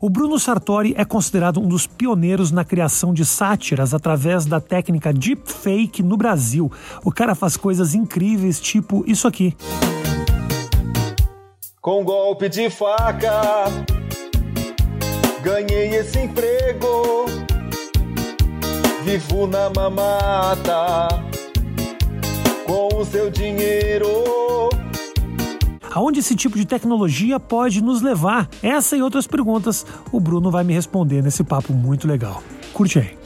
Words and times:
O 0.00 0.08
Bruno 0.08 0.38
Sartori 0.38 0.94
é 0.96 1.04
considerado 1.04 1.60
um 1.60 1.66
dos 1.66 1.86
pioneiros 1.86 2.52
na 2.52 2.64
criação 2.64 3.12
de 3.12 3.24
sátiras 3.24 3.92
através 3.92 4.46
da 4.46 4.60
técnica 4.60 5.12
deepfake 5.12 6.04
no 6.04 6.16
Brasil. 6.16 6.70
O 7.04 7.10
cara 7.10 7.34
faz 7.34 7.56
coisas 7.56 7.94
incríveis, 7.94 8.60
tipo 8.60 9.02
isso 9.08 9.26
aqui. 9.26 9.56
Com 11.80 12.04
golpe 12.04 12.48
de 12.48 12.70
faca, 12.70 13.64
ganhei 15.42 15.96
esse 15.96 16.20
emprego. 16.20 17.26
Vivo 19.02 19.46
na 19.48 19.70
mamata, 19.70 21.08
com 22.66 23.00
o 23.00 23.04
seu 23.04 23.30
dinheiro 23.30 24.37
aonde 25.98 26.20
esse 26.20 26.36
tipo 26.36 26.56
de 26.56 26.64
tecnologia 26.64 27.40
pode 27.40 27.82
nos 27.82 28.00
levar? 28.00 28.48
Essa 28.62 28.96
e 28.96 29.02
outras 29.02 29.26
perguntas 29.26 29.84
o 30.12 30.20
Bruno 30.20 30.48
vai 30.48 30.62
me 30.62 30.72
responder 30.72 31.20
nesse 31.22 31.42
papo 31.42 31.72
muito 31.72 32.06
legal. 32.06 32.40
Curte 32.72 33.00
aí. 33.00 33.18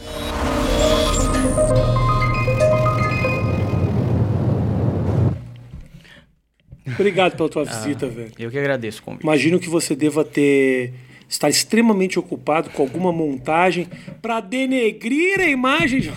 Obrigado 6.87 7.37
pela 7.37 7.49
tua 7.49 7.63
ah, 7.63 7.65
visita, 7.66 8.07
velho. 8.09 8.33
Eu 8.39 8.51
que 8.51 8.59
agradeço 8.59 9.01
o 9.01 9.05
convite. 9.05 9.23
Imagino 9.23 9.61
que 9.61 9.69
você 9.69 9.95
deva 9.95 10.25
ter 10.25 10.95
estar 11.29 11.51
extremamente 11.51 12.19
ocupado 12.19 12.71
com 12.71 12.83
alguma 12.83 13.13
montagem 13.13 13.87
para 14.23 14.41
denegrir 14.41 15.41
a 15.41 15.47
imagem. 15.47 16.11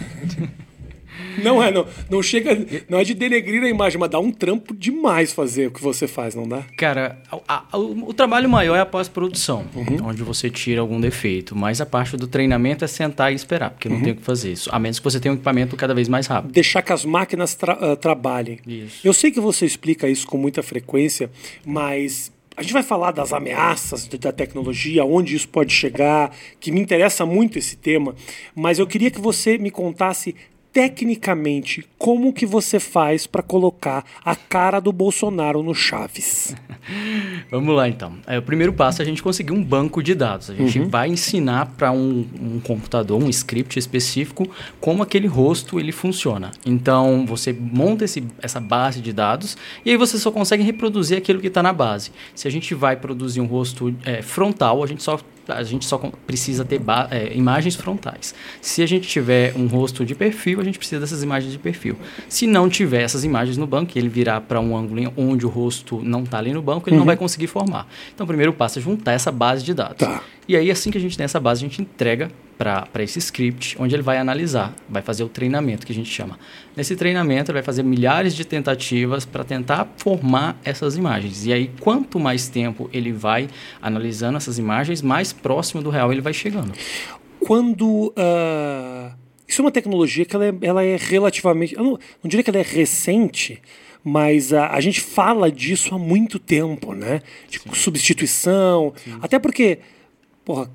Não 1.43 1.61
é, 1.61 1.71
não. 1.71 1.85
Não 2.09 2.21
chega. 2.21 2.57
Não 2.89 2.99
é 2.99 3.03
de 3.03 3.13
denegrir 3.13 3.63
a 3.63 3.69
imagem, 3.69 3.99
mas 3.99 4.09
dá 4.09 4.19
um 4.19 4.31
trampo 4.31 4.75
demais 4.75 5.33
fazer 5.33 5.67
o 5.67 5.71
que 5.71 5.81
você 5.81 6.07
faz, 6.07 6.35
não 6.35 6.47
dá? 6.47 6.63
Cara, 6.77 7.21
a, 7.47 7.63
a, 7.71 7.77
o, 7.77 8.09
o, 8.09 8.13
trabalho 8.13 8.49
maior 8.49 8.75
é 8.75 8.79
a 8.79 8.85
pós-produção, 8.85 9.65
uhum. 9.75 10.07
onde 10.09 10.23
você 10.23 10.49
tira 10.49 10.81
algum 10.81 10.99
defeito. 10.99 11.55
Mas 11.55 11.81
a 11.81 11.85
parte 11.85 12.17
do 12.17 12.27
treinamento 12.27 12.83
é 12.83 12.87
sentar 12.87 13.31
e 13.31 13.35
esperar, 13.35 13.71
porque 13.71 13.89
não 13.89 13.97
uhum. 13.97 14.03
tem 14.03 14.13
o 14.13 14.15
que 14.15 14.21
fazer 14.21 14.51
isso. 14.51 14.69
A 14.71 14.79
menos 14.79 14.99
que 14.99 15.03
você 15.03 15.19
tenha 15.19 15.31
um 15.31 15.35
equipamento 15.35 15.75
cada 15.75 15.93
vez 15.93 16.07
mais 16.07 16.27
rápido. 16.27 16.51
Deixar 16.51 16.81
que 16.81 16.93
as 16.93 17.05
máquinas 17.05 17.55
tra 17.55 17.73
uh, 17.73 17.95
trabalhem. 17.95 18.59
Isso. 18.65 19.05
Eu 19.05 19.13
sei 19.13 19.31
que 19.31 19.39
você 19.39 19.65
explica 19.65 20.07
isso 20.07 20.25
com 20.27 20.37
muita 20.37 20.63
frequência, 20.63 21.29
mas 21.65 22.31
a 22.57 22.61
gente 22.61 22.71
vai 22.71 22.83
falar 22.83 23.11
das 23.11 23.33
ameaças 23.33 24.07
da 24.07 24.31
tecnologia, 24.31 25.03
onde 25.03 25.35
isso 25.35 25.47
pode 25.47 25.73
chegar, 25.73 26.31
que 26.59 26.71
me 26.71 26.79
interessa 26.79 27.25
muito 27.25 27.59
esse 27.59 27.75
tema, 27.75 28.15
mas 28.55 28.79
eu 28.79 28.87
queria 28.87 29.11
que 29.11 29.19
você 29.19 29.57
me 29.57 29.69
contasse 29.69 30.33
tecnicamente, 30.75 31.85
como 31.97 32.33
que 32.33 32.45
você 32.45 32.81
faz 32.81 33.25
para 33.25 33.41
colocar 33.41 34.03
a 34.25 34.35
cara 34.35 34.81
do 34.81 34.91
Bolsonaro 34.91 35.63
no 35.63 35.73
Chaves? 35.73 36.53
Vamos 37.49 37.73
lá 37.73 37.87
então. 37.87 38.17
É, 38.27 38.37
o 38.37 38.41
primeiro 38.41 38.73
passo 38.73 39.01
é 39.01 39.03
a 39.03 39.05
gente 39.05 39.23
conseguir 39.23 39.53
um 39.53 39.63
banco 39.63 40.03
de 40.03 40.13
dados. 40.13 40.49
A 40.49 40.53
gente 40.53 40.77
uhum. 40.77 40.89
vai 40.89 41.07
ensinar 41.07 41.67
para 41.77 41.93
um, 41.93 42.27
um, 42.41 42.59
computador, 42.59 43.23
um 43.23 43.29
script 43.29 43.79
específico, 43.79 44.45
como 44.81 45.01
aquele 45.01 45.27
rosto 45.27 45.79
ele 45.79 45.93
funciona. 45.93 46.51
Então 46.65 47.25
você 47.25 47.53
monta 47.53 48.03
esse, 48.03 48.25
essa 48.41 48.59
base 48.59 48.99
de 48.99 49.13
dados 49.13 49.55
e 49.85 49.91
aí 49.91 49.95
você 49.95 50.17
só 50.17 50.29
consegue 50.29 50.61
reproduzir 50.61 51.17
aquilo 51.17 51.39
que 51.39 51.47
está 51.47 51.63
na 51.63 51.71
base. 51.71 52.11
Se 52.35 52.49
a 52.49 52.51
gente 52.51 52.75
vai 52.75 52.97
produzir 52.97 53.39
um 53.39 53.45
rosto 53.45 53.95
é, 54.03 54.21
frontal, 54.21 54.83
a 54.83 54.87
gente 54.87 55.01
só 55.01 55.17
a 55.47 55.63
gente 55.63 55.85
só 55.85 55.97
precisa 56.25 56.63
ter 56.65 56.81
é, 57.11 57.35
imagens 57.35 57.75
frontais. 57.75 58.33
Se 58.61 58.81
a 58.81 58.85
gente 58.85 59.07
tiver 59.07 59.53
um 59.55 59.67
rosto 59.67 60.05
de 60.05 60.15
perfil, 60.15 60.61
a 60.61 60.63
gente 60.63 60.77
precisa 60.77 60.99
dessas 60.99 61.23
imagens 61.23 61.51
de 61.51 61.59
perfil. 61.59 61.97
Se 62.27 62.47
não 62.47 62.69
tiver 62.69 63.01
essas 63.01 63.23
imagens 63.23 63.57
no 63.57 63.67
banco, 63.67 63.97
ele 63.97 64.09
virar 64.09 64.41
para 64.41 64.59
um 64.59 64.75
ângulo 64.75 65.13
onde 65.17 65.45
o 65.45 65.49
rosto 65.49 66.01
não 66.03 66.23
está 66.23 66.37
ali 66.37 66.53
no 66.53 66.61
banco, 66.61 66.89
ele 66.89 66.95
uhum. 66.95 67.01
não 67.01 67.05
vai 67.05 67.17
conseguir 67.17 67.47
formar. 67.47 67.87
Então, 68.13 68.23
o 68.23 68.27
primeiro 68.27 68.53
passo 68.53 68.79
é 68.79 68.81
juntar 68.81 69.13
essa 69.13 69.31
base 69.31 69.63
de 69.63 69.73
dados. 69.73 69.97
Tá. 69.97 70.21
E 70.47 70.55
aí, 70.55 70.69
assim 70.69 70.91
que 70.91 70.97
a 70.97 71.01
gente 71.01 71.17
tem 71.17 71.23
essa 71.23 71.39
base, 71.39 71.65
a 71.65 71.67
gente 71.67 71.81
entrega 71.81 72.29
para 72.57 73.03
esse 73.03 73.19
script, 73.19 73.75
onde 73.79 73.95
ele 73.95 74.03
vai 74.03 74.17
analisar, 74.17 74.73
vai 74.87 75.01
fazer 75.01 75.23
o 75.23 75.29
treinamento 75.29 75.85
que 75.85 75.91
a 75.91 75.95
gente 75.95 76.09
chama. 76.09 76.39
Nesse 76.75 76.95
treinamento, 76.95 77.51
ele 77.51 77.57
vai 77.57 77.63
fazer 77.63 77.83
milhares 77.83 78.35
de 78.35 78.45
tentativas 78.45 79.25
para 79.25 79.43
tentar 79.43 79.87
formar 79.97 80.57
essas 80.63 80.95
imagens. 80.95 81.45
E 81.45 81.53
aí, 81.53 81.71
quanto 81.79 82.19
mais 82.19 82.47
tempo 82.47 82.89
ele 82.93 83.11
vai 83.11 83.49
analisando 83.81 84.37
essas 84.37 84.57
imagens, 84.57 85.01
mais 85.01 85.33
próximo 85.33 85.81
do 85.81 85.89
real 85.89 86.11
ele 86.11 86.21
vai 86.21 86.33
chegando. 86.33 86.71
Quando. 87.39 88.13
Uh, 88.17 89.13
isso 89.47 89.61
é 89.61 89.65
uma 89.65 89.71
tecnologia 89.71 90.25
que 90.25 90.35
ela 90.35 90.45
é, 90.47 90.53
ela 90.61 90.83
é 90.83 90.95
relativamente. 90.95 91.75
Eu 91.75 91.83
não, 91.83 91.91
não 91.91 92.29
diria 92.29 92.43
que 92.43 92.49
ela 92.49 92.59
é 92.59 92.63
recente, 92.63 93.61
mas 94.03 94.53
a, 94.53 94.69
a, 94.69 94.79
gente 94.81 95.01
fala 95.01 95.51
disso 95.51 95.93
há 95.93 95.99
muito 95.99 96.39
tempo, 96.39 96.93
né? 96.93 97.21
De 97.49 97.59
Sim. 97.59 97.69
substituição. 97.73 98.93
Sim. 99.03 99.17
Até 99.21 99.37
porque. 99.39 99.79
Porra, 100.45 100.69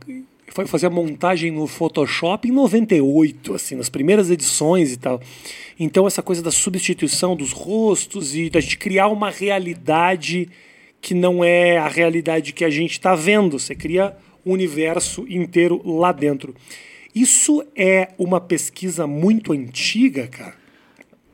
foi 0.48 0.66
fazer 0.66 0.86
a 0.86 0.90
montagem 0.90 1.52
no 1.52 1.66
Photoshop 1.66 2.48
em 2.48 2.52
98, 2.52 3.54
assim, 3.54 3.76
nas 3.76 3.88
primeiras 3.88 4.30
edições 4.30 4.92
e 4.92 4.96
tal. 4.96 5.20
Então 5.78 6.06
essa 6.06 6.22
coisa 6.22 6.42
da 6.42 6.50
substituição 6.50 7.36
dos 7.36 7.52
rostos 7.52 8.34
e 8.34 8.50
da 8.50 8.60
gente 8.60 8.76
criar 8.76 9.08
uma 9.08 9.30
realidade 9.30 10.48
que 11.00 11.14
não 11.14 11.42
é 11.42 11.78
a 11.78 11.88
realidade 11.88 12.52
que 12.52 12.64
a 12.64 12.70
gente 12.70 12.92
está 12.92 13.14
vendo. 13.14 13.58
Você 13.58 13.74
cria 13.74 14.14
o 14.44 14.50
um 14.50 14.52
universo 14.52 15.24
inteiro 15.28 15.80
lá 15.84 16.10
dentro. 16.12 16.54
Isso 17.14 17.64
é 17.76 18.08
uma 18.18 18.40
pesquisa 18.40 19.06
muito 19.06 19.52
antiga, 19.52 20.26
cara. 20.26 20.58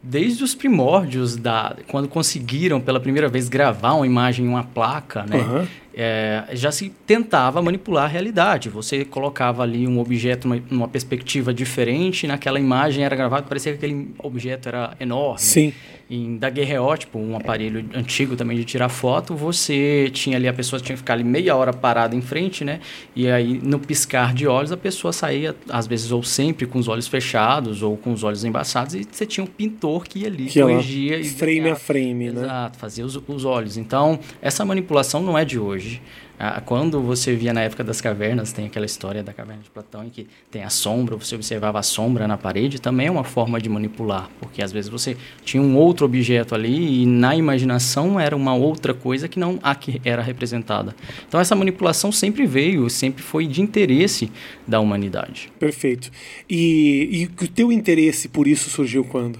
Desde 0.03 0.44
os 0.44 0.54
primórdios 0.54 1.36
da 1.36 1.76
quando 1.88 2.06
conseguiram 2.06 2.80
pela 2.80 3.00
primeira 3.00 3.28
vez 3.28 3.48
gravar 3.48 3.94
uma 3.94 4.06
imagem 4.06 4.44
em 4.44 4.48
uma 4.48 4.62
placa, 4.62 5.24
né? 5.24 5.38
Uhum 5.38 5.66
é, 5.96 6.44
já 6.52 6.70
se 6.70 6.90
tentava 7.06 7.62
manipular 7.62 8.04
a 8.04 8.06
realidade. 8.06 8.68
Você 8.68 9.02
colocava 9.02 9.62
ali 9.62 9.88
um 9.88 9.98
objeto 9.98 10.46
numa, 10.46 10.62
numa 10.70 10.88
perspectiva 10.88 11.54
diferente, 11.54 12.26
naquela 12.26 12.60
imagem 12.60 13.02
era 13.02 13.16
gravado, 13.16 13.48
parecia 13.48 13.72
que 13.72 13.78
aquele 13.78 14.10
objeto 14.18 14.68
era 14.68 14.94
enorme. 15.00 15.40
Sim. 15.40 15.72
Em 16.08 16.36
daguerreótipo, 16.36 17.18
um 17.18 17.34
aparelho 17.34 17.84
antigo 17.92 18.36
também 18.36 18.56
de 18.56 18.64
tirar 18.64 18.88
foto, 18.88 19.34
você 19.34 20.08
tinha 20.12 20.36
ali, 20.36 20.46
a 20.46 20.52
pessoa 20.52 20.80
tinha 20.80 20.94
que 20.94 20.98
ficar 20.98 21.14
ali 21.14 21.24
meia 21.24 21.56
hora 21.56 21.72
parada 21.72 22.14
em 22.14 22.20
frente, 22.20 22.64
né? 22.64 22.78
E 23.14 23.28
aí, 23.28 23.58
no 23.60 23.80
piscar 23.80 24.32
de 24.32 24.46
olhos, 24.46 24.70
a 24.70 24.76
pessoa 24.76 25.12
saía, 25.12 25.56
às 25.68 25.86
vezes, 25.88 26.12
ou 26.12 26.22
sempre 26.22 26.64
com 26.64 26.78
os 26.78 26.86
olhos 26.86 27.08
fechados, 27.08 27.82
ou 27.82 27.96
com 27.96 28.12
os 28.12 28.22
olhos 28.22 28.44
embaçados, 28.44 28.94
e 28.94 29.04
você 29.10 29.26
tinha 29.26 29.42
um 29.42 29.48
pintor 29.48 30.06
que 30.06 30.20
ia 30.20 30.28
ali, 30.28 30.46
que 30.46 30.60
corrigia. 30.60 31.24
Frame 31.24 31.70
a 31.70 31.76
frame, 31.76 32.26
Exato, 32.26 32.40
né? 32.40 32.46
Exato, 32.46 32.78
fazia 32.78 33.04
os, 33.04 33.20
os 33.26 33.44
olhos. 33.44 33.76
Então, 33.76 34.20
essa 34.40 34.64
manipulação 34.64 35.20
não 35.20 35.36
é 35.36 35.44
de 35.44 35.58
hoje 35.58 35.85
hoje. 35.86 36.02
Ah, 36.38 36.60
quando 36.60 37.00
você 37.00 37.34
via 37.34 37.50
na 37.50 37.62
época 37.62 37.82
das 37.82 37.98
cavernas, 37.98 38.52
tem 38.52 38.66
aquela 38.66 38.84
história 38.84 39.22
da 39.22 39.32
caverna 39.32 39.62
de 39.62 39.70
Platão 39.70 40.04
em 40.04 40.10
que 40.10 40.26
tem 40.50 40.62
a 40.62 40.69
sombra, 40.69 41.16
você 41.16 41.34
observava 41.34 41.78
a 41.78 41.82
sombra 41.82 42.28
na 42.28 42.36
parede, 42.36 42.78
também 42.78 43.06
é 43.06 43.10
uma 43.10 43.24
forma 43.24 43.58
de 43.58 43.70
manipular, 43.70 44.28
porque 44.38 44.62
às 44.62 44.70
vezes 44.70 44.91
você 44.91 45.16
tinha 45.47 45.62
um 45.62 45.78
outro 45.78 46.04
objeto 46.04 46.54
ali 46.54 47.02
e 47.02 47.06
na 47.06 47.34
imaginação 47.34 48.20
era 48.20 48.36
uma 48.36 48.54
outra 48.54 48.92
coisa 48.92 49.28
que 49.28 49.38
não 49.38 49.58
a 49.62 49.74
que 49.74 49.98
era 50.04 50.20
representada. 50.20 50.94
Então 51.26 51.41
essa 51.41 51.54
manipulação 51.54 52.12
sempre 52.12 52.44
veio, 52.44 52.91
sempre 52.91 53.22
foi 53.22 53.47
de 53.47 53.62
interesse 53.62 54.30
da 54.68 54.78
humanidade. 54.78 55.50
Perfeito. 55.58 56.10
E, 56.50 57.30
e 57.38 57.44
o 57.44 57.48
teu 57.48 57.72
interesse 57.72 58.28
por 58.28 58.47
isso 58.47 58.68
surgiu 58.68 59.04
quando? 59.04 59.38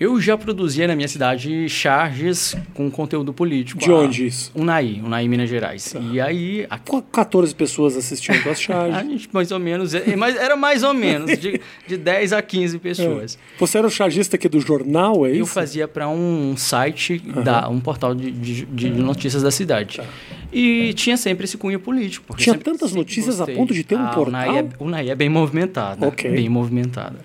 Eu 0.00 0.20
já 0.20 0.38
produzia 0.38 0.86
na 0.86 0.94
minha 0.94 1.08
cidade 1.08 1.68
charges 1.68 2.56
com 2.72 2.88
conteúdo 2.88 3.32
político. 3.32 3.80
De 3.80 3.90
onde 3.90 4.26
isso? 4.26 4.52
Unai, 4.54 5.00
Unai, 5.04 5.26
Minas 5.26 5.50
Gerais. 5.50 5.92
Tá. 5.92 5.98
E 5.98 6.20
aí... 6.20 6.66
A... 6.70 6.78
14 6.78 7.52
pessoas 7.52 7.96
assistindo 7.96 8.48
as 8.48 8.60
charges. 8.60 8.94
a 8.96 9.02
gente, 9.02 9.28
mais 9.32 9.50
ou 9.50 9.58
menos, 9.58 9.94
é, 9.94 10.14
mas 10.14 10.36
era 10.36 10.56
mais 10.56 10.84
ou 10.84 10.94
menos, 10.94 11.36
de, 11.36 11.60
de 11.88 11.96
10 11.96 12.32
a 12.32 12.40
15 12.40 12.78
pessoas. 12.78 13.36
É. 13.36 13.58
Você 13.58 13.78
era 13.78 13.86
o 13.88 13.90
chargista 13.90 14.36
aqui 14.36 14.48
do 14.48 14.60
jornal, 14.60 15.26
é 15.26 15.30
isso? 15.30 15.40
Eu 15.40 15.46
fazia 15.46 15.88
para 15.88 16.08
um 16.08 16.56
site, 16.56 17.20
uhum. 17.26 17.42
da, 17.42 17.68
um 17.68 17.80
portal 17.80 18.14
de, 18.14 18.30
de, 18.30 18.66
de 18.66 18.90
notícias 18.90 19.42
da 19.42 19.50
cidade. 19.50 19.96
Tá. 19.96 20.04
E 20.52 20.94
tinha 20.94 21.16
sempre 21.16 21.44
esse 21.44 21.58
cunho 21.58 21.80
político. 21.80 22.36
Tinha 22.36 22.56
tantas 22.56 22.92
notícias 22.92 23.38
gostei. 23.38 23.54
a 23.54 23.58
ponto 23.58 23.74
de 23.74 23.82
ter 23.82 23.96
um 23.96 24.04
ah, 24.04 24.08
portal? 24.08 24.28
Unai 24.28 24.58
é, 24.58 24.68
Unai 24.78 25.10
é 25.10 25.14
bem 25.14 25.28
movimentada. 25.28 26.06
Okay. 26.06 26.30
Bem 26.30 26.48
movimentada. 26.48 27.18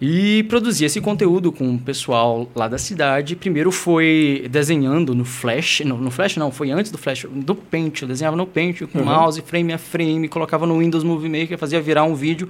E 0.00 0.44
produzia 0.44 0.86
esse 0.86 0.98
conteúdo 0.98 1.52
com 1.52 1.74
o 1.74 1.78
pessoal 1.78 2.50
lá 2.54 2.66
da 2.66 2.78
cidade. 2.78 3.36
Primeiro 3.36 3.70
foi 3.70 4.46
desenhando 4.50 5.14
no 5.14 5.26
Flash, 5.26 5.80
no, 5.80 5.98
no 5.98 6.10
Flash 6.10 6.36
não, 6.36 6.50
foi 6.50 6.70
antes 6.70 6.90
do 6.90 6.96
Flash, 6.96 7.26
do 7.30 7.54
Paint. 7.54 8.02
Eu 8.02 8.08
desenhava 8.08 8.36
no 8.36 8.46
Paint 8.46 8.80
com 8.86 8.98
uhum. 8.98 9.04
mouse, 9.04 9.42
frame 9.42 9.74
a 9.74 9.78
frame, 9.78 10.26
colocava 10.26 10.66
no 10.66 10.78
Windows 10.78 11.04
Movie 11.04 11.28
Maker, 11.28 11.58
fazia 11.58 11.82
virar 11.82 12.04
um 12.04 12.14
vídeo. 12.14 12.48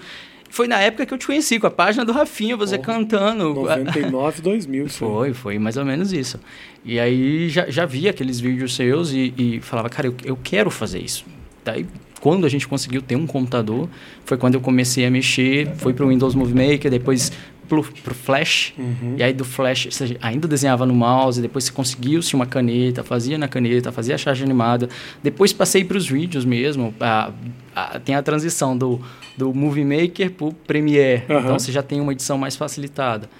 Foi 0.48 0.68
na 0.68 0.80
época 0.80 1.06
que 1.06 1.14
eu 1.14 1.18
te 1.18 1.26
conheci, 1.26 1.58
com 1.58 1.66
a 1.66 1.70
página 1.70 2.04
do 2.04 2.12
Rafinha, 2.12 2.56
você 2.56 2.76
oh, 2.76 2.80
cantando. 2.80 3.54
99, 3.54 4.42
2000. 4.42 4.88
Foi, 4.90 5.32
foi 5.32 5.58
mais 5.60 5.76
ou 5.76 5.84
menos 5.84 6.12
isso. 6.12 6.40
E 6.84 6.98
aí 6.98 7.48
já, 7.48 7.70
já 7.70 7.86
vi 7.86 8.08
aqueles 8.08 8.40
vídeos 8.40 8.74
seus 8.74 9.12
e, 9.12 9.32
e 9.38 9.60
falava, 9.60 9.88
cara, 9.88 10.08
eu, 10.08 10.14
eu 10.24 10.36
quero 10.36 10.68
fazer 10.68 10.98
isso. 10.98 11.24
Daí 11.64 11.86
quando 12.20 12.44
a 12.46 12.48
gente 12.48 12.68
conseguiu 12.68 13.00
ter 13.02 13.16
um 13.16 13.26
computador, 13.26 13.88
foi 14.24 14.36
quando 14.36 14.54
eu 14.54 14.60
comecei 14.60 15.04
a 15.06 15.10
mexer, 15.10 15.70
foi 15.76 15.92
para 15.94 16.04
o 16.04 16.08
Windows 16.08 16.34
Movie 16.34 16.54
Maker, 16.54 16.90
depois 16.90 17.32
pro, 17.68 17.82
pro 17.82 18.14
Flash. 18.14 18.74
E 19.16 19.22
aí 19.22 19.32
do 19.32 19.44
Flash 19.44 19.86
você 19.90 20.16
ainda 20.20 20.46
desenhava 20.48 20.84
no 20.84 20.94
mouse, 20.94 21.40
depois 21.40 21.64
você 21.64 21.72
conseguiu-se 21.72 22.34
uma 22.34 22.44
caneta, 22.46 23.02
fazia 23.04 23.38
na 23.38 23.46
caneta, 23.48 23.90
fazia 23.92 24.16
a 24.16 24.18
charge 24.18 24.42
animada. 24.44 24.88
Depois 25.22 25.52
passei 25.52 25.82
para 25.84 25.96
os 25.96 26.06
vídeos 26.08 26.44
mesmo. 26.44 26.92
a- 27.00 27.30
a- 27.74 27.98
tem 28.00 28.14
a 28.16 28.22
transição 28.22 28.76
do, 28.76 29.00
do 29.38 29.54
Movie 29.54 29.84
Maker 29.84 30.30
pro 30.32 30.52
Premiere. 30.52 31.22
Aham. 31.30 31.40
Então 31.40 31.58
você 31.58 31.70
já 31.72 31.82
tem 31.82 32.00
uma 32.00 32.12
edição 32.12 32.36
mais 32.36 32.56
facilitada. 32.56 33.30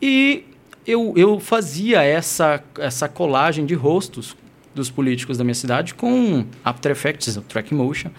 E 0.00 0.44
eu, 0.86 1.14
eu 1.16 1.40
fazia 1.40 2.02
essa, 2.02 2.62
essa 2.78 3.08
colagem 3.08 3.64
de 3.64 3.74
rostos 3.74 4.36
dos 4.74 4.90
políticos 4.90 5.38
da 5.38 5.44
minha 5.44 5.54
cidade 5.54 5.94
com 5.94 6.44
After 6.64 6.90
Effects, 6.92 7.36
o 7.36 7.42
Track 7.42 7.74
Motion. 7.74 8.10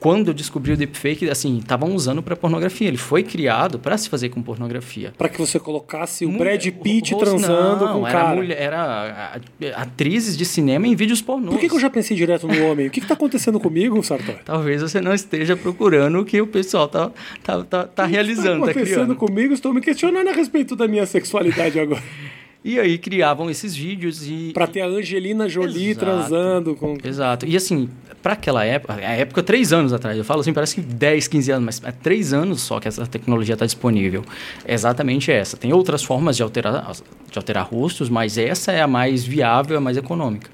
Quando 0.00 0.28
eu 0.28 0.34
descobri 0.34 0.72
o 0.72 0.76
deepfake, 0.76 1.30
assim, 1.30 1.58
estavam 1.58 1.94
usando 1.94 2.20
para 2.24 2.34
pornografia. 2.34 2.88
Ele 2.88 2.96
foi 2.96 3.22
criado 3.22 3.78
para 3.78 3.96
se 3.96 4.08
fazer 4.08 4.30
com 4.30 4.42
pornografia. 4.42 5.12
Pra 5.16 5.28
que 5.28 5.38
você 5.38 5.60
colocasse 5.60 6.26
o 6.26 6.32
Brad 6.36 6.66
Pitt 6.82 7.14
o 7.14 7.18
transando 7.18 7.84
não, 7.84 7.92
com 7.92 8.00
o 8.00 8.06
era 8.08 8.18
cara. 8.20 8.34
mulher- 8.34 8.60
era 8.60 9.40
atrizes 9.76 10.36
de 10.36 10.44
cinema 10.44 10.88
em 10.88 10.96
vídeos 10.96 11.22
pornôs. 11.22 11.54
Por 11.54 11.60
que, 11.60 11.68
que 11.68 11.74
eu 11.76 11.78
já 11.78 11.88
pensei 11.88 12.16
direto 12.16 12.48
no 12.48 12.66
homem? 12.66 12.88
O 12.88 12.90
que, 12.90 13.00
que 13.00 13.06
tá 13.06 13.14
acontecendo 13.14 13.60
comigo, 13.60 14.02
Sartor? 14.02 14.34
Talvez 14.44 14.82
você 14.82 15.00
não 15.00 15.14
esteja 15.14 15.56
procurando 15.56 16.18
o 16.18 16.24
que 16.24 16.40
o 16.40 16.48
pessoal 16.48 16.88
tá, 16.88 17.12
tá, 17.44 17.62
tá, 17.62 17.84
tá 17.84 18.04
realizando, 18.04 18.54
Está 18.54 18.64
tá 18.64 18.70
acontecendo 18.72 18.94
criando. 19.04 19.14
comigo? 19.16 19.54
Estou 19.54 19.72
me 19.72 19.80
questionando 19.80 20.26
a 20.26 20.32
respeito 20.32 20.74
da 20.74 20.88
minha 20.88 21.06
sexualidade 21.06 21.78
agora. 21.78 22.02
E 22.64 22.78
aí 22.78 22.96
criavam 22.96 23.50
esses 23.50 23.74
vídeos 23.74 24.26
e... 24.28 24.52
Pra 24.54 24.66
ter 24.66 24.82
a 24.82 24.86
Angelina 24.86 25.48
Jolie 25.48 25.90
Exato. 25.90 26.06
transando 26.06 26.76
com. 26.76 26.96
Exato. 27.02 27.44
E 27.44 27.56
assim, 27.56 27.88
para 28.22 28.34
aquela 28.34 28.64
época, 28.64 28.94
a 28.94 29.00
época 29.00 29.42
três 29.42 29.72
anos 29.72 29.92
atrás, 29.92 30.16
eu 30.16 30.24
falo 30.24 30.40
assim, 30.40 30.52
parece 30.52 30.76
que 30.76 30.80
10, 30.80 31.26
15 31.26 31.50
anos, 31.50 31.64
mas 31.64 31.82
é 31.84 31.90
três 31.90 32.32
anos 32.32 32.60
só 32.60 32.78
que 32.78 32.86
essa 32.86 33.04
tecnologia 33.04 33.54
está 33.54 33.66
disponível. 33.66 34.24
É 34.64 34.74
exatamente 34.74 35.32
essa. 35.32 35.56
Tem 35.56 35.72
outras 35.72 36.04
formas 36.04 36.36
de 36.36 36.42
alterar, 36.44 36.92
de 37.30 37.38
alterar 37.38 37.66
rostos, 37.66 38.08
mas 38.08 38.38
essa 38.38 38.70
é 38.70 38.80
a 38.80 38.86
mais 38.86 39.24
viável, 39.24 39.76
a 39.76 39.80
mais 39.80 39.96
econômica. 39.96 40.48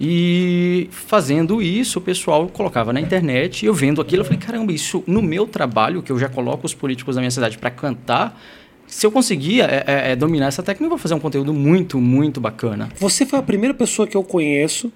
E 0.00 0.88
fazendo 0.92 1.60
isso, 1.60 1.98
o 1.98 2.02
pessoal 2.02 2.46
colocava 2.46 2.92
na 2.92 3.00
internet, 3.00 3.64
e 3.64 3.66
eu 3.66 3.74
vendo 3.74 4.00
aquilo, 4.00 4.20
eu 4.20 4.24
falei, 4.24 4.38
caramba, 4.38 4.72
isso 4.72 5.02
no 5.06 5.20
meu 5.20 5.46
trabalho, 5.46 6.02
que 6.02 6.12
eu 6.12 6.18
já 6.18 6.28
coloco 6.28 6.66
os 6.66 6.74
políticos 6.74 7.16
da 7.16 7.20
minha 7.20 7.30
cidade 7.30 7.58
para 7.58 7.70
cantar, 7.70 8.38
se 8.88 9.06
eu 9.06 9.12
conseguir 9.12 9.60
é, 9.60 9.84
é, 9.86 10.12
é, 10.12 10.16
dominar 10.16 10.46
essa 10.46 10.62
técnica, 10.62 10.86
eu 10.86 10.90
vou 10.90 10.98
fazer 10.98 11.14
um 11.14 11.20
conteúdo 11.20 11.52
muito, 11.54 12.00
muito 12.00 12.40
bacana. 12.40 12.88
Você 12.98 13.24
foi 13.24 13.38
a 13.38 13.42
primeira 13.42 13.72
pessoa 13.74 14.08
que 14.08 14.16
eu 14.16 14.24
conheço 14.24 14.90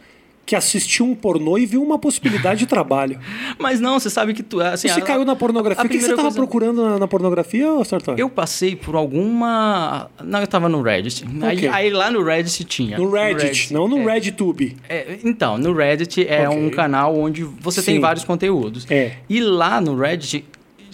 que 0.44 0.56
assistiu 0.56 1.06
um 1.06 1.15
pornô 1.15 1.56
e 1.56 1.65
viu 1.65 1.81
uma 1.81 1.97
possibilidade 2.00 2.59
de 2.59 2.67
trabalho. 2.67 3.17
Mas 3.61 3.79
não, 3.81 4.00
você 4.00 4.11
sabe 4.11 4.35
que 4.35 4.43
tu... 4.43 4.61
Assim, 4.61 4.89
Você 4.89 5.00
a- 5.00 5.05
caiu 5.05 5.25
na 5.25 5.37
pornografia. 5.37 5.85
O 5.85 5.89
que, 5.89 5.94
que 5.99 6.00
você 6.03 6.11
estava 6.11 6.23
coisa- 6.23 6.37
procurando 6.37 6.83
na, 6.85 6.99
na 6.99 7.06
pornografia, 7.06 7.67
Sartori? 7.85 8.21
Eu 8.21 8.29
passei 8.29 8.75
por 8.75 8.97
alguma. 8.97 10.11
Não, 10.23 10.41
eu 10.41 10.47
tava 10.49 10.69
no 10.69 10.83
Reddit. 10.83 11.25
Aí, 11.43 11.59
Ok. 11.59 11.69
aí 11.69 11.91
lá 11.91 12.11
no 12.11 12.25
Reddit 12.25 12.65
tinha. 12.65 12.99
No 12.99 13.09
Reddit, 13.09 13.73
não 13.73 13.87
no 13.87 13.99
é. 14.11 14.15
RedTube. 14.15 14.77
É, 14.89 15.17
então, 15.23 15.56
no 15.59 15.73
Reddit 15.73 16.27
é 16.27 16.49
Ok. 16.49 16.59
um 16.61 16.71
canal 16.71 17.17
onde 17.17 17.44
você 17.44 17.81
tem 17.81 17.94
Sim. 17.94 18.00
vários 18.00 18.25
conteúdos. 18.25 18.85
É. 18.91 19.12
E 19.29 19.41
lá 19.41 19.81
no 19.81 19.97
Reddit, 19.97 20.44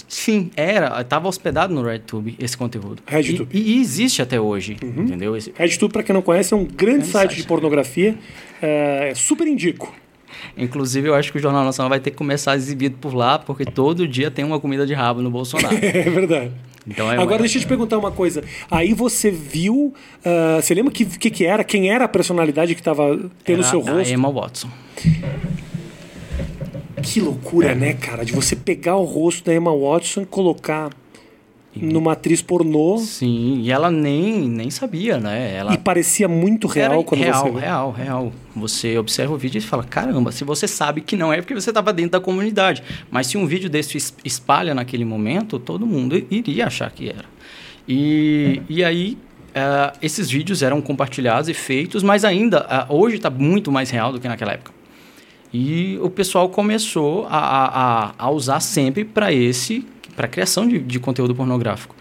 sim, 0.08 0.50
era, 0.56 1.00
estava 1.00 1.28
hospedado 1.28 1.72
no 1.74 1.82
RedTube 1.82 2.34
esse 2.38 2.56
conteúdo. 2.56 3.02
RedTube. 3.06 3.48
E, 3.56 3.76
e 3.76 3.80
existe 3.80 4.20
até 4.22 4.40
hoje, 4.40 4.76
Uhum. 4.82 5.02
entendeu? 5.04 5.36
Esse- 5.36 5.52
RedTube, 5.56 5.92
pra 5.92 6.02
quem 6.02 6.14
não 6.14 6.22
conhece, 6.22 6.52
é 6.54 6.56
um 6.56 6.64
grande 6.64 7.06
site, 7.06 7.30
site. 7.30 7.42
de 7.42 7.46
pornografia. 7.46 8.16
É, 8.60 9.12
super 9.14 9.46
indico. 9.46 9.94
Inclusive, 10.56 11.08
eu 11.08 11.14
acho 11.14 11.30
que 11.32 11.38
o 11.38 11.40
Jornal 11.40 11.64
Nacional 11.64 11.88
vai 11.90 12.00
ter 12.00 12.10
que 12.10 12.16
começar 12.16 12.52
a 12.52 12.56
exibir 12.56 12.90
por 12.90 13.14
lá, 13.14 13.38
porque 13.38 13.64
todo 13.64 14.06
dia 14.06 14.30
tem 14.30 14.44
uma 14.44 14.58
comida 14.60 14.86
de 14.86 14.94
rabo 14.94 15.20
no 15.22 15.30
Bolsonaro. 15.30 15.76
É 15.82 16.02
verdade. 16.02 16.52
Então 16.86 17.10
é 17.10 17.14
Agora, 17.16 17.32
uma- 17.32 17.38
deixa 17.40 17.58
eu 17.58 17.62
te 17.62 17.66
perguntar 17.68 17.98
uma 17.98 18.10
coisa. 18.10 18.42
Aí 18.70 18.94
você 18.94 19.30
viu. 19.30 19.92
ah, 20.24 20.58
você 20.62 20.72
lembra 20.74 20.90
o 20.90 20.94
que, 20.94 21.04
que, 21.04 21.28
que 21.30 21.44
era? 21.44 21.62
Quem 21.62 21.90
era 21.90 22.04
a 22.06 22.08
personalidade 22.08 22.74
que 22.74 22.80
estava 22.80 23.18
tendo 23.44 23.58
o 23.58 23.60
era 23.60 23.70
seu 23.70 23.80
a 23.86 23.90
rosto? 23.90 24.12
Emma 24.12 24.30
Watson. 24.32 24.68
Que 27.02 27.20
loucura, 27.20 27.74
né, 27.74 27.94
cara? 27.94 28.24
De 28.24 28.32
você 28.32 28.54
pegar 28.56 28.96
o 28.96 29.04
rosto 29.04 29.44
da 29.44 29.54
Emma 29.54 29.74
Watson 29.74 30.22
e 30.22 30.26
colocar 30.26 30.90
numa 31.76 32.12
atriz 32.12 32.42
pornô 32.42 32.98
Sim, 32.98 33.60
e 33.62 33.70
ela 33.70 33.88
nem, 33.90 34.48
nem 34.48 34.68
sabia, 34.70 35.18
né? 35.18 35.54
Ela 35.54 35.74
e 35.74 35.78
parecia 35.78 36.26
muito 36.26 36.66
real 36.66 36.94
Era 36.94 37.02
quando 37.04 37.20
real, 37.20 37.44
você 37.44 37.50
vê. 37.52 37.60
real, 37.60 37.90
real. 37.92 38.32
Você 38.56 38.98
observa 38.98 39.32
o 39.34 39.36
vídeo 39.36 39.58
e 39.58 39.60
fala, 39.60 39.84
caramba, 39.84 40.32
se 40.32 40.42
você 40.42 40.66
sabe 40.66 41.00
que 41.00 41.16
não 41.16 41.32
é 41.32 41.36
porque 41.40 41.54
você 41.54 41.70
estava 41.70 41.92
dentro 41.92 42.12
da 42.12 42.20
comunidade. 42.20 42.82
Mas 43.10 43.28
se 43.28 43.38
um 43.38 43.46
vídeo 43.46 43.70
desse 43.70 43.96
es- 43.96 44.14
espalha 44.24 44.74
naquele 44.74 45.04
momento, 45.04 45.58
todo 45.58 45.86
mundo 45.86 46.16
iria 46.30 46.66
achar 46.66 46.90
que 46.90 47.08
era. 47.10 47.26
E, 47.86 48.60
e 48.68 48.82
aí, 48.82 49.16
eh, 49.54 49.92
esses 50.02 50.28
vídeos 50.28 50.62
eram 50.62 50.80
compartilhados 50.80 51.48
e 51.48 51.54
feitos, 51.54 52.02
mas 52.02 52.24
ainda, 52.24 52.66
ah, 52.68 52.86
hoje 52.88 53.16
está 53.16 53.30
muito 53.30 53.70
mais 53.70 53.88
real 53.90 54.12
do 54.12 54.18
que 54.20 54.26
naquela 54.26 54.52
época. 54.52 54.72
E 55.52 55.98
o 56.02 56.10
pessoal 56.10 56.48
começou 56.48 57.26
a, 57.30 57.38
a, 57.38 58.12
a- 58.18 58.30
usar 58.30 58.60
sempre 58.60 59.04
para 59.04 59.32
esse, 59.32 59.84
para 60.14 60.28
criação 60.28 60.68
de, 60.68 60.78
de 60.78 61.00
conteúdo 61.00 61.34
pornográfico. 61.34 61.94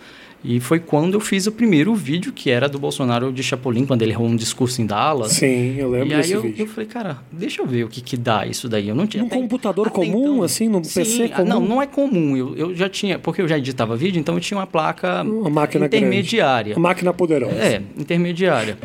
E 0.50 0.62
foi 0.62 0.80
quando 0.80 1.16
eu 1.16 1.20
fiz 1.20 1.46
o 1.46 1.52
primeiro 1.52 1.94
vídeo, 1.94 2.32
que 2.32 2.50
era 2.50 2.70
do 2.70 2.80
Bolsonaro 2.80 3.34
de 3.34 3.44
Chapolin, 3.44 3.86
quando 3.86 4.02
ele 4.02 4.12
errou 4.14 4.28
um 4.28 4.36
discurso 4.36 4.82
em 4.82 4.86
Dallas. 4.86 5.34
Sim, 5.34 5.76
eu 5.78 5.90
lembro 5.92 6.08
E 6.08 6.14
aí 6.14 6.22
desse 6.22 6.32
eu, 6.32 6.42
vídeo. 6.42 6.62
eu 6.64 6.68
falei, 6.68 6.86
cara, 6.88 7.18
deixa 7.30 7.62
eu 7.62 7.68
ver 7.68 7.84
o 7.84 7.90
que, 7.90 8.00
que 8.00 8.16
dá 8.16 8.46
isso 8.48 8.70
daí. 8.70 8.88
Eu 8.88 8.96
não 8.96 9.06
tinha. 9.06 9.22
Num 9.24 9.28
até- 9.28 9.36
computador 9.36 9.88
até 9.88 9.96
comum, 9.96 10.42
assim, 10.44 10.70
num 10.70 10.82
Sim, 10.86 10.94
PC 11.02 11.32
ah, 11.34 11.44
Não, 11.44 11.58
comum? 11.58 11.68
não 11.68 11.82
é 11.82 11.86
comum. 11.86 12.38
Eu, 12.38 12.56
eu 12.56 12.74
já 12.74 12.88
tinha, 12.88 13.20
porque 13.20 13.42
eu 13.42 13.48
já 13.48 13.58
editava 13.58 13.98
vídeo, 13.98 14.22
então 14.22 14.36
eu 14.36 14.40
tinha 14.40 14.58
uma 14.58 14.66
placa 14.66 15.22
Uma 15.22 15.50
máquina 15.50 15.86
intermediária. 15.86 16.64
grande. 16.74 16.80
Uma 16.80 16.90
máquina 16.90 17.14
poderosa. 17.14 17.54
É, 17.54 17.82
intermediária. 17.98 18.78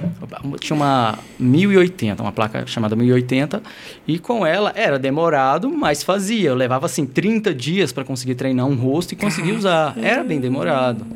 Tinha 0.59 0.75
uma 0.75 1.17
1080, 1.39 2.21
uma 2.21 2.33
placa 2.33 2.67
chamada 2.67 2.97
1080, 2.97 3.63
e 4.09 4.19
com 4.19 4.45
ela 4.45 4.73
era 4.75 4.99
demorado, 4.99 5.71
mas 5.71 6.03
fazia. 6.03 6.49
Eu 6.51 6.57
levava 6.57 6.87
assim 6.87 7.07
30 7.07 7.55
dias 7.55 7.93
para 7.93 8.03
conseguir 8.03 8.35
treinar 8.35 8.67
um 8.67 8.75
rosto 8.75 9.13
e 9.13 9.17
conseguir 9.17 9.53
usar. 9.53 9.97
Era 10.03 10.25
bem 10.25 10.41
demorado. 10.41 11.07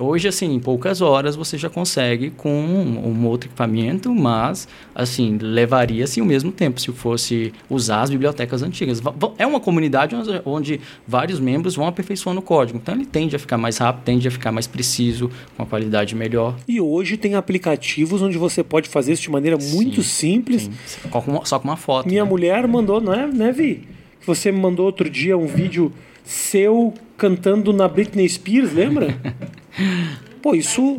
Hoje, 0.00 0.28
assim, 0.28 0.54
em 0.54 0.60
poucas 0.60 1.00
horas 1.00 1.34
você 1.34 1.58
já 1.58 1.68
consegue 1.68 2.30
com 2.30 2.48
um, 2.48 3.26
outro 3.26 3.48
equipamento, 3.48 4.14
mas, 4.14 4.68
assim, 4.94 5.36
levaria 5.40 6.04
assim, 6.04 6.20
o 6.20 6.24
mesmo 6.24 6.52
tempo 6.52 6.80
se 6.80 6.92
fosse 6.92 7.52
usar 7.68 8.02
as 8.02 8.10
bibliotecas 8.10 8.62
antigas. 8.62 9.02
É 9.36 9.44
uma 9.44 9.58
comunidade 9.58 10.14
onde, 10.44 10.80
vários 11.04 11.40
membros 11.40 11.74
vão 11.74 11.88
aperfeiçoando 11.88 12.38
o 12.38 12.42
código. 12.42 12.78
Então, 12.80 12.94
ele 12.94 13.06
tende 13.06 13.34
a 13.34 13.40
ficar 13.40 13.58
mais 13.58 13.78
rápido, 13.78 14.04
tende 14.04 14.28
a 14.28 14.30
ficar 14.30 14.52
mais 14.52 14.68
preciso, 14.68 15.28
com 15.56 15.64
uma 15.64 15.66
qualidade 15.66 16.14
melhor. 16.14 16.54
E 16.68 16.80
hoje 16.80 17.16
tem 17.16 17.34
aplicativos 17.34 18.22
onde 18.22 18.38
você 18.38 18.62
pode 18.62 18.88
fazer 18.88 19.14
isso 19.14 19.22
de 19.22 19.30
maneira 19.32 19.58
muito 19.58 20.00
simples. 20.04 20.62
Sim, 20.62 20.72
só 21.10 21.20
com 21.20 21.30
uma, 21.32 21.44
só 21.44 21.58
com 21.58 21.66
uma 21.66 21.76
foto. 21.76 22.06
Minha 22.06 22.22
né? 22.22 22.30
mulher 22.30 22.68
mandou, 22.68 23.00
não 23.00 23.12
é, 23.12 23.26
né, 23.26 23.50
Vi? 23.50 23.88
Que 24.20 24.26
Você 24.28 24.52
me 24.52 24.60
mandou 24.60 24.86
outro 24.86 25.10
dia 25.10 25.36
um 25.36 25.48
vídeo 25.48 25.92
seu 26.24 26.94
cantando 27.16 27.72
na 27.72 27.88
Britney 27.88 28.28
Spears, 28.28 28.72
lembra? 28.72 29.18
Pô, 30.42 30.54
isso. 30.54 30.98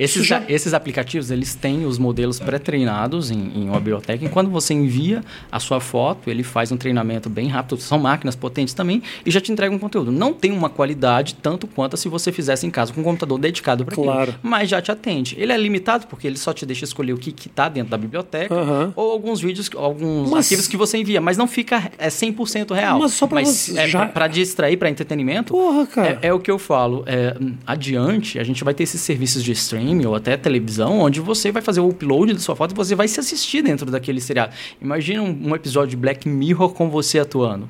Esses, 0.00 0.26
já- 0.26 0.42
esses 0.48 0.72
aplicativos, 0.74 1.30
eles 1.30 1.54
têm 1.54 1.84
os 1.84 1.98
modelos 1.98 2.40
pré-treinados 2.40 3.30
em, 3.30 3.52
em 3.54 3.64
uma 3.68 3.78
biblioteca. 3.78 4.24
E 4.24 4.28
quando 4.28 4.50
você 4.50 4.72
envia 4.74 5.22
a 5.52 5.60
sua 5.60 5.80
foto, 5.80 6.30
ele 6.30 6.42
faz 6.42 6.72
um 6.72 6.76
treinamento 6.76 7.28
bem 7.28 7.48
rápido. 7.48 7.78
São 7.80 7.98
máquinas 7.98 8.34
potentes 8.34 8.72
também 8.74 9.02
e 9.24 9.30
já 9.30 9.40
te 9.40 9.52
entrega 9.52 9.74
um 9.74 9.78
conteúdo. 9.78 10.10
Não 10.10 10.32
tem 10.32 10.52
uma 10.52 10.70
qualidade 10.70 11.34
tanto 11.34 11.66
quanto 11.66 11.96
se 11.96 12.08
você 12.08 12.32
fizesse 12.32 12.66
em 12.66 12.70
casa 12.70 12.92
com 12.92 13.00
um 13.00 13.04
computador 13.04 13.38
dedicado 13.38 13.84
para 13.84 13.94
Claro. 13.94 14.34
Mas 14.42 14.68
já 14.70 14.80
te 14.80 14.90
atende. 14.90 15.36
Ele 15.38 15.52
é 15.52 15.56
limitado 15.56 16.06
porque 16.06 16.26
ele 16.26 16.38
só 16.38 16.52
te 16.52 16.64
deixa 16.64 16.84
escolher 16.84 17.12
o 17.12 17.18
que 17.18 17.30
está 17.46 17.68
dentro 17.68 17.90
da 17.90 17.98
biblioteca 17.98 18.54
Aham. 18.54 18.92
ou 18.96 19.10
alguns 19.12 19.40
vídeos, 19.40 19.68
alguns 19.76 20.30
Mas- 20.30 20.46
arquivos 20.46 20.66
que 20.66 20.76
você 20.76 20.98
envia. 20.98 21.20
Mas 21.20 21.36
não 21.36 21.46
fica 21.46 21.90
é 21.98 22.08
100% 22.08 22.72
real. 22.74 22.98
Mas 23.00 23.12
só 23.12 23.26
você- 23.26 23.78
é, 23.78 23.86
já- 23.88 24.06
para 24.06 24.26
distrair, 24.28 24.76
para 24.76 24.88
entretenimento, 24.88 25.52
Porra, 25.52 25.86
cara. 25.86 26.18
é, 26.22 26.28
é 26.28 26.32
o 26.32 26.38
que 26.40 26.50
eu 26.50 26.58
falo. 26.58 27.04
É, 27.06 27.36
adiante, 27.66 28.38
a 28.38 28.44
gente 28.44 28.64
vai 28.64 28.72
ter 28.74 28.84
esses 28.84 29.00
serviços 29.00 29.42
de 29.42 29.52
streaming 29.52 29.89
ou 30.06 30.14
até 30.14 30.36
televisão, 30.36 31.00
onde 31.00 31.20
você 31.20 31.50
vai 31.52 31.62
fazer 31.62 31.80
o 31.80 31.88
upload 31.88 32.32
da 32.32 32.38
sua 32.38 32.56
foto 32.56 32.72
e 32.72 32.74
você 32.74 32.94
vai 32.94 33.08
se 33.08 33.20
assistir 33.20 33.62
dentro 33.62 33.90
daquele 33.90 34.20
seriado. 34.20 34.52
Imagina 34.80 35.22
um, 35.22 35.48
um 35.48 35.54
episódio 35.54 35.90
de 35.90 35.96
Black 35.96 36.28
Mirror 36.28 36.72
com 36.72 36.88
você 36.88 37.18
atuando. 37.18 37.68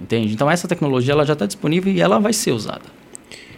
Entende? 0.00 0.32
Então 0.32 0.50
essa 0.50 0.68
tecnologia 0.68 1.12
ela 1.12 1.24
já 1.24 1.32
está 1.32 1.46
disponível 1.46 1.92
e 1.92 2.00
ela 2.00 2.18
vai 2.18 2.32
ser 2.32 2.52
usada. 2.52 2.98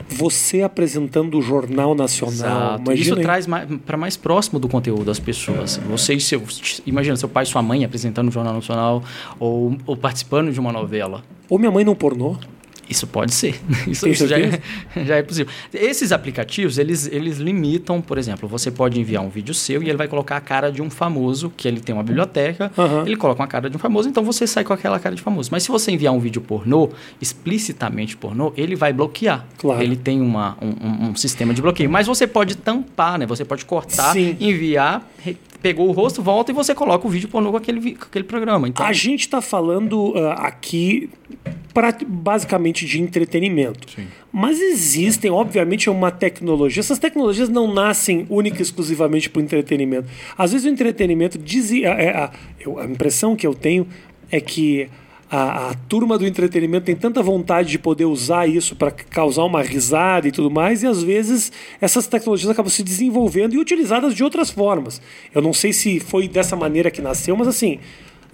Você 0.09 0.63
apresentando 0.63 1.39
o 1.39 1.43
Jornal 1.43 1.95
Nacional. 1.95 2.81
Isso 2.95 3.15
aí. 3.15 3.23
traz 3.23 3.47
para 3.87 3.97
mais 3.97 4.17
próximo 4.17 4.59
do 4.59 4.69
conteúdo 4.69 5.05
das 5.05 5.21
pessoas. 5.21 5.77
Você 5.89 6.15
e 6.15 6.21
seu. 6.21 6.43
Imagina 6.85 7.17
seu 7.17 7.29
pai 7.29 7.45
e 7.45 7.47
sua 7.47 7.63
mãe 7.63 7.85
apresentando 7.85 8.29
o 8.29 8.33
Jornal 8.33 8.55
Nacional 8.55 9.05
ou, 9.39 9.77
ou 9.87 9.97
participando 9.97 10.53
de 10.53 10.59
uma 10.59 10.73
novela. 10.73 11.23
Ou 11.49 11.59
minha 11.59 11.71
mãe 11.71 11.85
não 11.85 11.95
pornô. 11.95 12.37
Isso 12.91 13.07
pode 13.07 13.33
ser. 13.33 13.61
Isso, 13.87 14.09
isso 14.09 14.27
já, 14.27 14.37
é, 14.39 14.61
já 15.07 15.17
é 15.17 15.23
possível. 15.23 15.53
Esses 15.73 16.11
aplicativos, 16.13 16.77
eles, 16.77 17.07
eles 17.07 17.39
limitam, 17.39 18.01
por 18.03 18.19
exemplo, 18.19 18.49
você 18.49 18.71
pode 18.71 18.99
enviar 19.01 19.23
um 19.23 19.29
vídeo 19.29 19.55
seu 19.55 19.81
e 19.83 19.89
ele 19.89 19.97
vai 19.97 20.09
colocar 20.09 20.37
a 20.37 20.41
cara 20.41 20.71
de 20.73 20.83
um 20.83 20.91
famoso, 20.91 21.53
que 21.57 21.69
ele 21.69 21.81
tem 21.81 21.95
uma 21.95 22.03
biblioteca, 22.03 22.73
Aham. 22.77 23.05
ele 23.07 23.17
coloca 23.17 23.41
uma 23.41 23.47
cara 23.49 23.71
de 23.71 23.77
um 23.77 23.79
famoso, 23.79 24.09
então 24.09 24.25
você 24.25 24.45
sai 24.47 24.65
com 24.65 24.73
aquela 24.73 24.99
cara 24.99 25.15
de 25.15 25.23
famoso. 25.23 25.49
Mas 25.53 25.63
se 25.63 25.69
você 25.71 25.93
enviar 25.93 26.13
um 26.13 26.19
vídeo 26.19 26.41
pornô, 26.43 26.91
explicitamente 27.21 28.17
pornô, 28.17 28.53
ele 28.57 28.75
vai 28.75 28.93
bloquear. 28.93 29.47
Claro. 29.57 29.83
Ele 29.83 29.97
tem 29.97 30.21
uma, 30.21 30.57
um, 30.61 30.69
um- 30.69 31.11
um 31.11 31.15
sistema 31.17 31.55
de 31.55 31.63
bloqueio. 31.63 31.89
Mas 31.89 32.07
você 32.09 32.27
pode 32.27 32.57
tampar, 32.57 33.19
né? 33.19 33.27
Você 33.27 33.45
pode 33.45 33.65
cortar, 33.65 34.13
Sim. 34.13 34.37
enviar, 34.41 35.09
pegou 35.63 35.89
o 35.89 35.93
rosto, 35.93 36.23
volta 36.23 36.51
e 36.51 36.55
você 36.55 36.75
coloca 36.75 37.07
o 37.07 37.11
vídeo 37.11 37.29
pornô 37.29 37.51
com 37.51 37.57
aquele, 37.57 37.95
com 37.95 38.05
aquele 38.05 38.25
programa. 38.25 38.69
Então, 38.69 38.85
A 38.87 38.93
gente 38.93 39.21
está 39.21 39.41
falando 39.41 40.13
ah, 40.17 40.33
aqui 40.47 41.11
pra, 41.75 41.95
basicamente 42.07 42.87
de 42.87 43.01
entretenimento. 43.01 43.87
Mas 44.33 44.61
existem, 44.61 45.31
obviamente, 45.31 45.89
é 45.89 45.93
uma 45.93 46.11
tecnologia. 46.11 46.81
Essas 46.81 46.99
tecnologias 46.99 47.49
não 47.49 47.73
nascem 47.73 48.27
única 48.29 48.59
e 48.59 48.63
exclusivamente 48.63 49.29
para 49.29 49.41
o 49.41 49.43
entretenimento. 49.43 50.09
Às 50.37 50.53
vezes 50.53 50.67
o 50.67 50.71
entretenimento 50.71 51.39
diz. 51.39 51.73
é- 51.73 51.79
é- 51.85 52.17
a, 52.17 52.31
eu- 52.61 52.79
a 52.79 52.85
impressão 52.87 53.35
que 53.37 53.47
eu 53.47 53.55
tenho 53.55 53.87
é 54.31 54.41
que 54.41 54.89
a, 55.31 55.71
a 55.71 55.75
turma 55.75 56.19
do 56.19 56.27
entretenimento 56.27 56.87
tem 56.87 56.97
tanta 56.97 57.23
vontade 57.23 57.71
de 57.71 57.79
poder 57.79 58.05
usar 58.05 58.49
isso 58.49 58.75
para 58.75 58.91
causar 58.91 59.45
uma 59.45 59.63
risada 59.63 60.27
e 60.27 60.33
tudo 60.33 60.51
mais, 60.51 60.83
e 60.83 60.87
às 60.87 61.03
vezes 61.03 61.53
essas 61.81 62.07
tecnologias 62.09 62.51
acabam 62.51 62.71
se 62.71 62.83
desenvolvendo 62.83 63.55
e 63.55 63.59
utilizadas 63.59 64.15
de 64.15 64.25
outras 64.25 64.51
formas. 64.51 65.01
Eu 65.33 65.41
não 65.41 65.53
sei 65.53 65.73
se 65.73 66.01
foi 66.01 66.27
dessa 66.27 66.57
maneira 66.57 66.91
que 66.91 67.01
nasceu, 67.01 67.37
mas 67.37 67.47
assim, 67.47 67.79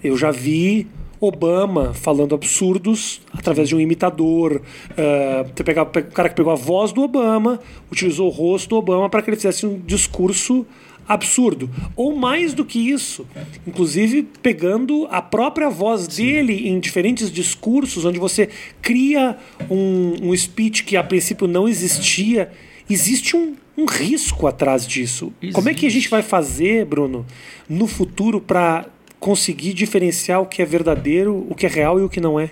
eu 0.03 0.17
já 0.17 0.31
vi 0.31 0.87
Obama 1.19 1.93
falando 1.93 2.33
absurdos 2.33 3.21
através 3.33 3.69
de 3.69 3.75
um 3.75 3.79
imitador. 3.79 4.61
ah, 4.97 5.45
você 5.55 5.63
pega, 5.63 5.85
pega 5.85 6.09
o 6.09 6.11
cara 6.11 6.29
que 6.29 6.35
pegou 6.35 6.51
a 6.51 6.55
voz 6.55 6.91
do 6.91 7.01
Obama, 7.01 7.59
utilizou 7.91 8.27
o 8.27 8.31
rosto 8.31 8.69
do 8.69 8.75
Obama 8.77 9.09
para 9.09 9.21
que 9.21 9.29
ele 9.29 9.37
fizesse 9.37 9.65
um 9.65 9.79
discurso 9.79 10.65
absurdo. 11.07 11.69
Ou 11.95 12.15
mais 12.15 12.53
do 12.53 12.65
que 12.65 12.91
isso, 12.91 13.25
inclusive 13.65 14.27
pegando 14.41 15.07
a 15.09 15.21
própria 15.21 15.69
voz 15.69 16.07
dele 16.07 16.67
em 16.67 16.79
diferentes 16.79 17.31
discursos, 17.31 18.05
onde 18.05 18.19
você 18.19 18.49
cria 18.81 19.37
um, 19.69 20.29
um 20.29 20.35
speech 20.35 20.83
que 20.83 20.97
a 20.97 21.03
princípio 21.03 21.47
não 21.47 21.67
existia. 21.67 22.51
Existe 22.89 23.35
um, 23.35 23.55
um 23.77 23.85
risco 23.85 24.47
atrás 24.47 24.85
disso. 24.85 25.31
Como 25.53 25.69
é 25.69 25.73
que 25.73 25.85
a 25.85 25.89
gente 25.89 25.97
Existe. 25.97 26.09
vai 26.09 26.21
fazer, 26.21 26.85
Bruno, 26.85 27.25
no 27.69 27.87
futuro 27.87 28.41
para 28.41 28.85
conseguir 29.19 29.73
diferenciar 29.73 30.41
o 30.41 30.45
que 30.45 30.61
é 30.61 30.65
verdadeiro, 30.65 31.45
o 31.49 31.55
que 31.55 31.65
é 31.65 31.69
real 31.69 31.99
e 31.99 32.03
o 32.03 32.09
que 32.09 32.21
não 32.21 32.39
é? 32.39 32.51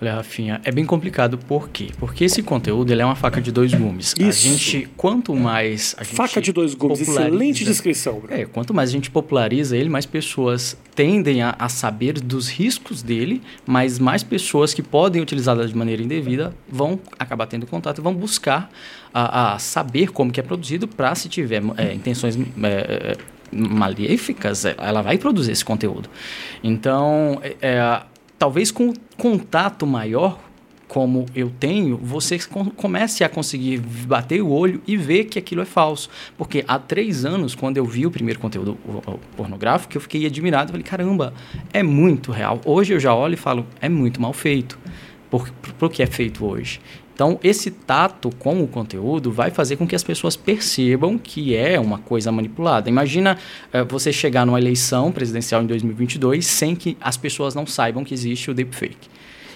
Olha, 0.00 0.16
Rafinha, 0.16 0.60
é 0.62 0.70
bem 0.70 0.84
complicado. 0.84 1.38
Por 1.38 1.70
quê? 1.70 1.88
Porque 1.98 2.24
esse 2.24 2.42
conteúdo 2.42 2.92
ele 2.92 3.00
é 3.00 3.04
uma 3.04 3.14
faca 3.14 3.40
de 3.40 3.50
dois 3.50 3.72
gumes. 3.72 4.14
Isso. 4.18 4.46
A 4.46 4.50
gente, 4.50 4.88
quanto 4.94 5.34
mais 5.34 5.94
a 5.98 6.04
gente 6.04 6.14
Faca 6.14 6.40
de 6.40 6.52
dois 6.52 6.74
gumes, 6.74 7.00
excelente 7.00 7.64
descrição, 7.64 8.20
Bruno. 8.20 8.34
É, 8.34 8.44
quanto 8.44 8.74
mais 8.74 8.90
a 8.90 8.92
gente 8.92 9.10
populariza 9.10 9.74
ele, 9.74 9.88
mais 9.88 10.04
pessoas 10.04 10.76
tendem 10.94 11.42
a, 11.42 11.56
a 11.58 11.68
saber 11.70 12.20
dos 12.20 12.48
riscos 12.48 13.02
dele, 13.02 13.40
mas 13.66 13.98
mais 13.98 14.22
pessoas 14.22 14.74
que 14.74 14.82
podem 14.82 15.22
utilizá-la 15.22 15.64
de 15.64 15.74
maneira 15.74 16.02
indevida 16.02 16.54
vão 16.68 17.00
acabar 17.18 17.46
tendo 17.46 17.66
contato 17.66 17.98
e 17.98 18.02
vão 18.02 18.14
buscar 18.14 18.70
a, 19.14 19.54
a 19.54 19.58
saber 19.58 20.12
como 20.12 20.30
que 20.30 20.38
é 20.38 20.42
produzido 20.42 20.86
para 20.86 21.14
se 21.14 21.26
tiver 21.26 21.62
é, 21.78 21.94
intenções 21.94 22.36
é, 22.36 22.42
é, 22.62 23.16
maléficas, 23.50 24.66
é, 24.66 24.74
ela 24.76 25.00
vai 25.00 25.16
produzir 25.16 25.52
esse 25.52 25.64
conteúdo. 25.64 26.10
Então, 26.62 27.40
é, 27.42 27.56
é, 27.62 28.02
talvez 28.38 28.70
com 28.70 28.92
contato 29.16 29.86
maior 29.86 30.38
como 30.88 31.26
eu 31.34 31.50
tenho, 31.50 31.96
você 31.96 32.38
com- 32.38 32.70
comece 32.70 33.24
a 33.24 33.28
conseguir 33.28 33.78
bater 33.80 34.40
o 34.40 34.48
olho 34.50 34.80
e 34.86 34.96
ver 34.96 35.24
que 35.24 35.36
aquilo 35.36 35.60
é 35.60 35.64
falso. 35.64 36.08
Porque 36.38 36.64
há 36.68 36.78
três 36.78 37.24
anos, 37.24 37.56
quando 37.56 37.76
eu 37.76 37.84
vi 37.84 38.06
o 38.06 38.10
primeiro 38.10 38.38
conteúdo 38.38 38.78
pornográfico, 39.36 39.96
eu 39.96 40.00
fiquei 40.00 40.24
admirado. 40.26 40.70
Falei, 40.70 40.84
caramba, 40.84 41.34
é 41.72 41.82
muito 41.82 42.30
real. 42.30 42.60
Hoje 42.64 42.92
eu 42.94 43.00
já 43.00 43.12
olho 43.12 43.34
e 43.34 43.36
falo, 43.36 43.66
é 43.80 43.88
muito 43.88 44.20
mal 44.22 44.32
feito. 44.32 44.78
Por, 45.28 45.50
por, 45.50 45.72
por 45.72 45.90
que 45.90 46.04
é 46.04 46.06
feito 46.06 46.46
hoje? 46.46 46.80
Então, 47.16 47.40
esse 47.42 47.70
tato 47.70 48.30
com 48.38 48.62
o 48.62 48.68
conteúdo 48.68 49.32
vai 49.32 49.50
fazer 49.50 49.76
com 49.76 49.86
que 49.86 49.96
as 49.96 50.04
pessoas 50.04 50.36
percebam 50.36 51.16
que 51.16 51.56
é 51.56 51.80
uma 51.80 51.96
coisa 51.96 52.30
manipulada. 52.30 52.90
Imagina 52.90 53.38
eh, 53.72 53.82
você 53.84 54.12
chegar 54.12 54.44
numa 54.44 54.60
eleição 54.60 55.10
presidencial 55.10 55.62
em 55.62 55.66
2022 55.66 56.44
sem 56.44 56.76
que 56.76 56.94
as 57.00 57.16
pessoas 57.16 57.54
não 57.54 57.66
saibam 57.66 58.04
que 58.04 58.12
existe 58.12 58.50
o 58.50 58.54
deepfake. 58.54 59.08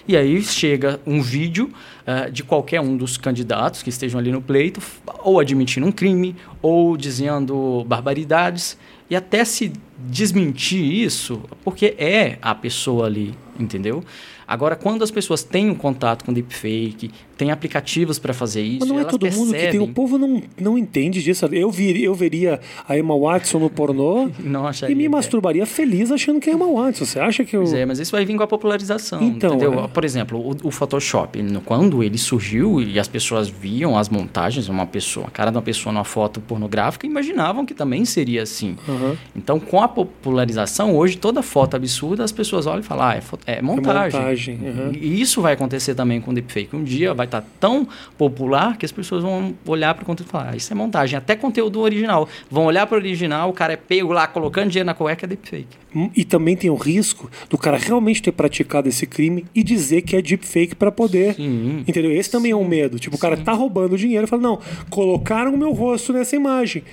E 0.07 0.17
aí 0.17 0.41
chega 0.41 0.99
um 1.05 1.21
vídeo 1.21 1.69
eh, 2.07 2.31
de 2.31 2.43
qualquer 2.43 2.81
um 2.81 2.97
dos 2.97 3.15
candidatos 3.15 3.83
que 3.83 3.89
estejam 3.89 4.19
ali 4.19 4.31
no 4.31 4.41
pleito, 4.41 4.81
ou 5.19 5.39
admitindo 5.39 5.85
um 5.85 5.91
crime, 5.91 6.35
ou 6.63 6.97
dizendo 6.97 7.85
barbaridades, 7.85 8.75
e 9.07 9.15
até 9.15 9.45
se 9.45 9.71
desmentir 10.09 10.83
isso, 10.83 11.43
porque 11.63 11.93
é 11.99 12.39
a 12.41 12.55
pessoa 12.55 13.05
ali, 13.05 13.35
entendeu? 13.59 14.03
Agora, 14.51 14.75
quando 14.75 15.03
as 15.03 15.09
pessoas 15.11 15.43
têm 15.43 15.69
um 15.69 15.75
contato 15.75 16.25
com 16.25 16.33
deepfake, 16.33 17.09
tem 17.37 17.51
aplicativos 17.51 18.19
para 18.19 18.33
fazer 18.33 18.61
isso, 18.61 18.79
Mas 18.81 18.89
não 18.89 18.99
é 18.99 19.05
todo 19.05 19.23
mundo 19.31 19.51
que 19.53 19.59
tem. 19.59 19.67
O 19.69 19.71
percebem- 19.71 19.93
povo 19.93 20.17
não, 20.17 20.43
não 20.59 20.77
entende 20.77 21.23
disso. 21.23 21.45
Eu, 21.51 21.71
vir, 21.71 21.97
eu 22.03 22.13
veria 22.13 22.59
a 22.87 22.97
Emma 22.97 23.17
Watson 23.17 23.59
no 23.59 23.69
pornô 23.69 24.29
acharia 24.67 24.93
e 24.93 24.97
me 24.97 25.05
é. 25.05 25.09
masturbaria 25.09 25.65
feliz 25.65 26.11
achando 26.11 26.39
que 26.39 26.49
é 26.49 26.53
Emma 26.53 26.67
Watson. 26.67 27.05
Você 27.05 27.19
acha 27.19 27.43
que 27.45 27.55
eu. 27.55 27.61
Pois 27.61 27.73
é, 27.73 27.85
mas 27.85 27.99
isso 27.99 28.11
vai 28.11 28.25
vir 28.25 28.35
com 28.35 28.43
a 28.43 28.47
popularização, 28.47 29.23
Então, 29.23 29.55
entendeu? 29.55 29.85
é. 29.85 29.87
Por 29.87 30.03
exemplo, 30.05 30.37
o, 30.39 30.67
o 30.67 30.71
Photoshop, 30.71 31.39
quando 31.65 32.03
ele 32.03 32.17
surgiu 32.17 32.81
e 32.81 32.99
as 32.99 33.07
pessoas 33.07 33.47
viam 33.47 33.97
as 33.97 34.09
montagens, 34.09 34.67
uma 34.67 34.85
pessoa, 34.85 35.27
a 35.27 35.31
cara 35.31 35.49
de 35.49 35.57
uma 35.57 35.63
pessoa 35.63 35.91
numa 35.93 36.03
foto 36.03 36.39
pornográfica, 36.41 37.07
imaginavam 37.07 37.65
que 37.65 37.73
também 37.73 38.03
seria 38.05 38.43
assim. 38.43 38.75
Aham. 38.87 39.17
Então, 39.35 39.59
com 39.59 39.81
a 39.81 39.87
popularização, 39.87 40.95
hoje 40.95 41.17
toda 41.17 41.41
foto 41.41 41.75
absurda, 41.75 42.23
as 42.23 42.31
pessoas 42.31 42.67
olham 42.67 42.81
e 42.81 42.83
falam, 42.83 43.05
ah, 43.07 43.15
é, 43.15 43.21
fo- 43.21 43.39
é 43.45 43.61
montagem. 43.61 44.19
montagem, 44.19 44.40
aham. 44.49 44.91
E 44.99 45.21
isso 45.21 45.41
vai 45.41 45.53
acontecer 45.53 45.93
também 45.95 46.19
com 46.21 46.31
o 46.31 46.33
deepfake. 46.33 46.75
Um 46.75 46.83
dia 46.83 47.13
vai 47.13 47.25
estar 47.27 47.43
tão 47.59 47.87
popular 48.17 48.77
que 48.77 48.85
as 48.85 48.91
pessoas 48.91 49.21
vão 49.23 49.53
olhar 49.65 49.93
para 49.93 50.03
o 50.03 50.05
conteúdo 50.05 50.29
e 50.29 50.31
falar, 50.31 50.49
ah, 50.51 50.55
isso 50.55 50.71
é 50.71 50.75
montagem. 50.75 51.17
Até 51.17 51.35
conteúdo 51.35 51.79
original. 51.79 52.27
Vão 52.49 52.65
olhar 52.65 52.87
para 52.87 52.95
o 52.95 52.99
original, 52.99 53.49
o 53.49 53.53
cara 53.53 53.73
é 53.73 53.77
pego 53.77 54.11
lá 54.13 54.27
colocando 54.27 54.69
dinheiro 54.69 54.85
na 54.87 54.93
cueca, 54.93 55.25
é 55.25 55.27
deepfake. 55.27 55.67
Hum, 55.95 56.09
E 56.15 56.23
também 56.23 56.55
tem 56.55 56.69
o 56.69 56.75
risco 56.75 57.29
do 57.49 57.57
cara 57.57 57.77
realmente 57.77 58.21
ter 58.21 58.31
praticado 58.31 58.87
esse 58.87 59.05
crime 59.05 59.45
e 59.53 59.61
dizer 59.63 60.01
que 60.03 60.15
é 60.15 60.21
deepfake 60.21 60.73
para 60.75 60.91
poder. 60.91 61.35
Sim. 61.35 61.83
Entendeu? 61.87 62.11
Esse 62.11 62.31
também 62.31 62.51
é 62.51 62.55
um 62.55 62.65
medo. 62.67 62.97
Tipo, 62.97 63.15
o 63.17 63.19
cara 63.19 63.35
tá 63.35 63.51
roubando 63.51 63.97
dinheiro 63.97 64.25
e 64.25 64.27
fala: 64.29 64.41
não, 64.41 64.59
colocaram 64.89 65.53
o 65.53 65.57
meu 65.57 65.71
rosto 65.73 66.13
nessa 66.13 66.35
imagem. 66.35 66.83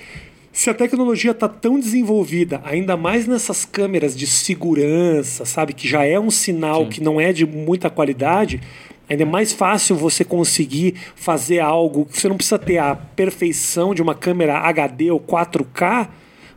Se 0.51 0.69
a 0.69 0.73
tecnologia 0.73 1.33
tá 1.33 1.47
tão 1.47 1.79
desenvolvida, 1.79 2.59
ainda 2.63 2.97
mais 2.97 3.27
nessas 3.27 3.65
câmeras 3.65 4.15
de 4.15 4.25
segurança, 4.25 5.45
sabe, 5.45 5.73
que 5.73 5.87
já 5.87 6.03
é 6.03 6.19
um 6.19 6.31
sinal 6.31 6.87
que 6.87 7.01
não 7.01 7.21
é 7.21 7.31
de 7.31 7.45
muita 7.45 7.89
qualidade, 7.89 8.59
ainda 9.07 9.23
é 9.23 9.25
mais 9.25 9.53
fácil 9.53 9.95
você 9.95 10.23
conseguir 10.23 10.95
fazer 11.15 11.59
algo 11.59 12.05
que 12.05 12.19
você 12.19 12.27
não 12.27 12.35
precisa 12.35 12.57
ter 12.57 12.79
a 12.79 12.95
perfeição 12.95 13.93
de 13.93 14.01
uma 14.01 14.15
câmera 14.15 14.57
HD 14.57 15.11
ou 15.11 15.19
4K, 15.19 16.09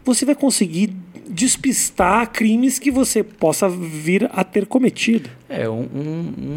você 0.04 0.24
vai 0.24 0.34
conseguir 0.34 0.94
despistar 1.28 2.30
crimes 2.30 2.78
que 2.78 2.90
você 2.90 3.22
possa 3.22 3.68
vir 3.68 4.28
a 4.32 4.44
ter 4.44 4.66
cometido. 4.66 5.30
É, 5.48 5.68
um, 5.68 5.86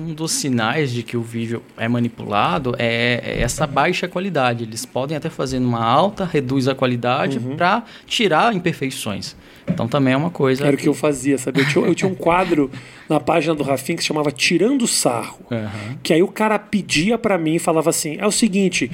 um, 0.10 0.14
dos 0.14 0.32
sinais 0.34 0.92
de 0.92 1.04
que 1.04 1.16
o 1.16 1.22
vídeo 1.22 1.62
é 1.78 1.88
manipulado 1.88 2.76
é, 2.78 3.22
é 3.24 3.42
essa 3.42 3.66
baixa 3.66 4.08
qualidade. 4.08 4.64
Eles 4.64 4.86
podem 4.86 5.16
até 5.16 5.30
fazer 5.30 5.60
numa 5.60 5.84
alta, 5.84 6.26
reduz 6.26 6.68
a 6.68 6.76
qualidade 6.76 7.38
Uhum. 7.40 7.56
para 7.56 7.84
tirar 8.06 8.54
imperfeições. 8.54 9.36
Então 9.68 9.88
também 9.88 10.14
é 10.14 10.18
uma 10.18 10.30
coisa. 10.30 10.66
Era 10.66 10.76
o 10.76 10.80
que 10.80 10.88
eu 10.88 10.94
fazia, 10.94 11.38
sabe? 11.38 11.62
Eu 11.62 11.68
tinha, 11.68 11.86
eu 11.86 11.96
tinha 11.96 12.10
um 12.10 12.16
quadro 12.16 12.70
na 13.10 13.20
página 13.20 13.56
do 13.56 13.64
Rafinha 13.64 13.98
que 13.98 14.04
se 14.04 14.08
chamava 14.08 14.32
Tirando 14.32 14.86
Sarro. 14.88 15.40
Aham. 15.52 15.98
Que 16.04 16.14
aí 16.14 16.22
o 16.22 16.28
cara 16.28 16.58
pedia 16.60 17.18
pra 17.18 17.38
mim 17.38 17.56
e 17.56 17.60
falava 17.60 17.90
assim: 17.90 18.16
é 18.20 18.28
o 18.28 18.32
seguinte. 18.32 18.92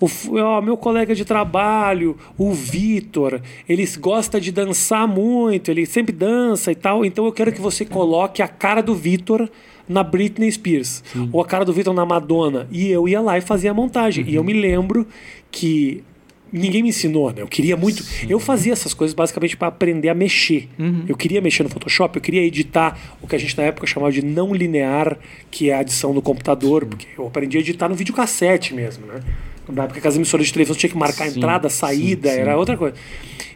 O, 0.00 0.08
ó, 0.38 0.60
meu 0.60 0.76
colega 0.76 1.14
de 1.14 1.24
trabalho, 1.24 2.16
o 2.36 2.52
Vitor, 2.52 3.40
ele 3.68 3.86
gosta 3.98 4.40
de 4.40 4.50
dançar 4.50 5.06
muito, 5.06 5.70
ele 5.70 5.86
sempre 5.86 6.12
dança 6.12 6.72
e 6.72 6.74
tal, 6.74 7.04
então 7.04 7.24
eu 7.24 7.32
quero 7.32 7.52
que 7.52 7.60
você 7.60 7.84
coloque 7.84 8.42
a 8.42 8.48
cara 8.48 8.82
do 8.82 8.94
Vitor 8.94 9.48
na 9.88 10.02
Britney 10.02 10.50
Spears, 10.50 11.04
ou 11.32 11.40
a 11.40 11.46
cara 11.46 11.64
do 11.64 11.72
Vitor 11.72 11.92
na 11.94 12.06
Madonna. 12.06 12.66
E 12.70 12.88
eu 12.88 13.06
ia 13.06 13.20
lá 13.20 13.36
e 13.36 13.40
fazia 13.40 13.70
a 13.70 13.74
montagem. 13.74 14.24
E 14.26 14.34
eu 14.34 14.42
me 14.42 14.52
lembro 14.52 15.06
que 15.50 16.02
ninguém 16.50 16.82
me 16.82 16.88
ensinou, 16.88 17.30
né? 17.32 17.42
Eu 17.42 17.48
queria 17.48 17.76
muito. 17.76 18.02
Eu 18.28 18.38
fazia 18.38 18.72
essas 18.72 18.94
coisas 18.94 19.12
basicamente 19.14 19.56
para 19.56 19.68
aprender 19.68 20.08
a 20.08 20.14
mexer. 20.14 20.68
Eu 21.08 21.16
queria 21.16 21.40
mexer 21.40 21.64
no 21.64 21.68
Photoshop, 21.68 22.16
eu 22.16 22.22
queria 22.22 22.42
editar 22.42 23.16
o 23.20 23.26
que 23.26 23.34
a 23.36 23.38
gente 23.38 23.56
na 23.58 23.64
época 23.64 23.86
chamava 23.86 24.12
de 24.12 24.24
não 24.24 24.54
linear, 24.54 25.18
que 25.50 25.68
é 25.68 25.74
a 25.74 25.80
adição 25.80 26.14
no 26.14 26.22
computador, 26.22 26.86
porque 26.86 27.06
eu 27.18 27.26
aprendi 27.26 27.58
a 27.58 27.60
editar 27.60 27.88
no 27.88 27.94
videocassete 27.94 28.72
mesmo, 28.72 29.06
né? 29.06 29.20
Na 29.68 29.84
época 29.84 30.00
que 30.00 30.08
as 30.08 30.16
emissoras 30.16 30.46
de 30.46 30.52
televisão 30.52 30.76
tinha 30.76 30.90
que 30.90 30.96
marcar 30.96 31.28
Sim, 31.28 31.38
entrada, 31.38 31.68
saída, 31.68 32.28
sim, 32.28 32.34
sim. 32.34 32.40
era 32.40 32.56
outra 32.56 32.76
coisa. 32.76 32.96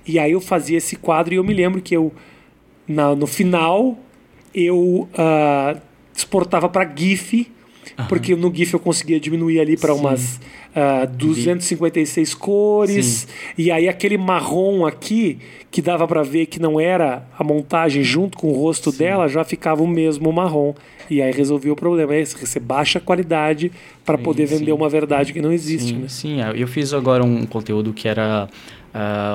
E 0.06 0.18
aí 0.18 0.32
eu 0.32 0.40
fazia 0.40 0.78
esse 0.78 0.96
quadro 0.96 1.34
e 1.34 1.36
eu 1.36 1.44
me 1.44 1.52
lembro 1.52 1.80
que 1.82 1.94
eu, 1.94 2.12
na- 2.86 3.14
no 3.14 3.26
final, 3.26 3.98
eu 4.54 5.08
ah, 5.16 5.76
exportava 6.16 6.68
para 6.68 6.90
GIF 6.96 7.50
porque 8.08 8.34
no 8.36 8.54
GIF 8.54 8.74
eu 8.74 8.80
conseguia 8.80 9.18
diminuir 9.18 9.60
ali 9.60 9.76
para 9.76 9.92
umas 9.94 10.40
ah, 10.74 11.04
256 11.06 12.34
cores, 12.34 13.26
e 13.56 13.70
aí 13.70 13.88
aquele 13.88 14.16
marrom 14.16 14.86
aqui, 14.86 15.38
que 15.70 15.82
dava 15.82 16.06
para 16.06 16.22
ver 16.22 16.46
que 16.46 16.60
não 16.60 16.78
era 16.78 17.26
a 17.38 17.42
montagem 17.42 18.02
junto 18.04 18.38
com 18.38 18.48
o 18.48 18.52
rosto 18.52 18.92
dela, 18.92 19.26
já 19.28 19.42
ficava 19.42 19.82
o 19.82 19.86
mesmo 19.86 20.32
marrom. 20.32 20.74
E 21.10 21.22
aí 21.22 21.32
resolvia 21.32 21.72
o 21.72 21.76
problema. 21.76 22.14
É 22.14 22.20
esse, 22.20 22.36
você 22.36 22.60
baixa 22.60 22.98
a 22.98 23.02
qualidade 23.02 23.70
para 24.04 24.18
poder 24.18 24.46
sim. 24.46 24.58
vender 24.58 24.72
uma 24.72 24.88
verdade 24.88 25.32
que 25.32 25.40
não 25.40 25.52
existe. 25.52 25.88
Sim, 25.88 25.98
né? 25.98 26.08
sim, 26.08 26.42
é. 26.42 26.52
eu 26.54 26.66
fiz 26.66 26.92
agora 26.92 27.24
um 27.24 27.44
conteúdo 27.46 27.92
que 27.92 28.08
era 28.08 28.48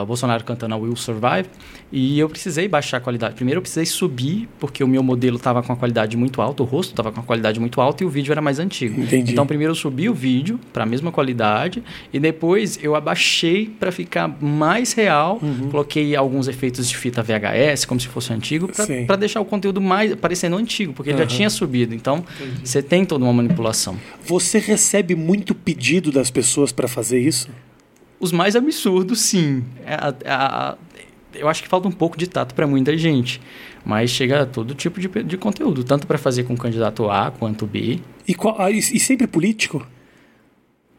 o 0.02 0.06
Bolsonaro 0.06 0.44
cantando 0.44 0.74
a 0.74 0.78
Will 0.78 0.96
Survive 0.96 1.48
e 1.92 2.18
eu 2.20 2.28
precisei 2.28 2.68
baixar 2.68 2.98
a 2.98 3.00
qualidade. 3.00 3.36
Primeiro 3.36 3.60
eu 3.60 3.62
precisei 3.62 3.86
subir 3.86 4.50
porque 4.60 4.84
o 4.84 4.88
meu 4.88 5.04
modelo 5.04 5.38
estava 5.38 5.62
com 5.62 5.72
a 5.72 5.76
qualidade 5.76 6.18
muito 6.18 6.42
alta, 6.42 6.64
o 6.64 6.66
rosto 6.66 6.92
estava 6.92 7.12
com 7.12 7.20
a 7.20 7.24
qualidade 7.24 7.60
muito 7.60 7.80
alta 7.80 8.04
e 8.04 8.08
o 8.08 8.10
vídeo 8.10 8.32
era 8.32 8.42
mais 8.42 8.60
antigo. 8.60 9.00
Entendi. 9.02 9.32
Então 9.32 9.46
primeiro 9.46 9.72
eu 9.72 9.76
subi 9.76 10.10
o 10.10 10.14
vídeo 10.14 10.60
para 10.74 10.84
a 10.84 10.86
mesma 10.86 11.12
qualidade 11.12 11.84
e 12.12 12.20
depois 12.20 12.80
eu 12.82 12.96
abaixei 12.96 13.68
para 13.80 13.92
ficar 13.92 14.28
mais 14.42 14.94
real, 14.94 15.40
Uhum. 15.42 15.70
coloquei 15.70 16.16
alguns 16.16 16.48
efeitos 16.48 16.88
de 16.88 16.96
fita 16.98 17.22
VHS 17.24 17.86
como 17.86 18.00
se 18.00 18.08
fosse 18.08 18.34
antigo 18.34 18.70
para 19.06 19.16
deixar 19.16 19.40
o 19.42 19.46
conteúdo 19.46 19.80
mais 19.82 20.16
parecendo 20.16 20.58
antigo, 20.58 20.94
porque 20.94 21.10
ele 21.12 21.18
já 21.20 21.26
tinha 21.28 21.50
subido. 21.50 21.94
Então 21.94 22.24
você 22.64 22.82
tem 22.82 23.06
toda 23.06 23.24
uma 23.24 23.34
manipulação. 23.34 23.98
Você 24.26 24.58
recebe 24.58 25.16
muito 25.16 25.54
pedido 25.54 26.12
das 26.12 26.32
pessoas 26.32 26.72
para 26.72 26.88
fazer 26.88 27.20
isso? 27.20 27.50
Os 28.20 28.32
mais 28.32 28.56
absurdos, 28.56 29.22
sim. 29.22 29.64
É, 29.86 29.94
a- 29.96 30.14
a- 30.26 30.78
eu 31.36 31.48
acho 31.50 31.62
que 31.64 31.68
falta 31.68 31.88
um 31.88 31.92
pouco 31.92 32.18
de 32.18 32.28
tato 32.28 32.54
para 32.56 32.66
muita 32.68 32.96
gente. 32.98 33.42
Mas 33.86 34.12
chega 34.12 34.44
a 34.44 34.46
todo 34.46 34.74
tipo 34.74 35.00
de, 35.00 35.08
de 35.24 35.38
conteúdo, 35.38 35.84
tanto 35.84 36.08
para 36.08 36.18
fazer 36.18 36.44
com 36.44 36.54
o 36.54 36.58
candidato 36.58 37.10
A 37.10 37.32
quanto 37.32 37.66
B. 37.66 38.00
E, 38.28 38.34
qual- 38.34 38.56
ah, 38.62 38.72
e- 38.72 38.78
e 38.78 39.00
sempre 39.00 39.28
político? 39.28 39.86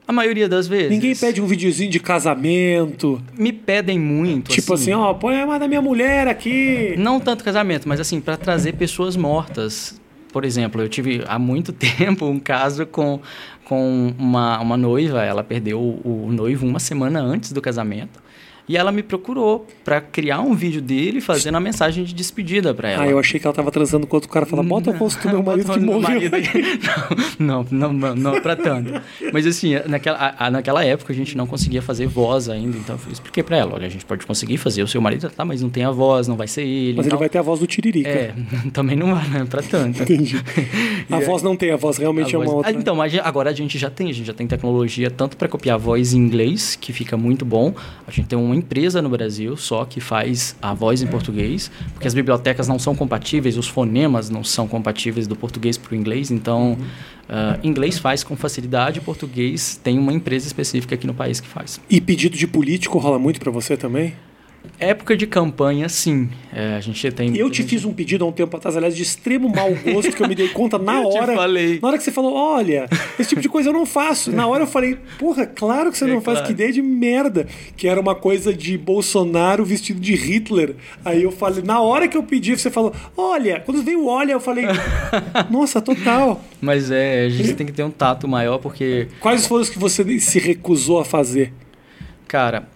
A 0.06 0.12
maioria 0.12 0.46
das 0.46 0.68
vezes. 0.68 0.90
Ninguém 0.90 1.16
pede 1.16 1.40
um 1.40 1.46
videozinho 1.46 1.90
de 1.90 1.98
casamento. 1.98 3.22
Me 3.38 3.52
pedem 3.52 3.98
muito. 3.98 4.50
Tipo 4.50 4.74
assim, 4.74 4.92
ó, 4.92 5.14
põe 5.14 5.36
a 5.40 5.58
da 5.58 5.66
minha 5.66 5.80
mulher 5.80 6.28
aqui. 6.28 6.94
Não 6.98 7.18
tanto 7.18 7.42
casamento, 7.42 7.88
mas 7.88 7.98
assim, 8.00 8.20
para 8.20 8.36
trazer 8.36 8.74
pessoas 8.74 9.16
mortas. 9.16 9.98
Por 10.30 10.44
exemplo, 10.44 10.82
eu 10.82 10.88
tive 10.90 11.22
há 11.26 11.38
muito 11.38 11.72
tempo 11.72 12.26
um 12.26 12.38
caso 12.38 12.84
com, 12.84 13.20
com 13.64 14.14
uma, 14.18 14.60
uma 14.60 14.76
noiva, 14.76 15.22
ela 15.22 15.42
perdeu 15.42 15.80
o, 15.80 16.26
o 16.26 16.32
noivo 16.32 16.66
uma 16.66 16.78
semana 16.78 17.20
antes 17.20 17.52
do 17.52 17.60
casamento. 17.60 18.22
E 18.66 18.76
ela 18.78 18.90
me 18.90 19.02
procurou 19.02 19.66
para 19.84 20.00
criar 20.00 20.40
um 20.40 20.54
vídeo 20.54 20.80
dele 20.80 21.20
fazendo 21.20 21.56
a 21.56 21.60
mensagem 21.60 22.02
de 22.02 22.14
despedida 22.14 22.72
para 22.72 22.88
ela. 22.90 23.02
Ah, 23.02 23.06
eu 23.08 23.18
achei 23.18 23.38
que 23.38 23.46
ela 23.46 23.54
tava 23.54 23.70
transando 23.70 24.06
com 24.06 24.16
outro 24.16 24.30
cara. 24.30 24.46
Fala, 24.46 24.62
bota 24.62 24.90
o 24.90 24.96
rosto 24.96 25.20
do 25.22 25.28
meu 25.28 25.42
marido 25.42 25.70
que 25.72 25.80
morreu. 25.80 26.00
marido. 26.00 26.34
Não, 27.38 27.66
não, 27.70 27.92
não, 27.92 28.14
não 28.14 28.40
pra 28.40 28.56
tanto. 28.56 28.92
Mas 29.32 29.46
assim, 29.46 29.74
naquela, 29.86 30.16
a- 30.18 30.46
a- 30.46 30.50
naquela 30.50 30.84
época 30.84 31.12
a 31.12 31.16
gente 31.16 31.36
não 31.36 31.46
conseguia 31.46 31.82
fazer 31.82 32.06
voz 32.06 32.48
ainda, 32.48 32.76
então 32.76 32.98
eu 33.06 33.12
expliquei 33.12 33.42
pra 33.42 33.56
ela, 33.56 33.74
olha, 33.74 33.86
a 33.86 33.90
gente 33.90 34.04
pode 34.04 34.24
conseguir 34.24 34.56
fazer 34.56 34.82
o 34.82 34.88
seu 34.88 35.00
marido, 35.00 35.28
tá, 35.30 35.44
mas 35.44 35.60
não 35.60 35.68
tem 35.68 35.84
a 35.84 35.90
voz, 35.90 36.28
não 36.28 36.36
vai 36.36 36.46
ser 36.46 36.62
ele. 36.62 36.94
Mas 36.96 37.06
ele 37.06 37.08
então- 37.08 37.18
vai 37.18 37.28
ter 37.28 37.38
a 37.38 37.42
voz 37.42 37.60
do 37.60 37.66
Tiririca. 37.66 38.08
É, 38.08 38.34
também 38.72 38.96
não 38.96 39.14
vai, 39.14 39.28
né, 39.28 39.44
pra 39.48 39.62
tanto. 39.62 40.02
Entendi. 40.02 40.36
A 41.10 41.20
voz 41.20 41.42
não 41.42 41.54
tem, 41.54 41.70
a 41.70 41.76
voz 41.76 41.98
realmente 41.98 42.34
A 42.34 42.36
é 42.36 42.38
uma 42.38 42.44
voz- 42.46 42.56
outra. 42.56 42.70
Ah, 42.70 42.74
então, 42.74 42.96
mas 42.96 43.14
agora 43.18 43.50
a 43.50 43.52
gente 43.52 43.78
já 43.78 43.90
tem, 43.90 44.08
a 44.10 44.12
gente 44.12 44.26
já 44.26 44.32
tem 44.32 44.46
tecnologia 44.46 45.10
tanto 45.10 45.36
para 45.36 45.46
copiar 45.48 45.74
a 45.74 45.78
voz 45.78 46.14
em 46.14 46.18
inglês, 46.18 46.76
que 46.80 46.92
fica 46.92 47.16
muito 47.16 47.44
bom. 47.44 47.74
A 48.06 48.10
gente 48.10 48.26
tem 48.26 48.38
uma 48.54 48.58
empresa 48.58 49.02
no 49.02 49.08
Brasil 49.08 49.56
só 49.56 49.84
que 49.84 50.00
faz 50.00 50.56
a 50.62 50.72
voz 50.72 51.02
em 51.02 51.06
português, 51.06 51.70
porque 51.92 52.06
as 52.06 52.14
bibliotecas 52.14 52.68
não 52.68 52.78
são 52.78 52.94
compatíveis, 52.94 53.58
os 53.58 53.66
fonemas 53.66 54.30
não 54.30 54.44
são 54.44 54.68
compatíveis 54.68 55.26
do 55.26 55.34
português 55.34 55.76
para 55.76 55.92
o 55.92 55.96
inglês, 55.96 56.30
então 56.30 56.78
ah, 57.28 57.58
inglês 57.62 57.98
faz 57.98 58.22
com 58.22 58.36
facilidade, 58.36 59.00
português 59.00 59.78
tem 59.82 59.98
uma 59.98 60.12
empresa 60.12 60.46
específica 60.46 60.94
aqui 60.94 61.06
no 61.06 61.14
país 61.14 61.40
que 61.40 61.48
faz. 61.48 61.80
E 61.90 62.00
pedido 62.00 62.36
de 62.36 62.46
político 62.46 62.98
rola 62.98 63.18
muito 63.18 63.40
pra 63.40 63.50
você 63.50 63.76
também? 63.76 64.14
Época 64.78 65.16
de 65.16 65.26
campanha, 65.26 65.88
sim. 65.88 66.28
É, 66.52 66.74
a 66.76 66.80
gente 66.80 67.10
tem. 67.12 67.36
Eu 67.36 67.48
te 67.48 67.62
fiz 67.62 67.84
um 67.84 67.92
pedido 67.92 68.24
há 68.24 68.28
um 68.28 68.32
tempo 68.32 68.56
atrás, 68.56 68.76
aliás, 68.76 68.96
de 68.96 69.02
extremo 69.02 69.48
mau 69.48 69.70
gosto, 69.74 70.12
que 70.12 70.22
eu 70.22 70.28
me 70.28 70.34
dei 70.34 70.48
conta 70.48 70.78
na 70.78 71.00
Eu 71.02 71.10
te 71.10 71.18
hora. 71.18 71.34
falei. 71.34 71.78
Na 71.80 71.88
hora 71.88 71.96
que 71.98 72.02
você 72.04 72.10
falou, 72.10 72.34
olha, 72.34 72.88
esse 73.18 73.28
tipo 73.30 73.40
de 73.40 73.48
coisa 73.48 73.68
eu 73.68 73.72
não 73.72 73.86
faço. 73.86 74.32
Na 74.32 74.46
hora 74.46 74.64
eu 74.64 74.66
falei, 74.66 74.98
porra, 75.18 75.46
claro 75.46 75.92
que 75.92 75.98
você 75.98 76.04
É 76.04 76.08
não 76.08 76.20
faz, 76.20 76.38
claro. 76.38 76.46
que 76.46 76.52
ideia 76.52 76.72
de 76.72 76.82
merda. 76.82 77.46
Que 77.76 77.86
era 77.86 78.00
uma 78.00 78.14
coisa 78.14 78.52
de 78.52 78.76
Bolsonaro 78.76 79.64
vestido 79.64 80.00
de 80.00 80.14
Hitler. 80.14 80.74
Aí 81.04 81.22
eu 81.22 81.30
falei, 81.30 81.62
na 81.62 81.80
hora 81.80 82.08
que 82.08 82.16
eu 82.16 82.22
pedi, 82.22 82.56
você 82.58 82.70
falou, 82.70 82.92
olha, 83.16 83.60
quando 83.64 83.82
veio 83.82 84.00
o 84.00 84.06
olha, 84.08 84.32
eu 84.32 84.40
falei, 84.40 84.64
nossa, 85.50 85.80
total. 85.80 86.42
Mas 86.60 86.90
é, 86.90 87.26
a 87.26 87.28
gente 87.28 87.54
tem 87.54 87.66
que 87.66 87.72
ter 87.72 87.82
um 87.84 87.90
tato 87.90 88.26
maior, 88.26 88.58
porque 88.58 89.08
Quais 89.20 89.46
foram 89.46 89.62
os 89.62 89.70
que 89.70 89.78
você 89.78 90.18
se 90.18 90.38
recusou 90.38 90.98
a 91.00 91.04
fazer? 91.04 91.52
Cara, 92.26 92.68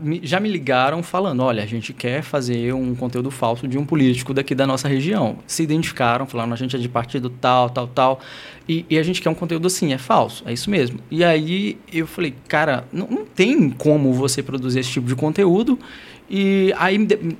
me- 0.00 0.20
já 0.22 0.40
me 0.40 0.48
ligaram 0.48 1.02
falando: 1.02 1.42
olha, 1.42 1.62
a 1.62 1.66
gente 1.66 1.92
quer 1.92 2.22
fazer 2.22 2.72
um 2.72 2.94
conteúdo 2.94 3.30
falso 3.30 3.66
de 3.68 3.76
um 3.78 3.84
político 3.84 4.32
daqui 4.32 4.54
da 4.54 4.66
nossa 4.66 4.88
região. 4.88 5.38
Se 5.46 5.62
identificaram, 5.62 6.26
falaram: 6.26 6.52
a 6.52 6.56
gente 6.56 6.76
é 6.76 6.78
de 6.78 6.88
partido 6.88 7.28
tal, 7.30 7.68
tal, 7.70 7.86
tal. 7.88 8.20
E, 8.68 8.84
e 8.88 8.98
a 8.98 9.02
gente 9.02 9.20
quer 9.20 9.30
um 9.30 9.34
conteúdo 9.34 9.66
assim, 9.66 9.92
é 9.92 9.98
falso, 9.98 10.42
é 10.46 10.52
isso 10.52 10.70
mesmo. 10.70 10.98
E 11.10 11.22
aí 11.24 11.78
eu 11.92 12.06
falei: 12.06 12.34
cara, 12.48 12.84
não, 12.92 13.06
não 13.08 13.24
tem 13.24 13.70
como 13.70 14.12
você 14.12 14.42
produzir 14.42 14.80
esse 14.80 14.90
tipo 14.90 15.06
de 15.06 15.14
conteúdo. 15.14 15.78
E 16.32 16.72
aí 16.78 16.96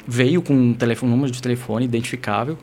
veio 0.07 0.43
com 0.43 0.53
um 0.53 0.75
telefone, 0.75 1.13
número 1.13 1.31
de 1.31 1.41
telefone 1.41 1.85
identificável. 1.85 2.59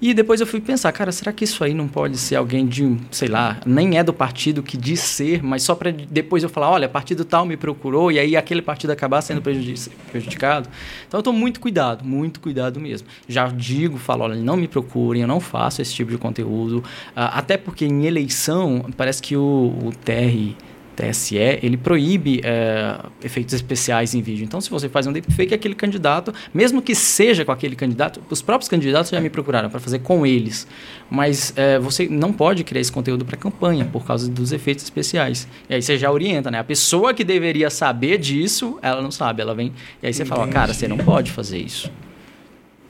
E 0.00 0.14
depois 0.14 0.40
eu 0.40 0.46
fui 0.46 0.62
pensar, 0.62 0.90
cara, 0.92 1.12
será 1.12 1.30
que 1.30 1.44
isso 1.44 1.62
aí 1.62 1.74
não 1.74 1.86
pode 1.86 2.16
ser 2.16 2.36
alguém 2.36 2.66
de, 2.66 2.96
sei 3.10 3.28
lá, 3.28 3.60
nem 3.66 3.98
é 3.98 4.02
do 4.02 4.14
partido 4.14 4.62
que 4.62 4.76
diz 4.76 5.00
ser, 5.00 5.42
mas 5.42 5.62
só 5.62 5.74
para 5.74 5.90
depois 5.90 6.42
eu 6.42 6.48
falar, 6.48 6.70
olha, 6.70 6.88
partido 6.88 7.22
tal 7.22 7.44
me 7.44 7.54
procurou 7.54 8.10
e 8.10 8.18
aí 8.18 8.34
aquele 8.34 8.62
partido 8.62 8.90
acabar 8.90 9.20
sendo 9.20 9.42
prejudicado. 9.42 10.70
Então 11.06 11.18
eu 11.18 11.22
tô 11.22 11.32
muito 11.32 11.60
cuidado, 11.60 12.02
muito 12.02 12.40
cuidado 12.40 12.80
mesmo. 12.80 13.06
Já 13.28 13.48
digo, 13.48 13.98
falo, 13.98 14.24
olha, 14.24 14.36
não 14.36 14.56
me 14.56 14.66
procurem, 14.66 15.20
eu 15.20 15.28
não 15.28 15.38
faço 15.38 15.82
esse 15.82 15.92
tipo 15.92 16.10
de 16.10 16.16
conteúdo, 16.16 16.82
Ah, 17.14 17.38
até 17.38 17.58
porque 17.58 17.84
em 17.84 18.06
eleição 18.06 18.86
parece 18.96 19.20
que 19.20 19.36
o, 19.36 19.74
o 19.84 19.92
TR 20.04 20.54
TSE, 21.00 21.36
ele 21.36 21.76
proíbe 21.76 22.40
é, 22.44 22.98
efeitos 23.24 23.54
especiais 23.54 24.14
em 24.14 24.20
vídeo. 24.20 24.44
Então, 24.44 24.60
se 24.60 24.68
você 24.68 24.88
faz 24.88 25.06
um 25.06 25.12
deepfake, 25.12 25.54
aquele 25.54 25.74
candidato, 25.74 26.32
mesmo 26.52 26.82
que 26.82 26.94
seja 26.94 27.44
com 27.44 27.52
aquele 27.52 27.74
candidato, 27.74 28.20
os 28.28 28.42
próprios 28.42 28.68
candidatos 28.68 29.10
já 29.10 29.20
me 29.20 29.30
procuraram 29.30 29.70
para 29.70 29.80
fazer 29.80 30.00
com 30.00 30.26
eles. 30.26 30.66
Mas 31.10 31.52
é, 31.56 31.78
você 31.78 32.08
não 32.08 32.32
pode 32.32 32.62
criar 32.64 32.80
esse 32.80 32.92
conteúdo 32.92 33.24
para 33.24 33.36
campanha 33.36 33.84
por 33.84 34.04
causa 34.04 34.30
dos 34.30 34.52
efeitos 34.52 34.84
especiais. 34.84 35.48
E 35.68 35.74
aí 35.74 35.82
você 35.82 35.96
já 35.96 36.10
orienta, 36.10 36.50
né? 36.50 36.58
A 36.58 36.64
pessoa 36.64 37.14
que 37.14 37.24
deveria 37.24 37.70
saber 37.70 38.18
disso, 38.18 38.78
ela 38.82 39.00
não 39.00 39.10
sabe. 39.10 39.40
Ela 39.40 39.54
vem. 39.54 39.72
E 40.02 40.06
aí 40.06 40.12
você 40.12 40.24
fala, 40.24 40.46
cara, 40.48 40.74
você 40.74 40.86
não 40.86 40.98
pode 40.98 41.30
fazer 41.30 41.58
isso. 41.58 41.90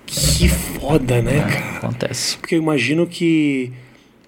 Que 0.06 0.48
foda, 0.48 1.22
né, 1.22 1.40
cara? 1.40 1.76
Acontece. 1.78 2.36
Porque 2.38 2.56
eu 2.56 2.58
imagino 2.58 3.06
que 3.06 3.72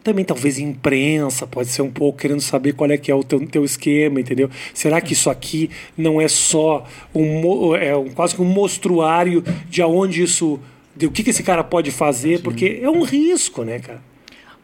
também 0.03 0.25
talvez 0.25 0.59
imprensa 0.59 1.47
pode 1.47 1.69
ser 1.69 1.83
um 1.83 1.91
pouco 1.91 2.19
querendo 2.19 2.41
saber 2.41 2.73
qual 2.73 2.91
é 2.91 2.97
que 2.97 3.11
é 3.11 3.15
o 3.15 3.23
teu, 3.23 3.47
teu 3.47 3.65
esquema, 3.65 4.21
entendeu? 4.21 4.51
Será 4.75 5.01
que 5.01 5.13
isso 5.13 5.31
aqui 5.31 5.71
não 5.97 6.21
é 6.21 6.29
só 6.29 6.85
um, 7.15 7.75
é 7.77 7.97
um 7.97 8.11
quase 8.11 8.35
que 8.35 8.43
um 8.43 8.47
mostruário 8.47 9.45
de 9.69 9.81
aonde 9.81 10.23
isso, 10.23 10.59
de 10.97 11.07
o 11.07 11.11
que, 11.11 11.23
que 11.23 11.31
esse 11.31 11.43
cara 11.43 11.63
pode 11.63 11.91
fazer? 11.91 12.43
Porque 12.43 12.81
é 12.83 12.91
um 12.91 13.03
risco, 13.03 13.63
né, 13.63 13.79
cara? 13.79 14.03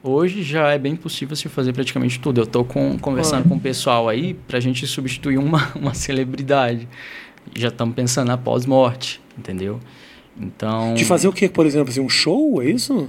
Hoje 0.03 0.43
já 0.43 0.71
é 0.71 0.79
bem 0.79 0.95
possível 0.95 1.35
se 1.35 1.49
fazer 1.49 1.73
praticamente 1.73 2.21
tudo. 2.21 2.41
Eu 2.41 2.45
estou 2.45 2.65
conversando 2.65 3.49
com 3.49 3.57
o 3.57 3.61
pessoal 3.61 4.09
aí 4.09 4.35
para 4.35 4.59
a 4.59 4.61
gente 4.61 4.87
substituir 4.87 5.39
uma, 5.39 5.73
uma 5.77 5.95
celebridade. 5.95 6.89
Já 7.55 7.69
estamos 7.69 7.95
pensando 7.95 8.29
na 8.29 8.39
pós-morte, 8.39 9.21
entendeu? 9.37 9.81
Então. 10.41 10.95
De 10.95 11.05
fazer 11.05 11.27
o 11.27 11.33
quê, 11.33 11.49
por 11.49 11.67
exemplo? 11.67 11.91
Assim, 11.91 12.01
um 12.01 12.09
show, 12.09 12.63
é 12.63 12.67
isso? 12.67 13.09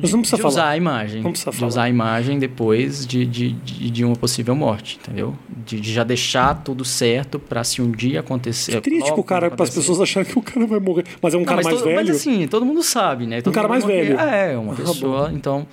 Mas 0.00 0.12
não 0.12 0.20
precisa 0.20 0.36
de 0.36 0.42
falar. 0.42 0.52
usar 0.52 0.68
a 0.68 0.76
imagem. 0.76 1.22
Não 1.22 1.30
precisa 1.30 1.50
de 1.50 1.56
falar. 1.56 1.68
usar 1.68 1.82
a 1.84 1.88
imagem 1.88 2.38
depois 2.38 3.06
de, 3.06 3.24
de, 3.26 3.50
de, 3.52 3.90
de 3.90 4.04
uma 4.04 4.16
possível 4.16 4.54
morte, 4.54 4.98
entendeu? 5.02 5.34
De, 5.66 5.80
de 5.80 5.92
já 5.92 6.04
deixar 6.04 6.54
tudo 6.62 6.84
certo 6.84 7.38
para 7.38 7.62
se 7.64 7.80
um 7.82 7.90
dia 7.90 8.20
acontecer. 8.20 8.80
Triste 8.80 9.02
logo 9.10 9.14
pro 9.16 9.24
cara, 9.24 9.50
para 9.50 9.62
as 9.64 9.70
pessoas 9.70 10.00
acharem 10.00 10.28
que 10.30 10.38
o 10.38 10.42
cara 10.42 10.66
vai 10.66 10.80
morrer. 10.80 11.04
Mas 11.22 11.34
é 11.34 11.36
um 11.36 11.40
Não, 11.40 11.46
cara 11.46 11.62
mais 11.62 11.76
todo- 11.76 11.84
velho. 11.84 11.96
Mas 11.96 12.10
assim, 12.10 12.46
todo 12.48 12.64
mundo 12.66 12.82
sabe, 12.82 13.26
né? 13.26 13.40
Todo 13.42 13.52
cara 13.54 13.68
mundo 13.68 13.72
mais 13.72 13.84
velho. 13.84 14.18
É, 14.18 14.56
uma 14.56 14.72
Ah, 14.72 14.76
pessoa, 14.76 15.30
então... 15.32 15.66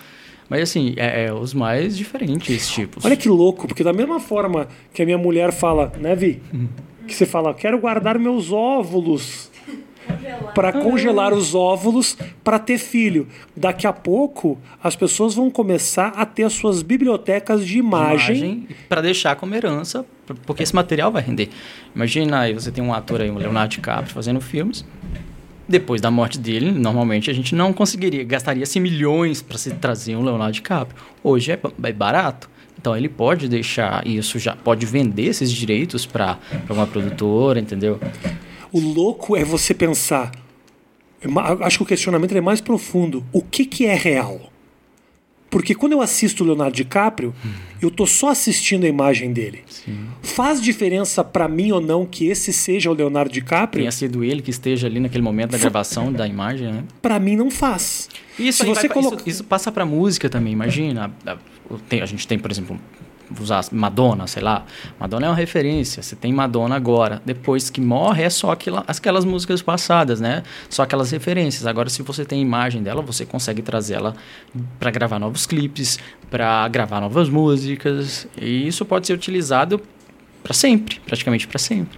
Mas 0.48 0.62
assim, 0.62 0.94
é, 0.96 1.26
é 1.26 1.34
os 1.34 1.56
mais 1.56 1.98
diferentes 1.98 2.70
tipos. 2.70 3.04
Olha 3.04 3.16
que 3.18 3.28
louco, 3.28 3.68
porque 3.68 3.84
da 3.84 3.92
mesma 3.92 4.20
forma 4.20 4.68
que 4.94 5.02
a 5.02 5.06
minha 5.06 5.18
mulher 5.18 5.52
fala, 5.52 5.92
né, 6.00 6.16
Vi? 6.16 6.40
Uhum. 6.54 6.68
Que 7.08 7.16
você 7.16 7.26
fala, 7.26 7.52
quero 7.52 7.80
guardar 7.80 8.20
meus 8.20 8.52
óvulos 8.52 9.50
para 10.54 10.72
congelar 10.72 11.34
os 11.34 11.54
óvulos 11.54 12.18
para 12.44 12.58
ter 12.58 12.78
filho. 12.78 13.28
Daqui 13.56 13.86
a 13.86 13.94
pouco 13.94 14.58
as 14.82 14.96
pessoas 14.96 15.36
vão 15.36 15.50
começar 15.50 16.10
a 16.16 16.26
ter 16.26 16.44
as 16.44 16.54
suas 16.54 16.82
bibliotecas 16.82 17.66
de 17.66 17.78
imagem. 17.78 18.68
para 18.88 19.02
deixar 19.02 19.36
como 19.36 19.54
herança, 19.54 20.06
porque 20.46 20.64
esse 20.64 20.74
material 20.74 21.12
vai 21.12 21.22
render. 21.22 21.50
Imagina 21.96 22.40
aí, 22.42 22.54
você 22.54 22.72
tem 22.72 22.84
um 22.84 22.94
ator 22.94 23.22
aí, 23.22 23.30
o 23.30 23.38
Leonardo 23.38 23.72
DiCaprio, 23.72 24.14
fazendo 24.14 24.40
filmes. 24.42 24.86
depois 25.68 26.00
da 26.00 26.12
morte 26.12 26.38
dele, 26.38 26.72
normalmente 26.72 27.30
a 27.32 27.34
gente 27.34 27.56
não 27.56 27.74
conseguiria, 27.74 28.24
gastaria-se 28.24 28.80
milhões 28.80 29.42
para 29.42 29.58
se 29.58 29.72
trazer 29.72 30.16
um 30.16 30.24
Leonardo 30.24 30.54
DiCaprio. 30.54 30.96
Hoje 31.24 31.52
é, 31.52 31.60
é 31.84 31.92
barato. 31.92 32.50
Então 32.80 32.96
ele 32.96 33.10
pode 33.10 33.48
deixar 33.48 34.06
isso 34.06 34.38
já, 34.38 34.56
pode 34.56 34.86
vender 34.86 35.24
esses 35.24 35.52
direitos 35.52 36.06
para 36.06 36.38
uma 36.70 36.86
produtora, 36.86 37.60
entendeu? 37.60 38.00
O 38.76 38.80
louco 38.94 39.38
é 39.38 39.44
você 39.46 39.74
pensar. 39.74 40.32
é 41.22 41.28
Acho 41.66 41.78
que 41.78 41.84
o 41.84 41.86
questionamento 41.86 42.36
é 42.36 42.42
mais 42.42 42.60
profundo. 42.60 43.26
O 43.32 43.42
que, 43.42 43.66
que 43.66 43.86
é 43.86 43.94
real? 43.96 44.52
Porque 45.50 45.74
quando 45.74 45.94
eu 45.94 46.02
assisto 46.02 46.44
o 46.44 46.48
Leonardo 46.48 46.76
DiCaprio, 46.76 47.34
eu 47.82 47.90
tô 47.90 48.06
só 48.06 48.30
assistindo 48.30 48.84
a 48.84 48.90
imagem 48.90 49.32
dele. 49.32 49.64
Faz 50.22 50.62
diferença 50.62 51.24
pra 51.24 51.48
mim 51.48 51.72
ou 51.72 51.80
não 51.80 52.06
que 52.06 52.28
esse 52.28 52.52
seja 52.52 52.92
o 52.92 52.94
Leonardo 52.94 53.32
DiCaprio? 53.32 53.84
Tenha 53.84 53.92
sido 53.92 54.22
ele 54.26 54.42
que 54.42 54.50
esteja 54.52 54.88
ali 54.88 55.00
naquele 55.00 55.24
momento 55.24 55.52
da 55.52 55.58
gravação 55.58 56.12
da 56.12 56.28
imagem, 56.28 56.74
né? 56.74 56.84
Pra 57.02 57.18
mim 57.20 57.38
não 57.38 57.50
faz. 57.50 58.10
Isso, 58.38 58.64
Se 58.64 58.66
você 58.66 58.88
vai 58.90 58.98
coloca- 58.98 59.16
isso, 59.18 59.30
isso 59.30 59.44
passa 59.46 59.72
pra 59.72 59.86
música 59.86 60.30
também, 60.30 60.52
imagina. 60.52 61.14
A, 61.26 61.32
a- 61.32 61.38
a 62.02 62.06
gente 62.06 62.28
tem, 62.28 62.38
por 62.38 62.52
exemplo, 62.52 62.78
usar 63.40 63.66
Madonna, 63.72 64.28
sei 64.28 64.44
lá. 64.44 64.66
Madonna 65.00 65.28
é 65.28 65.30
uma 65.30 65.36
referência. 65.36 66.02
Você 66.02 66.16
tem 66.16 66.32
Madonna 66.32 66.76
agora. 66.76 67.22
Depois 67.26 67.70
que 67.70 67.82
morre, 67.82 68.24
é 68.24 68.30
só 68.30 68.52
aquela, 68.52 68.84
aquelas 68.88 69.26
músicas 69.26 69.62
passadas, 69.62 70.20
né? 70.20 70.44
Só 70.70 70.84
aquelas 70.84 71.12
referências. 71.12 71.66
Agora, 71.66 71.90
se 71.90 72.02
você 72.02 72.26
tem 72.26 72.42
imagem 72.42 72.84
dela, 72.84 73.02
você 73.02 73.26
consegue 73.26 73.62
trazer 73.62 73.96
ela 73.96 74.16
pra 74.80 74.92
gravar 74.92 75.20
novos 75.20 75.46
clipes, 75.46 76.00
pra 76.30 76.68
gravar 76.68 77.02
novas 77.02 77.30
músicas. 77.30 78.28
E 78.40 78.68
isso 78.68 78.86
pode 78.86 79.08
ser 79.08 79.14
utilizado 79.14 79.82
pra 80.44 80.54
sempre, 80.54 81.00
praticamente 81.06 81.48
pra 81.48 81.60
sempre. 81.60 81.98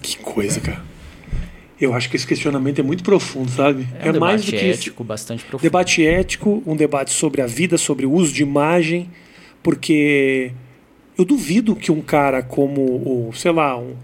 Que 0.00 0.16
coisa, 0.18 0.60
cara. 0.60 0.82
Eu 1.80 1.94
acho 1.94 2.10
que 2.10 2.16
esse 2.16 2.26
questionamento 2.26 2.80
é 2.80 2.82
muito 2.82 3.04
profundo, 3.04 3.50
sabe? 3.50 3.86
É, 4.00 4.10
um 4.10 4.18
mais 4.18 4.44
do 4.44 4.50
que 4.50 4.56
isso. 4.56 4.80
ético 4.80 5.04
bastante 5.04 5.44
profundo. 5.44 5.62
Debate 5.62 6.04
ético, 6.04 6.60
um 6.66 6.74
debate 6.74 7.12
sobre 7.12 7.40
a 7.40 7.46
vida, 7.46 7.78
sobre 7.78 8.04
o 8.04 8.12
uso 8.12 8.32
de 8.32 8.42
imagem, 8.42 9.08
porque 9.62 10.52
eu 11.16 11.24
duvido 11.24 11.74
que 11.74 11.90
um 11.90 12.00
cara 12.00 12.42
como 12.42 12.80
o, 12.82 13.32
sei 13.34 13.50
lá, 13.52 13.76
um 13.78 13.94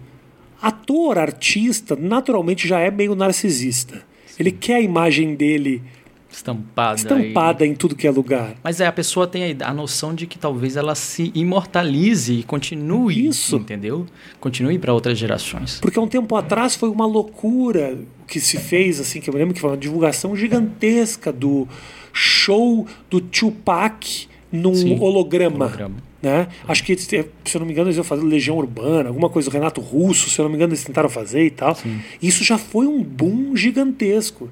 ator, 0.61 1.19
artista, 1.19 1.95
naturalmente 1.95 2.67
já 2.67 2.81
é 2.81 2.90
meio 2.90 3.14
narcisista. 3.14 4.03
Ele 4.38 4.51
quer 4.51 4.77
a 4.77 4.81
imagem 4.81 5.35
dele 5.35 5.83
Estampada. 6.31 6.97
estampada 6.97 7.64
e- 7.64 7.69
em 7.69 7.75
tudo 7.75 7.95
que 7.95 8.07
é 8.07 8.11
lugar. 8.11 8.55
Mas 8.64 8.81
é, 8.81 8.87
a 8.87 8.93
pessoa 8.93 9.27
tem 9.27 9.57
a, 9.61 9.69
a 9.69 9.73
noção 9.75 10.12
de 10.12 10.27
que 10.27 10.37
talvez 10.37 10.77
ela 10.77 10.95
se 10.97 11.31
imortalize 11.35 12.33
e 12.33 12.43
continue, 12.43 13.29
Isso. 13.29 13.57
entendeu? 13.57 14.07
Continue 14.40 14.79
para 14.79 14.93
outras 14.93 15.17
gerações. 15.17 15.79
Porque 15.81 15.99
há 15.99 16.03
um 16.03 16.09
tempo 16.09 16.35
atrás 16.35 16.75
foi 16.75 16.88
uma 16.88 17.07
loucura 17.07 17.97
o 18.23 18.27
que 18.27 18.40
se 18.40 18.59
fez, 18.59 18.99
assim, 18.99 19.21
que 19.21 19.29
eu 19.31 19.35
me 19.35 19.38
lembro 19.38 19.55
que 19.55 19.61
foi 19.61 19.71
uma 19.71 19.77
divulgação 19.77 20.35
gigantesca 20.35 21.31
do 21.33 21.69
show 22.12 22.87
do 23.09 23.21
Tupac 23.21 24.27
num 24.55 24.75
Sim, 24.75 24.99
holograma. 25.01 25.67
holograma. 25.67 25.97
Né? 26.23 26.49
Acho 26.67 26.83
que, 26.83 26.97
se 26.97 27.17
eu 27.17 27.59
não 27.59 27.67
me 27.67 27.73
engano, 27.73 27.88
eles 27.88 27.97
iam 27.97 28.05
fazer 28.05 28.23
Legião 28.23 28.57
Urbana, 28.57 29.09
alguma 29.09 29.29
coisa 29.29 29.51
do 29.51 29.53
Renato 29.53 29.81
Russo, 29.81 30.31
se 30.31 30.38
eu 30.38 30.45
não 30.45 30.51
me 30.51 30.57
engano, 30.57 30.73
eles 30.73 30.83
tentaram 30.83 31.09
fazer 31.09 31.45
e 31.45 31.51
tal. 31.51 31.77
Isso 32.23 32.43
já 32.43 32.57
foi 32.57 32.87
um 32.87 33.03
boom 33.03 33.55
gigantesco. 33.55 34.49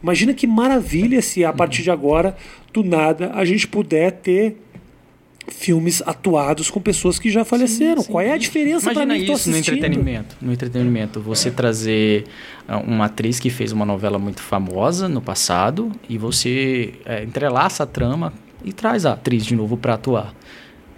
Imagina 0.00 0.32
que 0.32 0.46
maravilha 0.46 1.20
se 1.20 1.44
a 1.44 1.52
partir 1.52 1.82
de 1.82 1.90
agora, 1.90 2.36
do 2.72 2.84
nada, 2.84 3.32
a 3.34 3.44
gente 3.44 3.66
puder 3.66 4.12
ter 4.12 4.56
filmes 5.50 6.02
atuados 6.06 6.70
com 6.70 6.80
pessoas 6.80 7.18
que 7.18 7.30
já 7.30 7.44
faleceram. 7.44 8.04
Qual 8.04 8.20
é 8.20 8.32
a 8.32 8.36
diferença 8.36 8.92
para 8.92 9.06
mim 9.06 9.32
isso 9.32 9.50
no 9.50 9.56
entretenimento. 9.56 10.36
No 10.40 10.52
entretenimento, 10.52 11.20
você 11.20 11.50
trazer 11.50 12.24
ah, 12.66 12.78
uma 12.78 13.06
atriz 13.06 13.40
que 13.40 13.50
fez 13.50 13.72
uma 13.72 13.84
novela 13.84 14.18
muito 14.18 14.42
famosa 14.42 15.08
no 15.08 15.20
passado 15.20 15.90
e 16.08 16.18
você 16.18 16.94
é, 17.04 17.24
entrelaça 17.24 17.82
a 17.82 17.86
trama 17.86 18.32
e 18.64 18.72
traz 18.72 19.04
a 19.06 19.12
atriz 19.12 19.44
de 19.44 19.54
novo 19.54 19.76
para 19.76 19.94
atuar. 19.94 20.34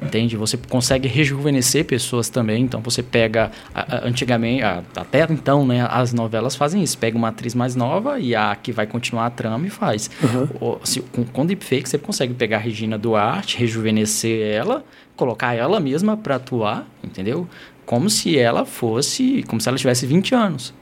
Entende? 0.02 0.34
Você 0.34 0.56
consegue 0.56 1.06
rejuvenescer 1.06 1.84
pessoas 1.84 2.30
também. 2.30 2.62
Então 2.64 2.80
você 2.80 3.02
pega 3.02 3.50
a- 3.74 3.96
a- 3.98 4.08
antigamente, 4.08 4.62
a- 4.62 4.82
até 4.96 5.26
então, 5.28 5.66
né, 5.66 5.86
as 5.90 6.14
novelas 6.14 6.56
fazem 6.56 6.82
isso. 6.82 6.96
Pega 6.96 7.18
uma 7.18 7.28
atriz 7.28 7.54
mais 7.54 7.76
nova 7.76 8.18
e 8.18 8.34
a 8.34 8.56
que 8.56 8.72
vai 8.72 8.86
continuar 8.86 9.26
a 9.26 9.30
trama 9.30 9.66
e 9.66 9.70
faz. 9.70 10.10
O- 10.58 10.78
se- 10.84 11.00
com, 11.02 11.22
com 11.26 11.44
deepfake 11.44 11.86
você 11.86 11.98
consegue 11.98 12.32
pegar 12.32 12.56
a 12.56 12.60
Regina 12.60 12.96
Duarte, 12.96 13.58
rejuvenescer 13.58 14.40
ela, 14.54 14.82
colocar 15.16 15.52
ela 15.54 15.78
mesma 15.78 16.16
para 16.16 16.36
atuar, 16.36 16.86
entendeu? 17.04 17.46
Como 17.84 18.08
se 18.08 18.38
ela 18.38 18.64
fosse, 18.64 19.42
como 19.48 19.60
se 19.60 19.68
ela 19.68 19.76
tivesse 19.76 20.06
20 20.06 20.34
anos. 20.34 20.72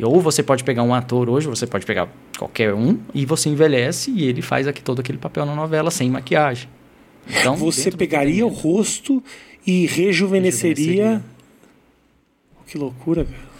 Ou 0.00 0.20
você 0.20 0.42
pode 0.42 0.64
pegar 0.64 0.82
um 0.82 0.94
ator 0.94 1.28
hoje, 1.28 1.46
você 1.46 1.66
pode 1.66 1.86
pegar 1.86 2.08
qualquer 2.38 2.74
um 2.74 2.98
e 3.14 3.24
você 3.26 3.48
envelhece 3.48 4.10
e 4.10 4.24
ele 4.24 4.42
faz 4.42 4.66
aqui 4.66 4.82
todo 4.82 5.00
aquele 5.00 5.18
papel 5.18 5.44
na 5.46 5.54
novela 5.54 5.90
sem 5.90 6.10
maquiagem. 6.10 6.68
Então, 7.28 7.54
Você 7.56 7.90
pegaria 7.90 8.44
o 8.44 8.48
rosto 8.48 9.22
e 9.66 9.86
rejuvenesceria. 9.86 10.74
Rejuvenesceria. 10.84 11.24
Que 12.66 12.78
loucura, 12.78 13.22
velho. 13.22 13.51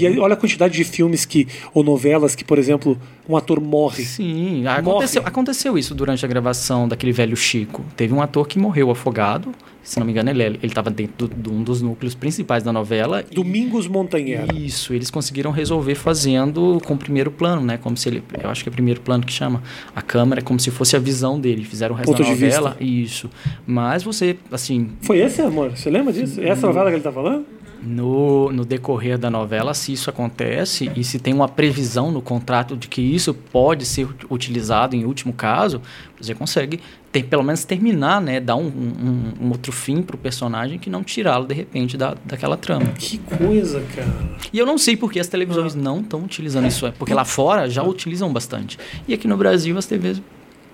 E 0.00 0.06
aí, 0.06 0.18
olha 0.18 0.34
a 0.34 0.36
quantidade 0.36 0.74
de 0.74 0.84
filmes 0.84 1.24
que 1.24 1.46
ou 1.74 1.82
novelas 1.82 2.34
que, 2.34 2.44
por 2.44 2.58
exemplo, 2.58 2.98
um 3.28 3.36
ator 3.36 3.60
morre. 3.60 4.04
Sim, 4.04 4.66
aconteceu, 4.66 5.22
Morre. 5.22 5.28
aconteceu 5.30 5.78
isso 5.78 5.94
durante 5.94 6.24
a 6.24 6.28
gravação 6.28 6.88
daquele 6.88 7.12
velho 7.12 7.36
Chico. 7.36 7.84
Teve 7.96 8.12
um 8.14 8.20
ator 8.22 8.46
que 8.48 8.58
morreu 8.58 8.90
afogado, 8.90 9.52
se 9.82 9.98
não 9.98 10.06
me 10.06 10.12
engano, 10.12 10.30
ele 10.30 10.58
estava 10.62 10.90
dentro 10.90 11.26
do- 11.28 11.34
de 11.34 11.48
um 11.48 11.62
dos 11.62 11.80
núcleos 11.82 12.14
principais 12.14 12.62
da 12.62 12.72
novela. 12.72 13.24
Domingos 13.32 13.86
Montanhero. 13.86 14.54
Isso, 14.56 14.92
eles 14.94 15.10
conseguiram 15.10 15.50
resolver 15.50 15.94
fazendo 15.94 16.80
com 16.84 16.94
o 16.94 16.98
primeiro 16.98 17.30
plano, 17.30 17.62
né? 17.62 17.76
Como 17.78 17.96
se 17.96 18.08
ele. 18.08 18.22
Eu 18.42 18.50
acho 18.50 18.62
que 18.62 18.68
é 18.68 18.70
o 18.70 18.72
primeiro 18.72 19.00
plano 19.00 19.24
que 19.24 19.32
chama. 19.32 19.62
A 19.94 20.02
câmera 20.02 20.40
é 20.40 20.44
como 20.44 20.58
se 20.60 20.70
fosse 20.70 20.96
a 20.96 20.98
visão 20.98 21.40
dele. 21.40 21.64
Fizeram 21.64 21.94
o 21.94 21.98
resto 21.98 22.10
Ponto 22.12 22.18
da 22.22 22.24
de 22.24 22.30
novela. 22.30 22.76
Isso. 22.80 23.30
Mas 23.66 24.02
você, 24.02 24.36
assim, 24.52 24.90
Foi 25.02 25.18
esse, 25.18 25.40
amor? 25.40 25.70
Você 25.76 25.88
lembra 25.90 26.12
disso? 26.12 26.40
É 26.40 26.48
essa 26.48 26.66
novela 26.66 26.90
que 26.90 26.96
ele 26.96 27.02
tá 27.02 27.12
falando? 27.12 27.44
No, 27.82 28.52
no 28.52 28.64
decorrer 28.64 29.18
da 29.18 29.30
novela, 29.30 29.72
se 29.74 29.92
isso 29.92 30.10
acontece 30.10 30.90
e 30.94 31.02
se 31.04 31.18
tem 31.18 31.32
uma 31.34 31.48
previsão 31.48 32.10
no 32.10 32.20
contrato 32.20 32.76
de 32.76 32.88
que 32.88 33.00
isso 33.00 33.32
pode 33.34 33.84
ser 33.86 34.04
ut- 34.04 34.26
utilizado 34.30 34.94
em 34.94 35.04
último 35.04 35.32
caso, 35.32 35.80
você 36.20 36.34
consegue 36.34 36.80
ter, 37.10 37.24
pelo 37.24 37.42
menos 37.42 37.64
terminar, 37.64 38.20
né? 38.20 38.38
Dar 38.40 38.56
um, 38.56 38.66
um- 38.66 39.32
um 39.46 39.48
outro 39.50 39.72
fim 39.72 40.02
pro 40.02 40.16
personagem 40.18 40.78
que 40.78 40.88
não 40.90 41.02
tirá-lo 41.02 41.46
de 41.46 41.54
repente 41.54 41.96
da, 41.96 42.14
daquela 42.24 42.56
trama. 42.56 42.86
Que 42.98 43.18
coisa, 43.18 43.80
cara. 43.94 44.08
E 44.52 44.58
eu 44.58 44.66
não 44.66 44.78
sei 44.78 44.96
porque 44.96 45.18
as 45.18 45.26
televisões 45.26 45.74
não 45.74 46.00
estão 46.00 46.22
utilizando 46.22 46.66
isso, 46.68 46.86
é 46.86 46.90
porque 46.92 47.14
lá 47.14 47.24
fora 47.24 47.68
já 47.68 47.82
utilizam 47.82 48.32
bastante. 48.32 48.78
E 49.08 49.14
aqui 49.14 49.26
no 49.26 49.36
Brasil 49.36 49.76
as 49.78 49.86
TVs 49.86 50.20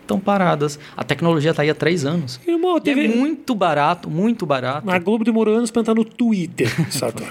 estão 0.06 0.18
paradas. 0.20 0.78
A 0.96 1.04
tecnologia 1.04 1.50
está 1.50 1.62
aí 1.62 1.70
há 1.70 1.74
três 1.74 2.04
anos. 2.04 2.40
Teve... 2.80 3.04
É 3.04 3.08
muito 3.16 3.54
barato, 3.54 4.08
muito 4.08 4.46
barato. 4.46 4.88
A 4.90 4.98
Globo 4.98 5.24
demorou 5.24 5.54
anos 5.54 5.70
pra 5.70 5.80
entrar 5.82 5.94
no 5.94 6.04
Twitter, 6.04 6.68
Sator. 6.92 7.26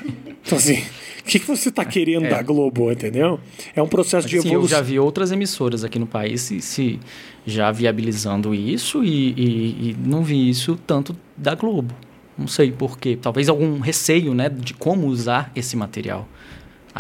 Então, 0.45 0.57
assim, 0.57 0.79
o 1.19 1.23
que, 1.25 1.39
que 1.39 1.47
você 1.47 1.71
tá 1.71 1.83
querendo 1.83 2.29
da 2.29 2.41
Globo, 2.41 2.91
entendeu? 2.91 3.39
É 3.75 3.81
um 3.81 3.87
processo 3.87 4.27
de 4.27 4.41
Sim, 4.41 4.53
eu 4.53 4.67
já 4.67 4.81
vi 4.81 4.99
outras 4.99 5.31
emissoras 5.31 5.83
aqui 5.83 5.97
no 5.97 6.05
país 6.05 6.41
se, 6.41 6.61
se 6.61 6.99
já 7.47 7.71
viabilizando 7.71 8.53
isso 8.53 9.03
e, 9.03 9.29
e- 9.31 9.89
e 9.91 9.97
não 10.05 10.23
vi 10.23 10.49
isso 10.49 10.77
tanto 10.85 11.15
da 11.35 11.55
Globo. 11.55 11.93
Não 12.37 12.47
sei 12.47 12.71
por 12.71 12.99
quê. 12.99 13.17
Talvez 13.19 13.47
algum 13.49 13.79
receio 13.79 14.33
né, 14.33 14.49
de 14.49 14.73
como 14.73 15.07
usar 15.07 15.51
esse 15.55 15.75
material. 15.77 16.27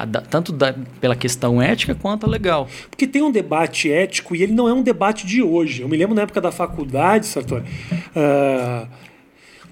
Da- 0.03 0.19
tanto 0.19 0.51
da- 0.51 0.75
pela 0.99 1.15
questão 1.15 1.61
ética 1.61 1.95
quanto 1.95 2.25
a 2.25 2.29
legal. 2.29 2.67
Porque 2.89 3.07
tem 3.07 3.21
um 3.21 3.31
debate 3.31 3.89
ético 3.89 4.35
e 4.35 4.43
ele 4.43 4.51
não 4.51 4.67
é 4.67 4.73
um 4.73 4.81
debate 4.83 5.25
de 5.25 5.41
hoje. 5.41 5.83
Eu 5.83 5.87
me 5.87 5.95
lembro 5.95 6.13
na 6.13 6.23
época 6.23 6.41
da 6.41 6.51
faculdade, 6.51 7.27
Sartori, 7.27 7.63
ah, 8.15 8.87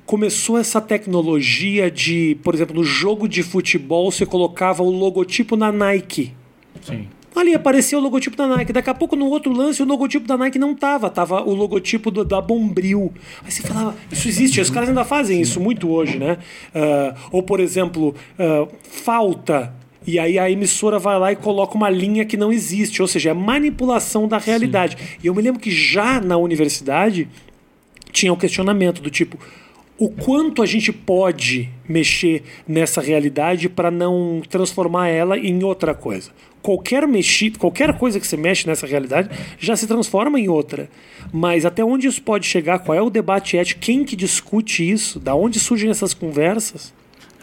começou 0.05 0.57
essa 0.57 0.79
tecnologia 0.79 1.89
de, 1.91 2.37
por 2.43 2.53
exemplo, 2.53 2.75
no 2.75 2.83
jogo 2.83 3.27
de 3.27 3.41
futebol 3.43 4.11
você 4.11 4.25
colocava 4.25 4.83
o 4.83 4.89
logotipo 4.89 5.55
na 5.57 5.71
Nike. 5.71 6.33
Sim. 6.81 7.07
Ali 7.35 7.55
apareceu 7.55 7.97
o 7.97 8.01
logotipo 8.01 8.37
da 8.37 8.45
Nike. 8.47 8.71
Daqui 8.71 8.91
a 8.91 8.93
pouco, 8.93 9.15
no 9.15 9.25
outro 9.25 9.51
lance, 9.51 9.81
o 9.81 9.85
logotipo 9.85 10.27
da 10.27 10.37
Nike 10.37 10.59
não 10.59 10.75
tava. 10.75 11.09
Tava 11.09 11.41
o 11.41 11.55
logotipo 11.55 12.11
do- 12.11 12.23
da 12.23 12.39
Bombril. 12.39 13.11
Aí 13.43 13.51
você 13.51 13.63
falava, 13.63 13.95
isso 14.11 14.27
existe. 14.27 14.61
Os 14.61 14.69
caras 14.69 14.87
ainda 14.89 15.03
fazem 15.03 15.41
isso 15.41 15.59
muito 15.59 15.89
hoje, 15.89 16.19
né? 16.19 16.37
Ah, 16.75 17.15
ou, 17.31 17.41
por 17.41 17.59
exemplo, 17.59 18.13
ah, 18.37 18.67
falta. 18.83 19.73
E 20.05 20.19
aí 20.19 20.37
a 20.37 20.49
emissora 20.49 20.99
vai 20.99 21.17
lá 21.19 21.31
e 21.31 21.35
coloca 21.35 21.75
uma 21.75 21.89
linha 21.89 22.25
que 22.25 22.37
não 22.37 22.51
existe. 22.51 23.01
Ou 23.01 23.07
seja, 23.07 23.31
é 23.31 23.33
manipulação 23.33 24.27
da 24.27 24.37
realidade. 24.37 24.97
E 25.23 25.27
eu 25.27 25.35
me 25.35 25.41
lembro 25.41 25.59
que 25.59 25.71
já 25.71 26.19
na 26.19 26.37
universidade 26.37 27.27
tinha 28.11 28.31
um 28.31 28.37
questionamento 28.37 29.01
do 29.01 29.09
tipo 29.09 29.37
o 29.97 30.09
quanto 30.09 30.61
a 30.61 30.65
gente 30.65 30.91
pode 30.91 31.69
mexer 31.87 32.43
nessa 32.67 32.99
realidade 32.99 33.69
para 33.69 33.91
não 33.91 34.41
transformar 34.49 35.07
ela 35.07 35.37
em 35.37 35.63
outra 35.63 35.93
coisa. 35.93 36.31
Qualquer 36.61 37.07
mexi, 37.07 37.51
qualquer 37.51 37.97
coisa 37.97 38.19
que 38.19 38.25
você 38.25 38.37
mexe 38.37 38.65
nessa 38.67 38.87
realidade 38.87 39.29
já 39.59 39.75
se 39.75 39.85
transforma 39.85 40.39
em 40.39 40.47
outra. 40.47 40.89
Mas 41.31 41.65
até 41.65 41.83
onde 41.83 42.07
isso 42.07 42.21
pode 42.21 42.47
chegar? 42.47 42.79
Qual 42.79 42.97
é 42.97 43.01
o 43.01 43.09
debate 43.09 43.57
ético? 43.57 43.81
Quem 43.81 44.03
que 44.03 44.15
discute 44.15 44.89
isso? 44.89 45.19
Da 45.19 45.35
onde 45.35 45.59
surgem 45.59 45.89
essas 45.89 46.13
conversas? 46.13 46.93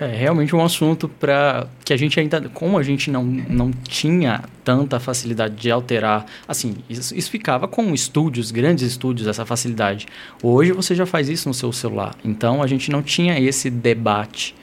É 0.01 0.07
realmente 0.07 0.57
um 0.57 0.65
assunto 0.65 1.07
para 1.07 1.67
que 1.85 1.93
a 1.93 1.97
gente 1.97 2.19
ainda, 2.19 2.49
como 2.49 2.79
a 2.79 2.83
gente 2.83 3.11
não, 3.11 3.23
não 3.23 3.71
tinha 3.71 4.43
tanta 4.65 4.99
facilidade 4.99 5.57
de 5.57 5.71
alterar, 5.71 6.25
assim, 6.49 6.77
isso, 6.89 7.15
isso 7.15 7.31
ficava 7.31 7.69
com 7.69 7.93
estúdios, 7.93 8.51
grandes 8.51 8.83
estúdios, 8.83 9.29
essa 9.29 9.45
facilidade. 9.45 10.07
Hoje 10.43 10.73
você 10.73 10.95
já 10.95 11.05
faz 11.05 11.29
isso 11.29 11.49
no 11.49 11.55
seu 11.55 11.71
celular, 11.71 12.17
então 12.25 12.63
a 12.63 12.67
gente 12.67 12.91
não 12.91 13.03
tinha 13.03 13.39
esse 13.39 13.69
debate. 13.69 14.55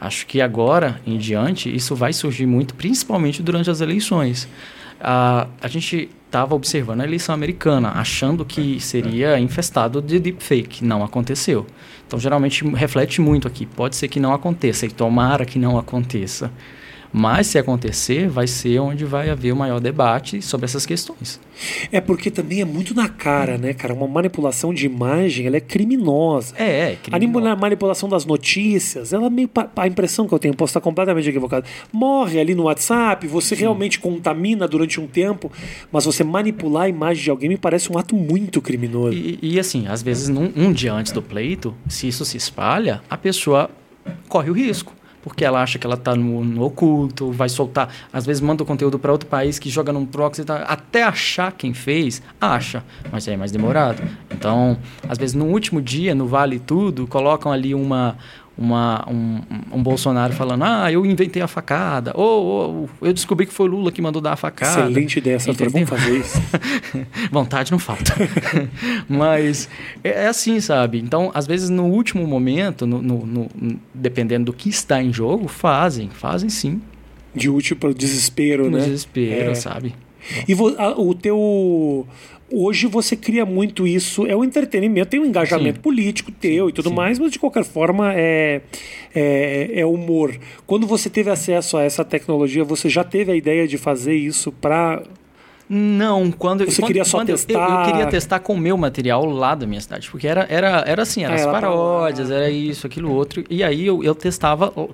Acho 0.00 0.24
que 0.24 0.40
agora 0.40 1.00
em 1.04 1.18
diante 1.18 1.74
isso 1.74 1.96
vai 1.96 2.12
surgir 2.12 2.46
muito, 2.46 2.72
principalmente 2.76 3.42
durante 3.42 3.68
as 3.68 3.80
eleições. 3.80 4.48
a 5.00 5.48
a 5.60 5.66
gente 5.66 6.08
estava 6.30 6.54
observando 6.54 7.00
a 7.00 7.04
eleição 7.04 7.34
americana, 7.34 7.90
achando 7.90 8.44
que 8.44 8.78
seria 8.80 9.36
infestado 9.40 10.00
de 10.00 10.20
deepfake. 10.20 10.84
Não 10.84 11.02
aconteceu. 11.02 11.66
Então, 12.06 12.20
geralmente, 12.20 12.64
reflete 12.68 13.20
muito 13.20 13.48
aqui. 13.48 13.66
Pode 13.66 13.96
ser 13.96 14.06
que 14.06 14.20
não 14.20 14.32
aconteça, 14.32 14.86
e 14.86 14.90
tomara 14.90 15.44
que 15.44 15.58
não 15.58 15.76
aconteça. 15.76 16.52
Mas, 17.12 17.48
se 17.48 17.58
acontecer, 17.58 18.28
vai 18.28 18.46
ser 18.46 18.78
onde 18.78 19.04
vai 19.04 19.30
haver 19.30 19.52
o 19.52 19.56
maior 19.56 19.80
debate 19.80 20.40
sobre 20.40 20.66
essas 20.66 20.86
questões. 20.86 21.40
É 21.90 22.00
porque 22.00 22.30
também 22.30 22.60
é 22.60 22.64
muito 22.64 22.94
na 22.94 23.08
cara, 23.08 23.58
né, 23.58 23.74
cara? 23.74 23.92
Uma 23.92 24.06
manipulação 24.06 24.72
de 24.72 24.86
imagem, 24.86 25.46
ela 25.46 25.56
é 25.56 25.60
criminosa. 25.60 26.54
É, 26.56 26.92
é. 26.92 26.98
A 27.08 27.10
manipula- 27.10 27.56
manipulação 27.56 28.08
das 28.08 28.24
notícias, 28.24 29.12
ela 29.12 29.26
é 29.26 29.30
meio. 29.30 29.50
A 29.76 29.86
impressão 29.86 30.28
que 30.28 30.34
eu 30.34 30.38
tenho, 30.38 30.54
posso 30.54 30.70
estar 30.70 30.80
completamente 30.80 31.28
equivocado. 31.28 31.66
Morre 31.92 32.38
ali 32.38 32.54
no 32.54 32.64
WhatsApp, 32.64 33.26
você 33.26 33.54
realmente 33.54 33.98
contamina 33.98 34.68
durante 34.68 35.00
um 35.00 35.06
tempo, 35.06 35.50
mas 35.90 36.04
você 36.04 36.22
manipular 36.22 36.84
a 36.84 36.88
imagem 36.88 37.24
de 37.24 37.30
alguém 37.30 37.48
me 37.48 37.56
parece 37.56 37.92
um 37.92 37.98
ato 37.98 38.14
muito 38.14 38.62
criminoso. 38.62 39.16
E, 39.16 39.38
e, 39.42 39.58
assim, 39.58 39.86
às 39.88 40.02
vezes, 40.02 40.28
num, 40.28 40.50
um 40.56 40.72
dia 40.72 40.92
antes 40.92 41.12
do 41.12 41.20
pleito, 41.20 41.74
se 41.88 42.06
isso 42.06 42.24
se 42.24 42.36
espalha, 42.36 43.02
a 43.10 43.16
pessoa 43.16 43.68
corre 44.28 44.50
o 44.50 44.54
risco. 44.54 44.94
Porque 45.22 45.44
ela 45.44 45.62
acha 45.62 45.78
que 45.78 45.86
ela 45.86 45.96
está 45.96 46.14
no, 46.14 46.44
no 46.44 46.64
oculto, 46.64 47.30
vai 47.30 47.48
soltar. 47.48 47.88
Às 48.12 48.24
vezes 48.24 48.40
manda 48.40 48.62
o 48.62 48.66
conteúdo 48.66 48.98
para 48.98 49.12
outro 49.12 49.28
país 49.28 49.58
que 49.58 49.68
joga 49.68 49.92
num 49.92 50.06
proxy, 50.06 50.44
tá, 50.44 50.62
até 50.62 51.02
achar 51.02 51.52
quem 51.52 51.74
fez, 51.74 52.22
acha, 52.40 52.82
mas 53.12 53.28
é 53.28 53.36
mais 53.36 53.52
demorado. 53.52 54.02
Então, 54.30 54.78
às 55.08 55.18
vezes 55.18 55.34
no 55.34 55.46
último 55.46 55.82
dia, 55.82 56.14
no 56.14 56.26
Vale 56.26 56.58
Tudo, 56.58 57.06
colocam 57.06 57.52
ali 57.52 57.74
uma, 57.74 58.16
uma, 58.60 59.04
um, 59.10 59.40
um 59.72 59.82
Bolsonaro 59.82 60.32
falando: 60.34 60.62
Ah, 60.64 60.92
eu 60.92 61.04
inventei 61.06 61.40
a 61.42 61.48
facada, 61.48 62.12
ou 62.14 62.44
ou, 62.44 62.90
eu 63.00 63.12
descobri 63.12 63.46
que 63.46 63.52
foi 63.54 63.66
Lula 63.68 63.90
que 63.90 64.02
mandou 64.02 64.20
dar 64.20 64.34
a 64.34 64.36
facada. 64.36 64.82
Excelente 64.82 65.18
ideia. 65.18 65.36
Entendeu? 65.36 65.70
Vamos 65.70 65.88
fazer 65.88 66.18
isso. 66.18 66.38
Vontade 67.32 67.72
não 67.72 67.78
falta. 67.78 68.14
Mas 69.08 69.68
é, 70.04 70.24
é 70.24 70.26
assim, 70.28 70.60
sabe? 70.60 71.00
Então, 71.00 71.30
às 71.34 71.46
vezes, 71.46 71.70
no 71.70 71.84
último 71.86 72.26
momento, 72.26 72.86
no, 72.86 73.00
no- 73.02 73.26
no- 73.26 73.48
dependendo 73.94 74.46
do 74.46 74.52
que 74.52 74.68
está 74.68 75.02
em 75.02 75.12
jogo, 75.12 75.48
fazem. 75.48 76.08
Fazem 76.10 76.48
sim. 76.50 76.80
De 77.34 77.48
útil 77.48 77.76
para 77.76 77.90
o 77.90 77.94
desespero, 77.94 78.70
No 78.70 78.76
né? 78.78 78.84
desespero, 78.84 79.50
É. 79.52 79.54
sabe? 79.54 79.94
E 80.46 80.54
o 80.54 81.14
teu. 81.14 82.06
Hoje 82.52 82.86
você 82.86 83.14
cria 83.14 83.46
muito 83.46 83.86
isso, 83.86 84.26
é 84.26 84.34
o 84.34 84.42
entretenimento, 84.42 85.08
tem 85.10 85.20
um 85.20 85.24
engajamento 85.24 85.76
Sim. 85.76 85.82
político 85.82 86.32
teu 86.32 86.68
e 86.68 86.72
tudo 86.72 86.88
sim. 86.88 86.94
mais, 86.94 87.18
mas 87.18 87.30
de 87.30 87.38
qualquer 87.38 87.64
forma 87.64 88.12
é, 88.14 88.60
é, 89.14 89.70
é 89.80 89.86
humor. 89.86 90.36
Quando 90.66 90.86
você 90.86 91.08
teve 91.08 91.30
acesso 91.30 91.76
a 91.76 91.82
essa 91.82 92.04
tecnologia, 92.04 92.64
você 92.64 92.88
já 92.88 93.04
teve 93.04 93.30
a 93.30 93.36
ideia 93.36 93.68
de 93.68 93.78
fazer 93.78 94.14
isso 94.14 94.50
para. 94.50 95.02
Não, 95.72 96.32
quando 96.32 96.64
Você 96.64 96.82
quando- 96.82 96.88
queria 96.88 97.04
só 97.04 97.24
testar? 97.24 97.52
Eu, 97.52 97.78
eu 97.78 97.84
queria 97.92 98.06
testar 98.08 98.40
com 98.40 98.54
o 98.54 98.58
meu 98.58 98.76
material 98.76 99.24
lá 99.24 99.54
da 99.54 99.68
minha 99.68 99.80
cidade, 99.80 100.10
porque 100.10 100.26
era, 100.26 100.44
era, 100.50 100.82
era 100.84 101.02
assim, 101.02 101.22
eram 101.22 101.34
Ah, 101.34 101.36
as 101.36 101.46
paródias, 101.46 102.28
lá. 102.28 102.36
era 102.36 102.50
isso, 102.50 102.88
aquilo 102.88 103.12
outro, 103.14 103.44
e 103.48 103.62
aí 103.62 103.86
eu, 103.86 104.02
eu 104.02 104.12
testava 104.12 104.68
com 104.72 104.90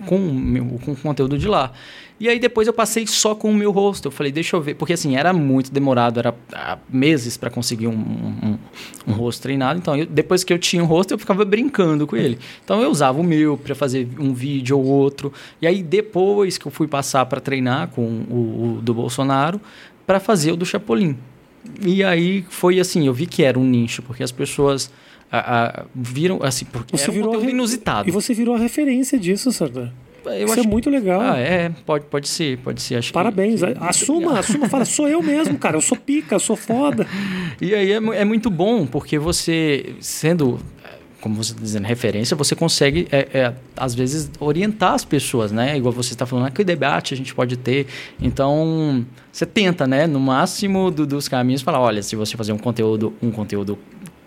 com 0.85 0.93
o 0.93 0.97
conteúdo 0.97 1.39
de 1.39 1.49
lá. 1.49 1.73
E 2.19 2.31
aí 2.31 2.39
depois 2.39 2.67
eu 2.67 2.73
passei 2.73 3.07
só 3.07 3.35
com 3.35 3.51
o 3.51 3.55
meu 3.55 3.71
rosto. 3.71 4.07
Eu 4.09 4.11
falei, 4.11 4.33
deixa 4.33 4.57
eu 4.57 4.61
ver, 4.63 4.75
porque 4.75 4.95
assim, 4.95 5.17
era 5.17 5.33
muito 5.35 5.71
demorado, 5.71 6.19
era 6.19 6.35
ah, 6.55 6.79
meses 6.89 7.37
para 7.37 7.51
conseguir 7.51 7.89
um, 7.89 7.93
um, 7.93 8.59
um 9.07 9.13
rosto 9.13 9.43
treinado. 9.43 9.79
Então, 9.79 9.95
eu- 9.95 10.07
depois 10.07 10.43
que 10.43 10.51
eu 10.53 10.59
tinha 10.59 10.83
o 10.83 10.87
rosto, 10.87 11.13
eu 11.13 11.19
ficava 11.19 11.45
brincando 11.45 12.07
com 12.07 12.17
ele. 12.17 12.39
Então 12.65 12.81
eu 12.81 12.91
usava 12.91 13.21
o 13.21 13.23
meu 13.25 13.59
para 13.59 13.75
fazer 13.75 14.09
um 14.19 14.33
vídeo 14.33 14.79
ou 14.79 14.85
outro. 14.85 15.31
E 15.61 15.67
aí 15.67 15.83
depois 15.83 16.57
que 16.57 16.67
eu 16.67 16.73
fui 16.73 16.89
passar 16.89 17.27
para 17.27 17.39
treinar 17.41 17.89
com 17.89 18.03
o, 18.03 18.77
o 18.79 18.81
do 18.83 18.95
Bolsonaro, 18.95 19.61
para 20.07 20.19
fazer 20.19 20.53
o 20.53 20.57
do 20.57 20.65
Chapolin. 20.65 21.17
E 21.85 22.03
aí 22.03 22.47
foi 22.49 22.81
assim, 22.81 23.07
eu 23.07 23.13
vi 23.13 23.27
que 23.27 23.43
era 23.43 23.59
um 23.59 23.65
nicho, 23.65 24.01
porque 24.01 24.23
as 24.23 24.33
pessoas 24.33 24.91
ah, 25.31 25.81
ah, 25.83 25.85
viram 25.95 26.39
assim, 26.43 26.65
porque 26.65 26.97
Você 26.97 27.05
era 27.05 27.13
um 27.13 27.15
virou 27.15 27.41
a 27.41 27.45
inusitado. 27.51 28.09
E 28.09 28.13
você 28.13 28.33
virou 28.33 28.55
a 28.55 28.59
referência 28.59 29.19
disso, 29.19 29.51
Sardar. 29.53 29.93
Eu 30.35 30.45
Isso 30.47 30.53
acho 30.55 30.67
é 30.67 30.71
muito 30.71 30.91
legal. 30.91 31.21
Ah, 31.21 31.39
é, 31.39 31.71
pode, 31.85 32.05
pode 32.07 32.29
ser, 32.29 32.59
pode 32.59 32.81
ser. 32.83 32.97
Acho 32.97 33.13
Parabéns. 33.13 33.61
que- 33.63 33.75
Assuma, 33.81 34.39
assuma, 34.39 34.69
fala, 34.69 34.85
sou 34.85 35.09
eu 35.09 35.23
mesmo, 35.23 35.57
cara. 35.59 35.77
Eu 35.77 35.81
sou 35.81 35.97
pica, 35.97 36.35
eu 36.37 36.41
sou 36.41 36.57
foda. 36.57 37.07
E 37.61 37.75
aí 37.75 37.91
é, 37.93 37.97
é 37.97 38.25
muito 38.25 38.51
bom, 38.51 38.87
porque 38.87 39.19
você, 39.19 39.95
sendo, 39.99 40.59
como 41.23 41.37
você 41.43 41.53
está 41.53 41.63
dizendo, 41.63 41.87
referência, 41.87 42.37
você 42.37 42.55
consegue, 42.55 43.09
é, 43.11 43.29
é, 43.33 43.55
às 43.77 43.95
vezes, 43.95 44.31
orientar 44.39 44.93
as 44.93 45.05
pessoas, 45.07 45.51
né? 45.53 45.75
Igual 45.77 45.91
você 45.93 46.13
está 46.13 46.27
falando, 46.27 46.47
ah, 46.47 46.51
que 46.51 46.63
debate 46.63 47.15
a 47.15 47.17
gente 47.17 47.35
pode 47.35 47.57
ter. 47.57 47.87
Então, 48.21 49.07
você 49.33 49.47
tenta, 49.47 49.87
né? 49.87 50.07
No 50.07 50.21
máximo 50.21 50.91
do- 50.91 51.07
dos 51.07 51.29
caminhos, 51.29 51.63
falar, 51.63 51.81
olha, 51.81 52.03
se 52.03 52.15
você 52.15 52.37
fazer 52.37 52.53
um 52.53 52.59
conteúdo, 52.59 53.15
um 53.23 53.31
conteúdo 53.31 53.79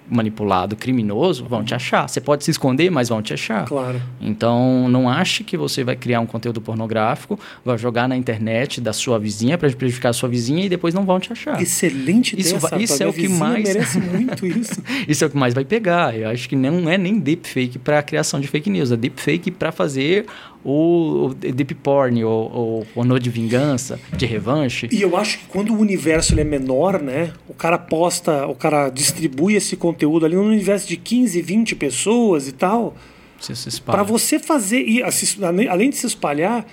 manipulado, 0.09 0.75
criminoso, 0.75 1.45
vão 1.45 1.63
te 1.63 1.73
achar. 1.75 2.07
Você 2.07 2.19
pode 2.19 2.43
se 2.43 2.51
esconder, 2.51 2.89
mas 2.89 3.09
vão 3.09 3.21
te 3.21 3.33
achar. 3.33 3.65
Claro. 3.65 4.01
Então, 4.19 4.87
não 4.89 5.09
ache 5.09 5.43
que 5.43 5.55
você 5.57 5.83
vai 5.83 5.95
criar 5.95 6.19
um 6.19 6.25
conteúdo 6.25 6.59
pornográfico, 6.61 7.39
vai 7.63 7.77
jogar 7.77 8.07
na 8.07 8.15
internet 8.17 8.81
da 8.81 8.93
sua 8.93 9.19
vizinha 9.19 9.57
para 9.57 9.69
prejudicar 9.71 10.09
a 10.09 10.13
sua 10.13 10.29
vizinha 10.29 10.65
e 10.65 10.69
depois 10.69 10.93
não 10.93 11.05
vão 11.05 11.19
te 11.19 11.31
achar. 11.31 11.61
Excelente 11.61 12.39
Isso 12.39 12.57
vai- 12.57 12.81
isso 12.81 13.01
é 13.03 13.07
o 13.07 13.13
que 13.13 13.27
mais- 13.27 13.63
merece 13.67 13.99
muito 14.01 14.45
isso. 14.45 14.81
Isso 15.07 15.23
é 15.23 15.27
o 15.27 15.29
que 15.29 15.37
mais 15.37 15.53
vai 15.53 15.63
pegar. 15.65 16.17
Eu 16.17 16.29
acho 16.29 16.47
que 16.49 16.55
não 16.55 16.89
é 16.89 16.97
nem 16.97 17.19
deepfake 17.19 17.77
para 17.79 17.99
a 17.99 18.03
criação 18.03 18.39
de 18.39 18.47
fake 18.47 18.69
news, 18.69 18.91
é 18.91 18.97
deepfake 18.97 19.51
para 19.51 19.71
fazer 19.71 20.25
o, 20.63 21.27
o 21.27 21.33
deep 21.33 21.73
porn 21.75 22.23
ou, 22.23 22.51
ou 22.51 22.85
pornô 22.93 23.17
de 23.17 23.29
vingança, 23.29 23.99
de 24.15 24.25
revanche. 24.25 24.89
E 24.91 25.01
eu 25.01 25.15
acho 25.15 25.39
que 25.39 25.45
quando 25.45 25.73
o 25.73 25.79
universo 25.79 26.33
ele 26.33 26.41
é 26.41 26.43
menor, 26.43 27.01
né? 27.01 27.33
O 27.47 27.53
cara 27.53 27.77
posta, 27.77 28.45
o 28.47 28.55
cara 28.55 28.89
distribui 28.89 29.55
esse 29.55 29.75
conteúdo 29.75 30.25
ali 30.25 30.35
num 30.35 30.47
universo 30.47 30.87
de 30.87 30.97
15, 30.97 31.41
20 31.41 31.75
pessoas 31.75 32.47
e 32.47 32.51
tal. 32.51 32.95
Se 33.39 33.81
Para 33.81 34.03
você 34.03 34.37
fazer, 34.37 34.83
e 34.85 35.01
além 35.69 35.89
de 35.89 35.95
se 35.95 36.05
espalhar, 36.05 36.65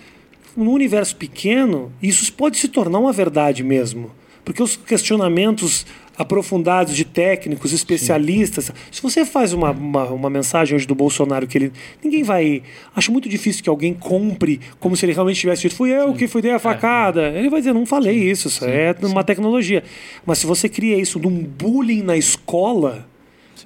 num 0.57 0.72
universo 0.72 1.14
pequeno, 1.14 1.92
isso 2.03 2.33
pode 2.33 2.57
se 2.57 2.68
tornar 2.68 2.99
uma 2.99 3.12
verdade 3.12 3.62
mesmo. 3.62 4.11
Porque 4.44 4.62
os 4.62 4.77
questionamentos 4.77 5.85
aprofundados 6.19 6.97
de 6.97 7.05
técnicos, 7.05 7.73
especialistas. 7.73 8.73
Se 8.91 9.03
você 9.03 9.25
faz 9.25 9.53
uma, 9.53 9.71
uma, 9.71 10.05
uma 10.07 10.31
mensagem 10.31 10.75
hoje 10.75 10.87
do 10.87 10.95
Bolsonaro 10.95 11.47
que 11.47 11.59
ele. 11.59 11.73
Ninguém 12.03 12.23
vai. 12.23 12.63
Acho 12.95 13.13
muito 13.13 13.29
difícil 13.29 13.63
que 13.63 13.69
alguém 13.69 13.95
compre 13.95 14.61
como 14.81 14.97
se 14.97 15.05
ele 15.05 15.13
realmente 15.13 15.41
tivesse 15.41 15.63
dito, 15.63 15.75
fui 15.75 15.91
eu 15.91 16.15
que 16.15 16.27
fui 16.27 16.43
dei 16.43 16.53
a 16.53 16.59
facada. 16.59 17.29
Ele 17.31 17.51
vai 17.51 17.61
dizer, 17.61 17.73
não 17.73 17.87
falei 17.87 18.31
isso, 18.31 18.49
isso 18.49 18.65
é 18.65 18.95
uma 19.03 19.25
tecnologia. 19.25 19.83
Mas 20.25 20.39
se 20.39 20.47
você 20.47 20.69
cria 20.69 20.99
isso 20.99 21.21
de 21.21 21.27
um 21.27 21.43
bullying 21.43 22.03
na 22.03 22.17
escola, 22.17 23.07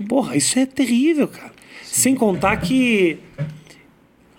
porra, 0.09 0.37
isso 0.37 0.59
é 0.59 0.67
terrível, 0.67 1.29
cara. 1.29 1.53
Sem 1.83 2.15
contar 2.15 2.57
que 2.59 3.19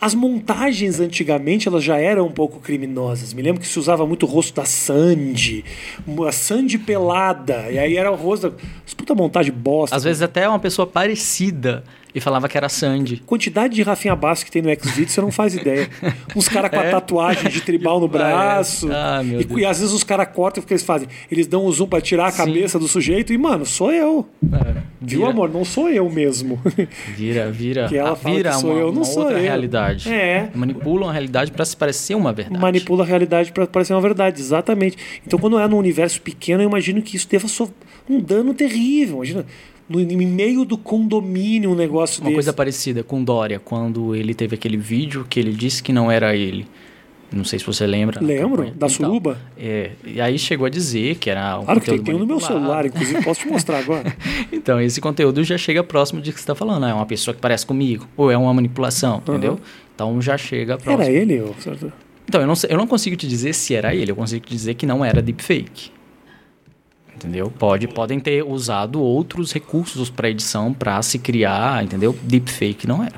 as 0.02 0.16
montagens 0.16 1.00
antigamente 1.00 1.68
elas 1.68 1.84
já 1.84 1.98
eram 1.98 2.26
um 2.26 2.32
pouco 2.32 2.60
criminosas. 2.60 3.34
Me 3.34 3.44
lembro 3.44 3.62
que 3.62 3.68
se 3.68 3.78
usava 3.78 4.04
muito 4.08 4.26
o 4.26 4.30
rosto 4.30 4.56
da 4.56 4.66
Sandy, 4.66 5.64
a 6.28 6.32
Sandy 6.32 6.80
pelada, 6.80 7.70
e 7.70 7.78
aí 7.78 7.96
era 7.96 8.12
o 8.12 8.16
rosto 8.16 8.50
da. 8.50 8.58
Puta 8.98 9.14
montagem 9.14 9.54
bosta. 9.54 9.96
Às 9.96 10.04
vezes 10.04 10.24
até 10.24 10.50
uma 10.50 10.60
pessoa 10.60 10.88
parecida 10.88 11.84
e 12.14 12.20
falava 12.20 12.48
que 12.48 12.58
era 12.58 12.70
Sandy. 12.70 13.22
Quantidade 13.26 13.76
de 13.76 13.84
Rafinha 13.84 14.16
Basso 14.16 14.46
que 14.46 14.52
tem 14.52 14.62
no 14.62 14.70
X-Video, 14.70 15.10
você 15.10 15.22
não 15.22 15.32
faz 15.32 15.56
ideia. 15.56 15.90
Uns 16.36 16.48
caras 16.48 16.70
com 16.70 16.80
a 16.80 16.84
tatuagem 16.92 17.50
de 17.50 17.62
tribal 17.62 18.00
no 18.00 18.08
braço. 18.10 18.90
Ah, 18.92 19.22
meu 19.24 19.42
e, 19.42 19.44
Deus. 19.46 19.60
e 19.62 19.66
às 19.66 19.80
vezes 19.80 19.94
os 19.94 20.04
caras 20.04 20.28
cortam 20.34 20.64
o 20.64 20.66
que 20.66 20.74
eles 20.74 20.84
fazem. 20.84 21.08
Eles 21.32 21.48
dão 21.48 21.66
um 21.66 21.72
zoom 21.72 21.88
pra 21.88 22.02
tirar 22.02 22.28
a 22.28 22.32
Sim. 22.32 22.38
cabeça 22.46 22.78
do 22.78 22.88
sujeito 22.88 23.34
e, 23.34 23.38
mano, 23.38 23.66
sou 23.66 23.92
eu. 23.92 24.28
É, 24.54 24.82
Viu, 25.02 25.26
amor? 25.26 25.50
Não 25.52 25.66
sou 25.66 25.90
eu 25.90 26.10
mesmo. 26.10 26.60
Vira, 27.16 27.52
vira, 27.52 27.88
Que 27.88 27.98
ela 27.98 28.12
ah, 28.12 28.16
fala 28.16 28.36
vira 28.36 28.52
que 28.52 28.58
sou 28.58 28.72
uma, 28.72 28.80
eu, 28.80 28.92
não 28.92 29.04
sou 29.04 29.24
outra 29.24 29.38
eu. 29.38 29.44
realidade. 29.44 30.12
É. 30.12 30.50
Manipulam 30.54 31.10
a 31.10 31.12
realidade 31.12 31.52
para 31.52 31.66
se 31.66 31.76
parecer 31.76 32.16
uma 32.16 32.32
verdade. 32.34 32.60
manipula 32.60 33.04
a 33.04 33.08
realidade 33.08 33.52
para 33.52 33.66
parecer 33.66 33.94
uma 33.94 34.02
verdade, 34.02 34.40
exatamente. 34.40 34.98
Então, 35.26 35.40
quando 35.40 35.60
é 35.60 35.68
num 35.68 35.78
universo 35.78 36.22
pequeno, 36.22 36.62
eu 36.62 36.68
imagino 36.68 37.02
que 37.02 37.16
isso 37.16 37.28
deva 37.28 37.48
sofrer 37.48 37.74
um 38.10 38.20
dano 38.20 38.54
terrível. 38.54 39.18
Imagina, 39.18 39.46
no, 39.92 40.00
em 40.00 40.28
meio 40.28 40.64
do 40.66 40.78
condomínio, 40.78 41.72
um 41.72 41.76
negócio 41.76 42.22
Uma 42.22 42.26
desse. 42.30 42.36
coisa 42.36 42.54
parecida 42.54 43.04
com 43.04 43.24
Dória, 43.24 43.60
quando 43.60 44.16
ele 44.16 44.34
teve 44.34 44.56
aquele 44.56 44.78
vídeo 44.78 45.26
que 45.30 45.40
ele 45.40 45.52
disse 45.52 45.84
que 45.84 45.92
não 45.92 46.10
era 46.12 46.36
ele. 46.36 46.66
Não 47.32 47.46
sei 47.46 47.58
se 47.60 47.66
você 47.66 47.88
lembra. 47.88 48.20
Lembro, 48.22 48.72
da 48.72 48.90
suruba. 48.90 49.38
É, 49.58 49.92
e 50.06 50.20
aí 50.20 50.38
chegou 50.38 50.66
a 50.66 50.70
dizer 50.70 51.16
que 51.16 51.30
era 51.30 51.58
um 51.60 51.64
Claro 51.64 51.80
que 51.80 51.90
tem, 51.90 52.04
tem 52.04 52.18
no 52.18 52.26
meu 52.26 52.42
celular, 52.42 52.86
inclusive 52.86 53.24
posso 53.24 53.40
te 53.42 53.48
mostrar 53.48 53.78
agora. 53.80 54.14
Então, 54.52 54.82
esse 54.82 55.00
conteúdo 55.00 55.42
já 55.42 55.58
chega 55.58 55.82
próximo 55.82 56.22
de 56.22 56.32
que 56.34 56.40
você 56.40 56.44
está 56.44 56.56
falando. 56.56 56.84
ah, 56.84 56.90
É 56.90 56.94
uma 56.94 57.06
pessoa 57.06 57.34
que 57.34 57.40
parece 57.40 57.66
comigo, 57.66 58.06
ou 58.18 58.30
é 58.30 58.38
uma 58.38 58.54
manipulação, 58.54 59.20
entendeu? 59.26 59.58
Então 59.96 60.22
já 60.22 60.38
chega 60.38 60.78
próximo. 60.78 61.04
Era 61.04 61.12
ele, 61.12 61.42
Sartor? 61.60 61.92
Então, 62.28 62.42
eu 62.42 62.48
não, 62.48 62.54
eu 62.70 62.78
não 62.78 62.88
consigo 62.88 63.16
te 63.16 63.26
dizer 63.28 63.54
se 63.54 63.76
era 63.76 63.96
ele, 63.96 64.12
eu 64.12 64.16
consigo 64.16 64.46
te 64.46 64.52
dizer 64.52 64.74
que 64.74 64.86
não 64.86 65.04
era 65.04 65.22
deepfake. 65.22 65.92
Entendeu? 67.22 67.52
Pode, 67.52 67.88
podem 67.88 68.20
ter 68.20 68.44
usado 68.44 69.00
outros 69.00 69.52
recursos 69.52 70.10
para 70.10 70.28
edição 70.28 70.74
para 70.74 71.00
se 71.04 71.20
criar, 71.20 71.84
entendeu? 71.84 72.18
Deepfake 72.24 72.88
não 72.88 73.04
era. 73.04 73.14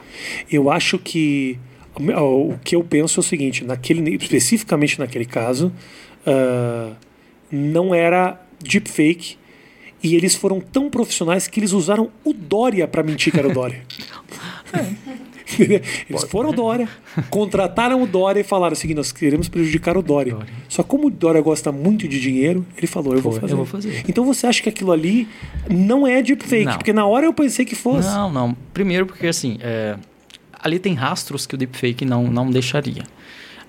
Eu 0.52 0.70
acho 0.70 1.00
que 1.00 1.58
o 1.96 2.58
que 2.66 2.76
eu 2.76 2.84
penso 2.84 3.20
é 3.20 3.22
o 3.22 3.24
seguinte, 3.24 3.64
naquele, 3.64 4.16
especificamente 4.16 5.00
naquele 5.00 5.26
caso, 5.26 5.72
ah, 6.26 6.92
não 7.50 7.96
era 7.96 8.42
deepfake 8.60 9.38
e 10.04 10.16
eles 10.16 10.36
foram 10.36 10.60
tão 10.60 10.90
profissionais 10.90 11.48
que 11.48 11.62
eles 11.62 11.72
usaram 11.72 12.12
o 12.26 12.34
Dória 12.34 12.86
para 12.86 13.04
mentir 13.04 13.32
que 13.32 13.40
era 13.40 13.48
o 13.48 13.54
Dória. 13.54 13.84
Eles 16.10 16.24
foram 16.24 16.50
o 16.50 16.54
Dória, 16.54 16.88
contrataram 17.30 18.02
o 18.02 18.08
Dória 18.08 18.40
e 18.40 18.44
falaram 18.44 18.74
o 18.74 18.76
seguinte: 18.76 18.98
nós 18.98 19.12
queremos 19.12 19.48
prejudicar 19.48 19.98
o 19.98 20.02
Dória. 20.02 20.34
Dória. 20.34 20.54
Só 20.70 20.84
como 20.84 21.08
o 21.08 21.10
Dória 21.10 21.42
gosta 21.42 21.72
muito 21.72 22.08
de 22.08 22.20
dinheiro, 22.20 22.66
ele 22.78 22.88
falou: 22.88 23.14
eu 23.14 23.22
vou 23.22 23.32
fazer. 23.32 23.54
eu 23.54 23.58
vou 23.58 23.66
fazer. 23.66 24.04
Então 24.08 24.26
você 24.26 24.48
acha 24.48 24.62
que 24.64 24.70
aquilo 24.70 24.92
ali 24.92 25.28
não 25.70 26.08
é 26.08 26.22
deepfake? 26.22 26.66
Não. 26.66 26.78
Porque 26.78 26.94
na 26.94 27.06
hora 27.06 27.26
eu 27.26 27.34
pensei 27.34 27.66
que 27.66 27.76
fosse. 27.76 28.08
Não, 28.10 28.32
não. 28.32 28.58
Primeiro 28.74 29.06
porque, 29.06 29.28
assim, 29.28 29.58
é, 29.62 29.98
ali 30.60 30.80
tem 30.80 30.94
rastros 30.94 31.46
que 31.46 31.56
o 31.56 31.58
deepfake 31.58 32.06
não, 32.06 32.24
não 32.30 32.50
deixaria. 32.50 33.04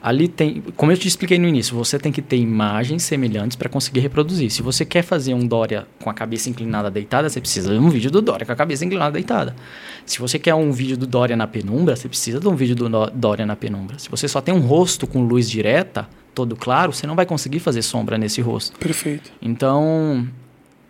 Ali 0.05 0.29
tem, 0.29 0.63
como 0.77 0.93
eu 0.93 0.99
te 0.99 1.09
expliquei 1.09 1.39
no 1.39 1.49
início, 1.49 1.75
você 1.75 1.99
tem 1.99 2.13
que 2.13 2.21
ter 2.21 2.37
imagens 2.37 3.05
semelhantes 3.05 3.57
para 3.57 3.71
conseguir 3.71 4.01
reproduzir. 4.01 4.51
Se 4.51 4.61
você 4.61 4.85
quer 4.85 5.01
fazer 5.01 5.33
um 5.33 5.47
Dória 5.47 5.87
com 5.99 6.11
a 6.11 6.13
cabeça 6.13 6.51
inclinada 6.51 6.91
deitada, 6.91 7.27
você 7.27 7.41
precisa 7.41 7.73
de 7.73 7.79
um 7.79 7.89
vídeo 7.89 8.11
do 8.11 8.21
Dória 8.21 8.45
com 8.45 8.53
a 8.53 8.55
cabeça 8.55 8.85
inclinada 8.85 9.13
deitada. 9.13 9.57
Se 10.05 10.19
você 10.19 10.39
quer 10.39 10.55
um 10.55 10.71
vídeo 10.73 10.99
do 10.99 11.07
Dória 11.07 11.35
na 11.35 11.47
penumbra, 11.47 11.97
você 11.97 12.07
precisa 12.07 12.39
de 12.39 12.47
um 12.47 12.55
vídeo 12.55 12.77
do 12.77 12.87
Dória 13.15 13.47
na 13.47 13.57
penumbra. 13.57 13.99
Se 13.99 14.11
você 14.11 14.29
só 14.29 14.43
tem 14.43 14.53
um 14.53 14.61
rosto 14.61 15.07
com 15.07 15.25
luz 15.25 15.49
direta, 15.49 16.07
todo 16.35 16.55
claro, 16.55 16.93
você 16.93 17.07
não 17.07 17.17
vai 17.17 17.25
conseguir 17.25 17.61
fazer 17.61 17.81
sombra 17.81 18.19
nesse 18.19 18.43
rosto. 18.43 18.79
Perfeito. 18.79 19.33
Então, 19.41 20.29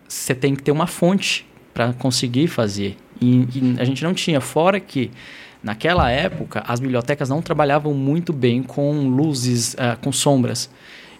você 0.05 0.35
tem 0.35 0.53
que 0.53 0.61
ter 0.61 0.71
uma 0.71 0.87
fonte 0.87 1.47
para 1.73 1.93
conseguir 1.93 2.49
fazer. 2.49 2.97
E, 3.21 3.47
e 3.55 3.75
a 3.79 3.85
gente 3.85 4.03
não 4.03 4.13
tinha. 4.13 4.41
Fora 4.41 4.77
que, 4.77 5.09
naquela 5.65 6.11
época, 6.11 6.63
as 6.67 6.79
bibliotecas 6.79 7.27
não 7.27 7.41
trabalhavam 7.41 7.91
muito 7.91 8.31
bem 8.31 8.61
com 8.61 9.09
luzes, 9.09 9.75
ah, 9.79 9.97
com 9.99 10.11
sombras. 10.11 10.69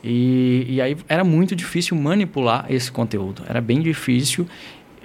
E, 0.04 0.68
e 0.70 0.82
aí 0.82 0.96
era 1.10 1.24
muito 1.24 1.56
difícil 1.56 1.98
manipular 1.98 2.68
esse 2.70 2.92
conteúdo. 2.92 3.42
Era 3.50 3.60
bem 3.60 3.82
difícil. 3.82 4.48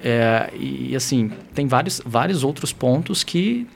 É, 0.05 0.51
e 0.55 0.95
assim, 0.95 1.31
tem 1.55 1.67
vários, 1.67 2.03
vários 2.05 2.45
outros 2.45 2.71
pontos 2.71 3.25
que 3.25 3.67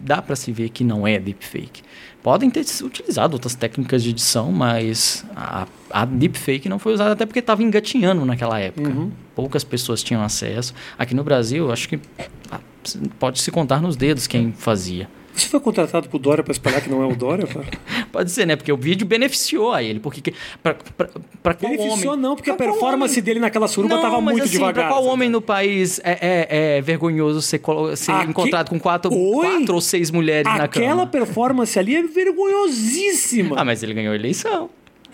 dá 0.00 0.22
para 0.22 0.34
se 0.34 0.50
ver 0.52 0.70
que 0.70 0.82
não 0.82 1.06
é 1.06 1.18
deepfake. 1.18 1.82
Podem 2.22 2.50
ter 2.50 2.64
utilizado 2.82 3.34
outras 3.34 3.54
técnicas 3.54 4.02
de 4.02 4.10
edição, 4.10 4.50
mas 4.50 5.24
a, 5.36 5.66
a 5.90 6.04
deepfake 6.06 6.66
não 6.68 6.78
foi 6.78 6.94
usada 6.94 7.12
até 7.12 7.26
porque 7.26 7.40
estava 7.40 7.62
engatinhando 7.62 8.24
naquela 8.24 8.58
época. 8.58 8.90
Poucas 9.34 9.64
pessoas 9.64 10.02
tinham 10.02 10.22
acesso. 10.22 10.74
Aqui 10.98 11.14
no 11.14 11.24
Brasil, 11.24 11.70
acho 11.70 11.88
que 11.88 11.98
ah, 12.50 12.60
pode 13.18 13.40
se 13.40 13.50
contar 13.50 13.80
nos 13.80 13.96
dedos 13.96 14.26
quem 14.26 14.52
fazia. 14.52 15.08
Você 15.32 15.46
foi 15.46 15.60
contratado 15.60 16.08
por 16.08 16.18
Dória 16.18 16.42
para 16.42 16.50
espalhar 16.52 16.82
que 16.82 16.90
não 16.90 17.02
é 17.02 17.06
o 17.06 17.14
Dória? 17.14 17.46
Pode 18.12 18.32
ser, 18.32 18.46
né? 18.46 18.56
Porque 18.56 18.70
o 18.72 18.76
vídeo 18.76 19.06
beneficiou 19.06 19.72
a 19.72 19.80
ele. 19.80 20.00
Porque 20.00 20.34
pra 20.60 20.74
qual 21.54 21.70
Beneficiou 21.72 22.12
homem? 22.14 22.20
não, 22.22 22.34
porque 22.34 22.50
a 22.50 22.54
Pra 22.54 22.66
qual 22.66 22.72
performance 22.74 23.14
homem? 23.14 23.22
dele 23.24 23.40
naquela 23.40 23.68
suruba 23.68 23.94
Não, 23.94 24.02
tava 24.02 24.20
mas 24.20 24.32
muito 24.32 24.42
assim, 24.44 24.52
devagar. 24.54 24.74
Pra 24.74 24.88
qual 24.88 25.02
sabe? 25.02 25.12
homem 25.14 25.30
no 25.30 25.40
país 25.40 26.00
é, 26.02 26.18
é- 26.20 26.76
é 26.78 26.80
vergonhoso 26.82 27.40
ser, 27.40 27.60
ser 27.96 28.10
Aqui- 28.10 28.30
encontrado 28.30 28.68
com 28.70 28.80
quatro, 28.80 29.14
Oi? 29.14 29.46
quatro 29.58 29.74
ou 29.76 29.80
seis 29.80 30.10
mulheres 30.10 30.44
na 30.52 30.64
Aquela 30.64 30.88
cama? 30.96 31.06
performance 31.06 31.78
ali 31.78 31.94
é 31.94 32.02
vergonhosíssima. 32.02 33.56
Ah, 33.58 33.64
mas 33.64 33.82
ele 33.84 33.94
ganhou 33.94 34.12
a 34.12 34.16
eleição. 34.16 34.68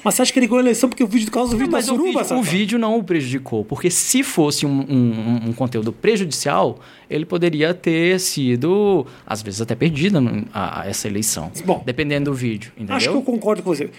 Mas 0.07 0.15
você 0.15 0.23
acha 0.23 0.33
que 0.33 0.39
ele 0.39 0.47
ganhou 0.47 0.59
a 0.59 0.63
eleição 0.63 0.89
porque 0.89 1.03
o 1.03 1.07
vídeo, 1.09 1.31
causa 1.33 1.51
do 1.51 1.57
vídeo 1.59 1.71
da 1.73 1.79
Mas 1.79 1.87
o 1.89 1.97
suruba, 1.97 2.23
vídeo, 2.23 2.39
o 2.39 2.43
vídeo 2.43 2.79
não 2.79 2.97
o 2.97 3.03
prejudicou, 3.03 3.65
porque 3.65 3.91
se 3.91 4.23
fosse 4.23 4.65
um, 4.65 4.71
um- 4.89 5.49
um 5.49 5.53
conteúdo 5.53 5.93
prejudicial, 5.93 6.79
ele 7.11 7.25
poderia 7.27 7.75
ter 7.75 8.21
sido, 8.21 9.05
às 9.27 9.43
vezes, 9.43 9.61
até 9.61 9.75
perdido 9.75 10.21
no- 10.21 10.45
a, 10.55 10.83
a 10.83 10.89
essa 10.89 11.09
eleição. 11.09 11.51
Bom, 11.65 11.83
dependendo 11.85 12.31
do 12.31 12.35
vídeo, 12.37 12.71
entendeu? 12.77 12.95
Acho 12.95 13.11
que 13.11 13.17
eu 13.17 13.23
concordo 13.23 13.63
com 13.65 13.75
você. 13.75 13.91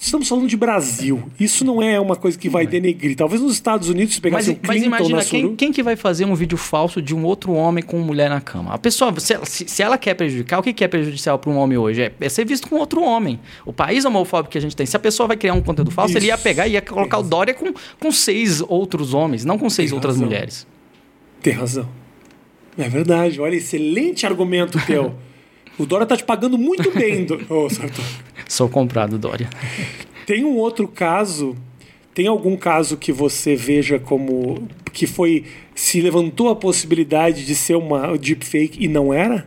Estamos 0.00 0.28
falando 0.28 0.48
de 0.48 0.56
Brasil. 0.56 1.22
Isso 1.38 1.64
não 1.64 1.80
é 1.80 1.98
uma 2.00 2.16
coisa 2.16 2.36
que 2.36 2.48
vai 2.48 2.66
denegrir. 2.66 3.16
Talvez 3.16 3.40
nos 3.40 3.52
Estados 3.52 3.88
Unidos, 3.88 4.14
se 4.14 4.20
Mas, 4.20 4.22
pegasse 4.22 4.50
o 4.50 4.58
mas 4.60 4.70
Clinton 4.80 4.86
imagina, 4.86 5.18
na 5.18 5.24
quem, 5.24 5.56
quem 5.56 5.72
que 5.72 5.82
vai 5.82 5.94
fazer 5.96 6.24
um 6.24 6.34
vídeo 6.34 6.58
falso 6.58 7.00
de 7.00 7.14
um 7.14 7.24
outro 7.24 7.52
homem 7.52 7.82
com 7.82 7.98
mulher 7.98 8.28
na 8.28 8.40
cama? 8.40 8.74
A 8.74 8.78
pessoa, 8.78 9.14
se 9.20 9.34
ela, 9.34 9.46
se- 9.46 9.82
ela 9.82 9.96
quer 9.96 10.14
prejudicar, 10.14 10.58
o 10.58 10.62
que 10.62 10.82
é 10.84 10.88
prejudicial 10.88 11.38
para 11.38 11.50
um 11.50 11.56
homem 11.56 11.78
hoje? 11.78 12.02
É, 12.02 12.12
é 12.20 12.28
ser 12.28 12.44
visto 12.44 12.68
com 12.68 12.76
outro 12.76 13.02
homem. 13.02 13.38
O 13.64 13.72
país 13.72 14.04
homofóbico 14.04 14.50
que 14.52 14.58
a 14.58 14.60
gente 14.60 14.74
tem, 14.74 14.84
se 14.84 14.96
a 14.96 15.00
pessoa 15.00 15.26
vai 15.28 15.36
criar 15.36 15.54
um 15.54 15.62
conteúdo 15.62 15.90
falso, 15.90 16.18
ele 16.18 16.26
ia 16.26 16.34
Isso. 16.34 16.42
pegar 16.42 16.66
e 16.66 16.72
ia 16.72 16.82
colocar 16.82 17.18
o 17.18 17.22
Dória 17.22 17.54
com, 17.54 17.72
com 18.00 18.10
seis 18.12 18.60
outros 18.66 19.14
homens, 19.14 19.44
não 19.44 19.56
com 19.58 19.70
seis 19.70 19.90
Tem 19.90 19.96
outras 19.96 20.14
razão. 20.16 20.26
mulheres. 20.26 20.66
Tem 21.40 21.52
razão. 21.52 21.88
É 22.76 22.88
verdade. 22.88 23.40
Olha, 23.40 23.54
excelente 23.54 24.26
argumento 24.26 24.78
teu. 24.86 25.14
O 25.78 25.84
Dória 25.86 26.06
tá 26.06 26.16
te 26.16 26.24
pagando 26.24 26.56
muito 26.56 26.90
bem, 26.92 27.24
do... 27.24 27.34
Ô, 27.52 27.68
Sartor. 27.68 28.04
Sou 28.48 28.68
comprado, 28.68 29.18
Dória. 29.18 29.48
Tem 30.26 30.44
um 30.44 30.56
outro 30.56 30.86
caso. 30.86 31.56
Tem 32.14 32.26
algum 32.28 32.56
caso 32.56 32.96
que 32.96 33.12
você 33.12 33.56
veja 33.56 33.98
como 33.98 34.68
que 34.92 35.06
foi 35.06 35.44
se 35.74 36.00
levantou 36.00 36.48
a 36.48 36.54
possibilidade 36.54 37.44
de 37.44 37.54
ser 37.56 37.74
uma 37.74 38.16
deepfake 38.16 38.84
e 38.84 38.86
não 38.86 39.12
era? 39.12 39.44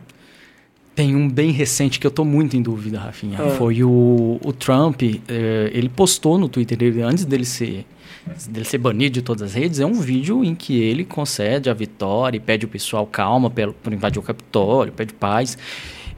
Tem 0.94 1.16
um 1.16 1.26
bem 1.30 1.50
recente 1.52 1.98
que 1.98 2.06
eu 2.06 2.10
tô 2.10 2.24
muito 2.24 2.56
em 2.56 2.60
dúvida, 2.60 2.98
Rafinha. 2.98 3.38
Ah. 3.40 3.50
Foi 3.50 3.82
o, 3.82 4.38
o 4.44 4.52
Trump, 4.52 5.00
eh, 5.02 5.70
ele 5.72 5.88
postou 5.88 6.36
no 6.36 6.48
Twitter 6.48 6.76
dele, 6.76 7.00
antes 7.00 7.24
dele 7.24 7.44
ser, 7.46 7.86
dele 8.50 8.66
ser 8.66 8.78
banido 8.78 9.14
de 9.14 9.22
todas 9.22 9.42
as 9.42 9.54
redes, 9.54 9.80
é 9.80 9.86
um 9.86 9.94
vídeo 9.94 10.44
em 10.44 10.54
que 10.54 10.78
ele 10.78 11.04
concede 11.04 11.70
a 11.70 11.72
vitória 11.72 12.36
e 12.36 12.40
pede 12.40 12.66
o 12.66 12.68
pessoal 12.68 13.06
calma 13.06 13.48
pelo- 13.48 13.72
por 13.72 13.92
invadir 13.92 14.18
o 14.18 14.22
Capitólio, 14.22 14.92
pede 14.92 15.14
paz. 15.14 15.56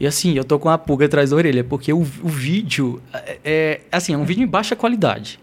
E 0.00 0.06
assim, 0.06 0.32
eu 0.32 0.44
tô 0.44 0.58
com 0.58 0.68
uma 0.68 0.78
pulga 0.78 1.04
atrás 1.04 1.28
da 1.28 1.36
orelha, 1.36 1.62
porque 1.62 1.92
o, 1.92 1.98
o 1.98 2.28
vídeo 2.28 3.02
é, 3.12 3.38
é, 3.44 3.80
assim, 3.92 4.14
é 4.14 4.16
um 4.16 4.24
vídeo 4.24 4.42
em 4.42 4.46
baixa 4.46 4.74
qualidade. 4.74 5.38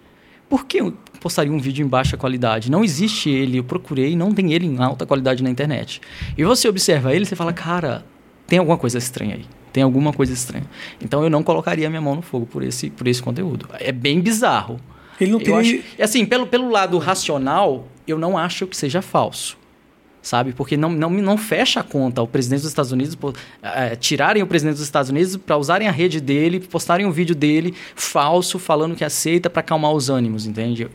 Por 0.50 0.66
que 0.66 0.78
eu 0.78 0.94
postaria 1.22 1.52
um 1.52 1.60
vídeo 1.60 1.86
em 1.86 1.88
baixa 1.88 2.18
qualidade? 2.18 2.72
Não 2.72 2.84
existe 2.84 3.30
ele, 3.30 3.60
eu 3.60 3.64
procurei, 3.64 4.16
não 4.16 4.34
tem 4.34 4.54
ele 4.54 4.66
em 4.66 4.82
alta 4.82 5.06
qualidade 5.06 5.44
na 5.44 5.50
internet. 5.50 6.02
E 6.36 6.44
você 6.44 6.68
observa 6.68 7.14
ele, 7.14 7.24
você 7.24 7.36
fala, 7.36 7.54
cara, 7.54 8.04
tem 8.48 8.58
alguma 8.58 8.78
coisa 8.78 8.98
estranha 8.98 9.36
aí. 9.36 9.46
Tem 9.72 9.84
alguma 9.84 10.12
coisa 10.12 10.34
estranha. 10.34 10.66
Então 11.00 11.22
eu 11.22 11.30
não 11.30 11.44
colocaria 11.44 11.88
minha 11.88 12.02
mão 12.02 12.16
no 12.16 12.22
fogo 12.24 12.48
por 12.48 12.64
esse, 12.64 12.90
por 12.90 13.08
esse 13.08 13.22
conteúdo. 13.22 13.68
É 13.74 13.92
bem 13.92 14.20
bizarro. 14.20 14.80
Ele 15.22 15.32
não 15.32 15.40
Eu 15.40 15.46
teria. 15.46 15.60
acho, 15.60 16.02
assim, 16.02 16.26
pelo, 16.26 16.48
pelo 16.48 16.70
lado 16.70 16.98
racional, 16.98 17.88
eu 18.08 18.18
não 18.18 18.38
acho 18.38 18.66
que 18.66 18.76
seja 18.76 19.04
falso. 19.04 19.56
Sabe? 20.22 20.52
Porque 20.52 20.76
não, 20.76 20.90
não, 20.90 21.10
não 21.10 21.38
fecha 21.38 21.80
a 21.80 21.84
conta 21.84 22.22
o 22.22 22.28
presidente 22.28 22.62
dos 22.62 22.70
Estados 22.70 22.92
Unidos 22.92 23.18
eh, 23.62 23.96
tirarem 23.96 24.44
o 24.44 24.48
presidente 24.48 24.76
dos 24.76 24.84
Estados 24.84 25.10
Unidos 25.10 25.38
para 25.38 25.56
usarem 25.56 25.88
a 25.88 25.92
rede 25.92 26.20
dele, 26.20 26.60
postarem 26.60 27.06
um 27.06 27.12
vídeo 27.12 27.34
dele 27.34 27.74
falso, 27.96 28.60
falando 28.60 28.96
que 28.96 29.06
aceita 29.06 29.50
para 29.50 29.62
acalmar 29.62 29.94
os 29.94 30.10
ânimos, 30.10 30.46
entende? 30.46 30.88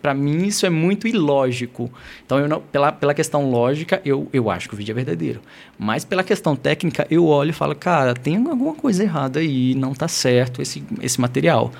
Para 0.00 0.14
mim, 0.14 0.46
isso 0.46 0.66
é 0.66 0.70
muito 0.70 1.08
ilógico. 1.08 1.90
Então, 2.24 2.38
eu 2.38 2.48
não, 2.48 2.60
pela, 2.60 2.92
pela 2.92 3.12
questão 3.12 3.50
lógica, 3.50 4.00
eu, 4.04 4.28
eu 4.32 4.48
acho 4.50 4.68
que 4.68 4.74
o 4.74 4.78
vídeo 4.78 4.92
é 4.92 4.94
verdadeiro. 4.94 5.40
Mas 5.78 6.04
pela 6.04 6.22
questão 6.22 6.54
técnica, 6.54 7.06
eu 7.10 7.26
olho 7.26 7.50
e 7.50 7.54
falo, 7.54 7.74
cara, 7.74 8.14
tem 8.14 8.36
alguma 8.36 8.74
coisa 8.74 9.02
errada 9.02 9.40
aí, 9.40 9.74
não 9.74 9.94
tá 9.94 10.06
certo 10.06 10.62
esse, 10.62 10.84
esse 11.02 11.20
material. 11.20 11.72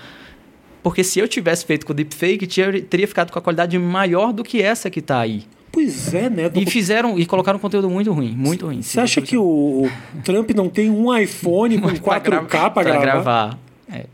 Porque 0.83 1.03
se 1.03 1.19
eu 1.19 1.27
tivesse 1.27 1.65
feito 1.65 1.85
com 1.85 1.93
o 1.93 1.97
deepfake, 1.97 2.47
teria 2.83 3.09
ficado 3.09 3.33
com 3.33 3.39
a 3.39 3.43
qualidade 3.43 3.77
maior 3.79 4.33
do 4.33 4.45
que 4.45 4.63
essa 4.63 4.89
que 4.89 5.03
tá 5.03 5.19
aí. 5.19 5.45
Pois 5.73 6.15
é, 6.15 6.31
né? 6.31 6.51
E 6.55 6.65
fizeram 6.71 7.19
e 7.19 7.27
colocaram 7.27 7.59
conteúdo 7.59 7.89
muito 7.91 8.11
ruim, 8.13 8.33
muito 8.37 8.67
ruim. 8.67 8.81
Você 8.83 8.99
acha 8.99 9.21
que 9.21 9.37
o 9.37 9.89
Trump 10.25 10.51
não 10.53 10.69
tem 10.69 10.91
um 10.91 11.15
iPhone 11.17 11.79
com 11.79 11.89
4K 12.01 12.71
para 12.73 12.83
gravar? 12.83 13.01
gravar? 13.03 13.59
É, 13.93 14.07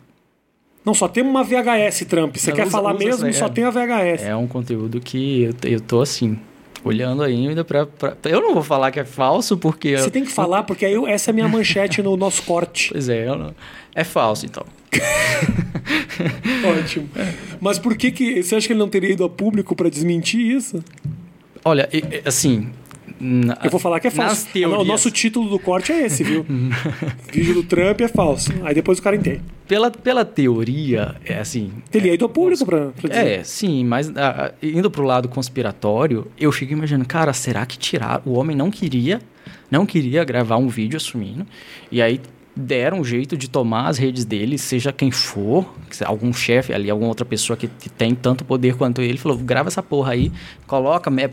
Não, 0.85 0.93
só 0.93 1.07
tem 1.07 1.23
uma 1.23 1.45
VHS, 1.45 2.05
Trump. 2.09 2.37
Você 2.37 2.51
quer 2.53 2.63
usa- 2.63 2.71
falar 2.73 2.95
usa 2.97 3.05
mesmo? 3.05 3.33
Só 3.35 3.47
é. 3.47 3.49
tem 3.49 3.65
a 3.65 3.71
VHS. 3.71 4.23
é 4.25 4.35
um 4.35 4.49
conteúdo 4.49 5.01
que 5.01 5.43
eu, 5.45 5.55
eu 5.71 5.81
tô 5.81 6.01
assim, 6.01 6.37
olhando 6.83 7.23
ainda 7.23 7.63
pra, 7.65 7.87
pra- 7.87 8.17
Eu 8.25 8.41
não 8.41 8.55
vou 8.55 8.65
falar 8.65 8.91
que 8.91 8.99
é 8.99 9.05
falso, 9.05 9.57
porque. 9.57 9.97
Você 9.97 10.07
eu- 10.07 10.11
tem 10.11 10.25
que 10.25 10.33
falar, 10.33 10.65
porque 10.65 10.85
aí 10.85 10.95
eu- 10.95 11.07
essa 11.07 11.31
é 11.31 11.33
a 11.33 11.35
minha 11.35 11.47
manchete 11.49 12.03
no 12.03 12.17
nosso 12.17 12.43
corte. 12.43 12.89
Pois 12.91 13.09
é, 13.09 13.29
eu 13.29 13.37
não- 13.37 13.55
é 13.95 14.03
falso 14.03 14.45
então. 14.47 14.67
Ótimo. 16.79 17.09
Mas 17.61 17.79
por 17.79 17.97
que 17.97 18.11
que... 18.11 18.43
Você 18.43 18.57
acha 18.57 18.67
que 18.67 18.73
ele 18.73 18.81
não 18.81 18.89
teria 18.89 19.11
ido 19.13 19.25
a 19.25 19.29
público 19.31 19.75
para 19.75 19.89
desmentir 19.89 20.41
isso? 20.41 20.83
Olha, 21.65 21.89
assim, 22.25 22.71
Eu 23.63 23.71
vou 23.71 23.79
falar 23.79 24.01
que 24.01 24.09
é 24.09 24.11
falso. 24.11 24.31
Nas 24.31 24.53
teorias. 24.53 24.81
O 24.81 24.85
nosso 24.85 25.11
título 25.11 25.49
do 25.49 25.59
corte 25.59 25.93
é 25.93 26.07
esse, 26.07 26.25
viu? 26.25 26.45
Vídeo 27.33 27.55
do 27.55 27.63
Trump 27.63 28.01
é 28.01 28.09
falso. 28.09 28.53
Aí 28.65 28.75
depois 28.75 28.99
o 28.99 29.03
cara 29.03 29.17
entende. 29.17 29.43
Pela, 29.69 29.91
pela 29.91 30.25
teoria, 30.25 31.15
é 31.25 31.39
assim. 31.39 31.73
Ele 31.93 32.09
ia 32.09 32.15
ido 32.15 32.25
ao 32.25 32.29
público 32.29 32.67
pra, 32.67 32.87
pra 32.89 33.09
dizer. 33.09 33.27
É, 33.27 33.45
sim, 33.45 33.85
mas 33.85 34.11
ah, 34.17 34.51
ah, 34.51 34.53
indo 34.63 34.91
pro 34.91 35.05
lado 35.05 35.29
conspiratório, 35.29 36.27
eu 36.39 36.51
fico 36.53 36.73
imaginando, 36.73 37.07
cara, 37.07 37.33
será 37.33 37.65
que 37.65 37.79
tirar 37.79 38.21
O 38.27 38.33
homem 38.33 38.57
não 38.57 38.71
queria, 38.71 39.21
não 39.71 39.87
queria 39.87 40.25
gravar 40.25 40.57
um 40.57 40.69
vídeo 40.69 40.97
assumindo, 40.97 41.47
e 41.91 42.03
aí 42.03 42.21
deram 42.55 43.01
um 43.01 43.05
jeito 43.05 43.37
de 43.37 43.49
tomar 43.49 43.89
as 43.89 43.99
redes 43.99 44.25
dele, 44.25 44.59
seja 44.59 44.93
quem 44.93 45.11
for, 45.11 45.73
algum 46.05 46.33
chefe 46.33 46.73
ali, 46.73 46.91
alguma 46.91 47.09
outra 47.09 47.25
pessoa 47.25 47.57
que, 47.57 47.67
que 47.67 47.89
tem 47.89 48.15
tanto 48.15 48.45
poder 48.45 48.77
quanto 48.77 49.01
ele, 49.01 49.17
falou: 49.19 49.39
grava 49.39 49.69
essa 49.69 49.83
porra 49.83 50.13
aí, 50.13 50.31
coloca, 50.67 51.11
me- 51.11 51.31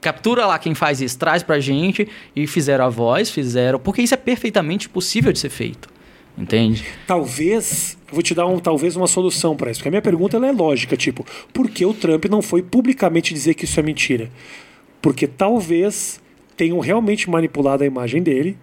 captura 0.00 0.46
lá 0.46 0.58
quem 0.58 0.74
faz 0.74 1.00
isso, 1.00 1.18
traz 1.18 1.42
pra 1.42 1.60
gente, 1.60 2.08
e 2.34 2.46
fizeram 2.46 2.86
a 2.86 2.88
voz, 2.88 3.30
fizeram. 3.30 3.78
Porque 3.78 4.02
isso 4.02 4.14
é 4.14 4.16
perfeitamente 4.16 4.88
possível 4.88 5.32
de 5.32 5.38
ser 5.38 5.50
feito. 5.50 5.88
Entende? 6.36 6.84
Talvez, 7.06 7.96
vou 8.10 8.20
te 8.20 8.34
dar 8.34 8.46
um, 8.46 8.58
talvez 8.58 8.96
uma 8.96 9.06
solução 9.06 9.54
para 9.54 9.70
isso, 9.70 9.78
porque 9.78 9.88
a 9.88 9.92
minha 9.92 10.02
pergunta 10.02 10.36
é 10.36 10.50
lógica, 10.50 10.96
tipo, 10.96 11.24
por 11.52 11.70
que 11.70 11.86
o 11.86 11.94
Trump 11.94 12.24
não 12.24 12.42
foi 12.42 12.60
publicamente 12.60 13.32
dizer 13.32 13.54
que 13.54 13.64
isso 13.66 13.78
é 13.78 13.82
mentira? 13.84 14.28
Porque 15.00 15.28
talvez 15.28 16.20
tenham 16.56 16.80
realmente 16.80 17.30
manipulado 17.30 17.84
a 17.84 17.86
imagem 17.86 18.20
dele, 18.20 18.56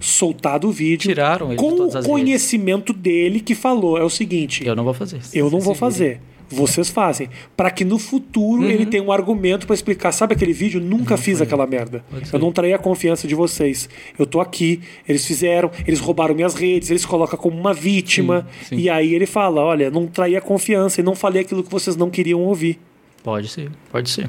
soltado 0.00 0.68
o 0.68 0.72
vídeo, 0.72 1.08
Tiraram 1.08 1.48
ele 1.48 1.56
com 1.56 1.70
o 1.70 2.02
conhecimento 2.04 2.92
dele 2.92 3.40
que 3.40 3.54
falou, 3.54 3.96
é 3.98 4.02
o 4.02 4.10
seguinte, 4.10 4.66
Eu 4.66 4.74
não 4.74 4.84
vou 4.84 4.94
fazer. 4.94 5.20
eu 5.32 5.50
não 5.50 5.60
vou 5.60 5.74
fazer. 5.74 6.20
Vocês 6.46 6.90
fazem. 6.90 7.30
Para 7.56 7.70
que 7.70 7.84
no 7.84 7.98
futuro 7.98 8.64
ele 8.64 8.84
tenha 8.86 9.02
um 9.02 9.10
argumento 9.10 9.66
para 9.66 9.74
explicar. 9.74 10.12
Sabe 10.12 10.34
aquele 10.34 10.52
vídeo? 10.52 10.78
Nunca 10.80 11.16
fiz 11.16 11.40
aquela 11.40 11.66
merda. 11.66 12.04
Eu 12.32 12.38
não 12.38 12.52
traí 12.52 12.72
a 12.72 12.78
confiança 12.78 13.26
de 13.26 13.34
vocês. 13.34 13.88
Eu 14.18 14.26
tô 14.26 14.40
aqui, 14.40 14.80
eles 15.08 15.26
fizeram, 15.26 15.70
eles 15.86 15.98
roubaram 16.00 16.34
minhas 16.34 16.54
redes, 16.54 16.90
eles 16.90 17.04
colocam 17.04 17.38
como 17.38 17.58
uma 17.58 17.72
vítima. 17.72 18.46
Sim, 18.62 18.76
sim. 18.76 18.82
E 18.82 18.90
aí 18.90 19.14
ele 19.14 19.26
fala: 19.26 19.62
olha, 19.62 19.90
não 19.90 20.06
traí 20.06 20.36
a 20.36 20.40
confiança 20.40 21.00
e 21.00 21.04
não 21.04 21.14
falei 21.16 21.42
aquilo 21.42 21.64
que 21.64 21.70
vocês 21.70 21.96
não 21.96 22.10
queriam 22.10 22.40
ouvir. 22.42 22.78
Pode 23.24 23.48
ser, 23.48 23.70
pode 23.90 24.10
ser. 24.10 24.28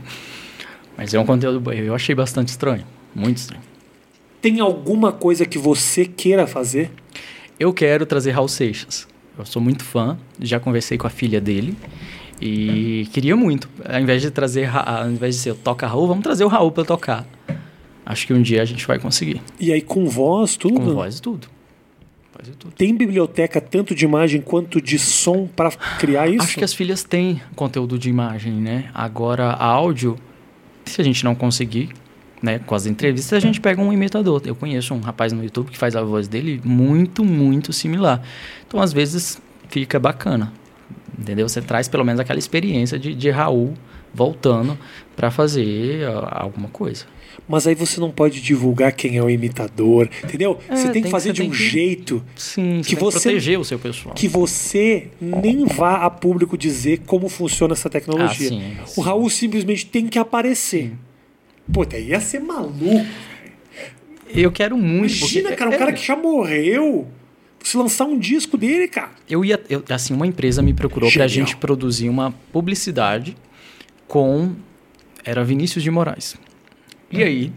Mas 0.97 1.13
é 1.13 1.20
um 1.20 1.26
conteúdo. 1.26 1.72
Eu 1.74 1.93
achei 1.93 2.16
bastante 2.16 2.47
estranho. 2.47 2.86
Muito 3.13 3.38
estranho. 3.38 3.61
Tem 4.46 4.60
alguma 4.60 5.12
coisa 5.12 5.43
que 5.43 5.58
você 5.58 6.06
queira 6.06 6.46
fazer? 6.46 6.91
Eu 7.60 7.74
quero 7.74 8.06
trazer 8.06 8.30
Raul 8.30 8.48
Seixas. 8.48 9.08
Eu 9.36 9.43
sou 9.43 9.60
muito 9.60 9.84
fã, 9.84 10.20
já 10.39 10.60
conversei 10.60 11.00
com 11.00 11.08
a 11.08 11.10
filha 11.10 11.41
dele 11.41 11.76
e 12.39 13.08
queria 13.12 13.36
muito. 13.36 13.68
Ao 13.84 14.00
invés 14.00 14.22
de 14.22 14.30
trazer, 14.30 14.66
Ra- 14.66 15.02
ao 15.02 15.10
invés 15.10 15.34
de 15.34 15.41
ser 15.41 15.50
eu 15.50 15.56
toca 15.56 15.88
Raul, 15.88 16.06
vamos 16.08 16.22
trazer 16.24 16.43
o 16.43 16.48
Raul 16.48 16.72
para 16.72 16.86
tocar. 16.86 17.26
Acho 18.06 18.28
que 18.28 18.34
um 18.36 18.41
dia 18.43 18.62
a 18.62 18.66
gente 18.66 18.86
vai 18.86 19.00
conseguir. 19.00 19.41
E 19.60 19.74
aí 19.74 19.82
com 19.82 20.08
voz, 20.08 20.56
tudo? 20.56 20.76
Com 20.76 20.93
voz 20.93 21.18
e 21.18 21.22
tudo. 21.24 21.48
Voz 22.38 22.48
e 22.48 22.52
tudo. 22.52 22.72
Tem 22.76 22.96
biblioteca 22.96 23.60
tanto 23.60 23.96
de 23.96 24.06
imagem 24.06 24.41
quanto 24.41 24.80
de 24.80 25.00
som 25.00 25.48
para 25.48 25.72
criar 25.98 26.28
isso? 26.28 26.43
Acho 26.43 26.58
que 26.60 26.64
as 26.64 26.72
filhas 26.76 27.04
têm 27.04 27.41
conteúdo 27.56 27.98
de 27.98 28.12
imagem, 28.12 28.54
né? 28.54 28.91
Agora, 28.93 29.54
áudio, 29.54 30.16
se 30.86 31.02
a 31.02 31.04
gente 31.04 31.24
não 31.24 31.34
conseguir, 31.34 31.89
né, 32.46 32.60
com 32.60 32.76
as 32.76 32.86
entrevistas, 32.86 33.34
a 33.34 33.39
gente 33.39 33.60
pega 33.60 33.82
um 33.82 33.91
imitador. 33.91 34.41
Eu 34.46 34.56
conheço 34.56 34.93
um 34.93 35.00
rapaz 35.00 35.34
no 35.34 35.43
YouTube 35.43 35.72
que 35.72 35.78
faz 35.78 35.96
a 35.96 36.04
voz 36.04 36.28
dele 36.28 36.62
muito, 36.64 37.26
muito 37.26 37.74
similar. 37.74 38.22
Então, 38.68 38.80
às 38.82 38.93
vezes, 38.93 39.41
fica 39.70 40.00
bacana. 40.00 40.54
Entendeu? 41.18 41.48
Você 41.50 41.62
traz 41.62 41.88
pelo 41.88 42.04
menos 42.06 42.20
aquela 42.20 42.38
experiência 42.38 43.00
de, 43.00 43.16
de 43.16 43.30
Raul 43.30 43.74
voltando 44.14 44.78
para 45.16 45.32
fazer 45.32 46.06
alguma 46.32 46.68
coisa. 46.70 47.06
Mas 47.48 47.68
aí 47.68 47.76
você 47.76 48.00
não 48.00 48.12
pode 48.12 48.41
divulgar 48.41 48.91
quem 48.93 49.18
é 49.18 49.24
o 49.24 49.30
imitador, 49.30 50.10
entendeu? 50.24 50.58
É, 50.70 50.76
você 50.76 50.84
tem 50.89 50.93
que 50.93 51.02
tem- 51.04 51.12
fazer 51.12 51.30
você 51.30 51.34
de 51.34 51.41
um 51.43 51.50
que- 51.50 51.56
jeito 51.58 52.24
Sim, 52.36 52.82
Que 52.84 52.96
você 52.96 53.18
que 53.18 53.24
proteger 53.24 53.60
o 53.60 53.64
seu 53.66 53.78
pessoal. 53.78 54.16
que 54.16 54.28
você 54.28 55.10
nem 55.22 55.66
vá 55.66 55.98
a 56.06 56.10
público 56.10 56.58
dizer 56.58 57.02
como 57.06 57.28
funciona 57.30 57.74
essa 57.74 57.89
tecnologia. 57.89 58.48
Ah, 58.48 58.50
sim, 58.50 58.74
o 58.84 58.88
sim. 58.88 59.02
Raul 59.02 59.30
simplesmente 59.30 59.86
tem 59.86 60.08
que 60.08 60.18
aparecer. 60.18 60.91
Pô, 60.91 60.98
daí 61.88 62.09
ia 62.09 62.20
ser 62.20 62.39
maluco. 62.39 63.05
Eu 64.30 64.51
quero 64.51 64.78
muito. 64.78 65.16
Imagina, 65.18 65.43
porque- 65.49 65.55
cara, 65.55 65.70
um 65.70 65.74
é- 65.74 65.78
cara 65.78 65.93
que 65.93 66.05
já 66.05 66.16
morreu. 66.16 67.07
Você 67.63 67.78
lançar 67.78 68.05
um 68.05 68.18
disco 68.20 68.57
dele, 68.57 68.88
cara. 68.88 69.11
Eu 69.30 69.43
ia, 69.43 69.59
eu- 69.70 69.84
assim, 69.89 70.13
uma 70.13 70.28
empresa 70.28 70.61
me 70.61 70.74
procurou 70.74 71.11
pra 71.11 71.28
Genial. 71.28 71.47
gente 71.47 71.57
produzir 71.57 72.09
uma 72.09 72.32
publicidade 72.51 73.36
com 74.07 74.53
era 75.24 75.43
Vinícius 75.43 75.84
de 75.84 75.89
Moraes. 75.89 76.36
E 77.11 77.24
aí 77.24 77.51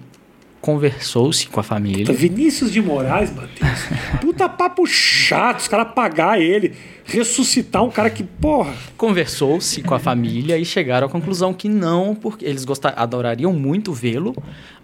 conversou-se 0.60 1.46
com 1.48 1.60
a 1.60 1.62
família. 1.62 2.06
Puta, 2.06 2.18
Vinícius 2.18 2.72
de 2.72 2.82
Moraes, 2.82 3.34
Matheus. 3.34 3.78
Puta 4.20 4.48
papo 4.48 4.86
chato, 4.86 5.60
os 5.60 5.68
caras 5.68 5.92
pagar 5.94 6.40
ele, 6.40 6.74
ressuscitar 7.04 7.82
um 7.82 7.90
cara 7.90 8.10
que, 8.10 8.22
porra. 8.22 8.74
Conversou-se 8.96 9.82
com 9.82 9.94
a 9.94 9.98
família 9.98 10.58
e 10.58 10.64
chegaram 10.64 11.06
à 11.06 11.10
conclusão 11.10 11.54
que 11.54 11.68
não, 11.68 12.14
porque 12.14 12.44
eles 12.44 12.64
gostar, 12.64 12.94
adorariam 12.96 13.52
muito 13.52 13.92
vê-lo, 13.92 14.34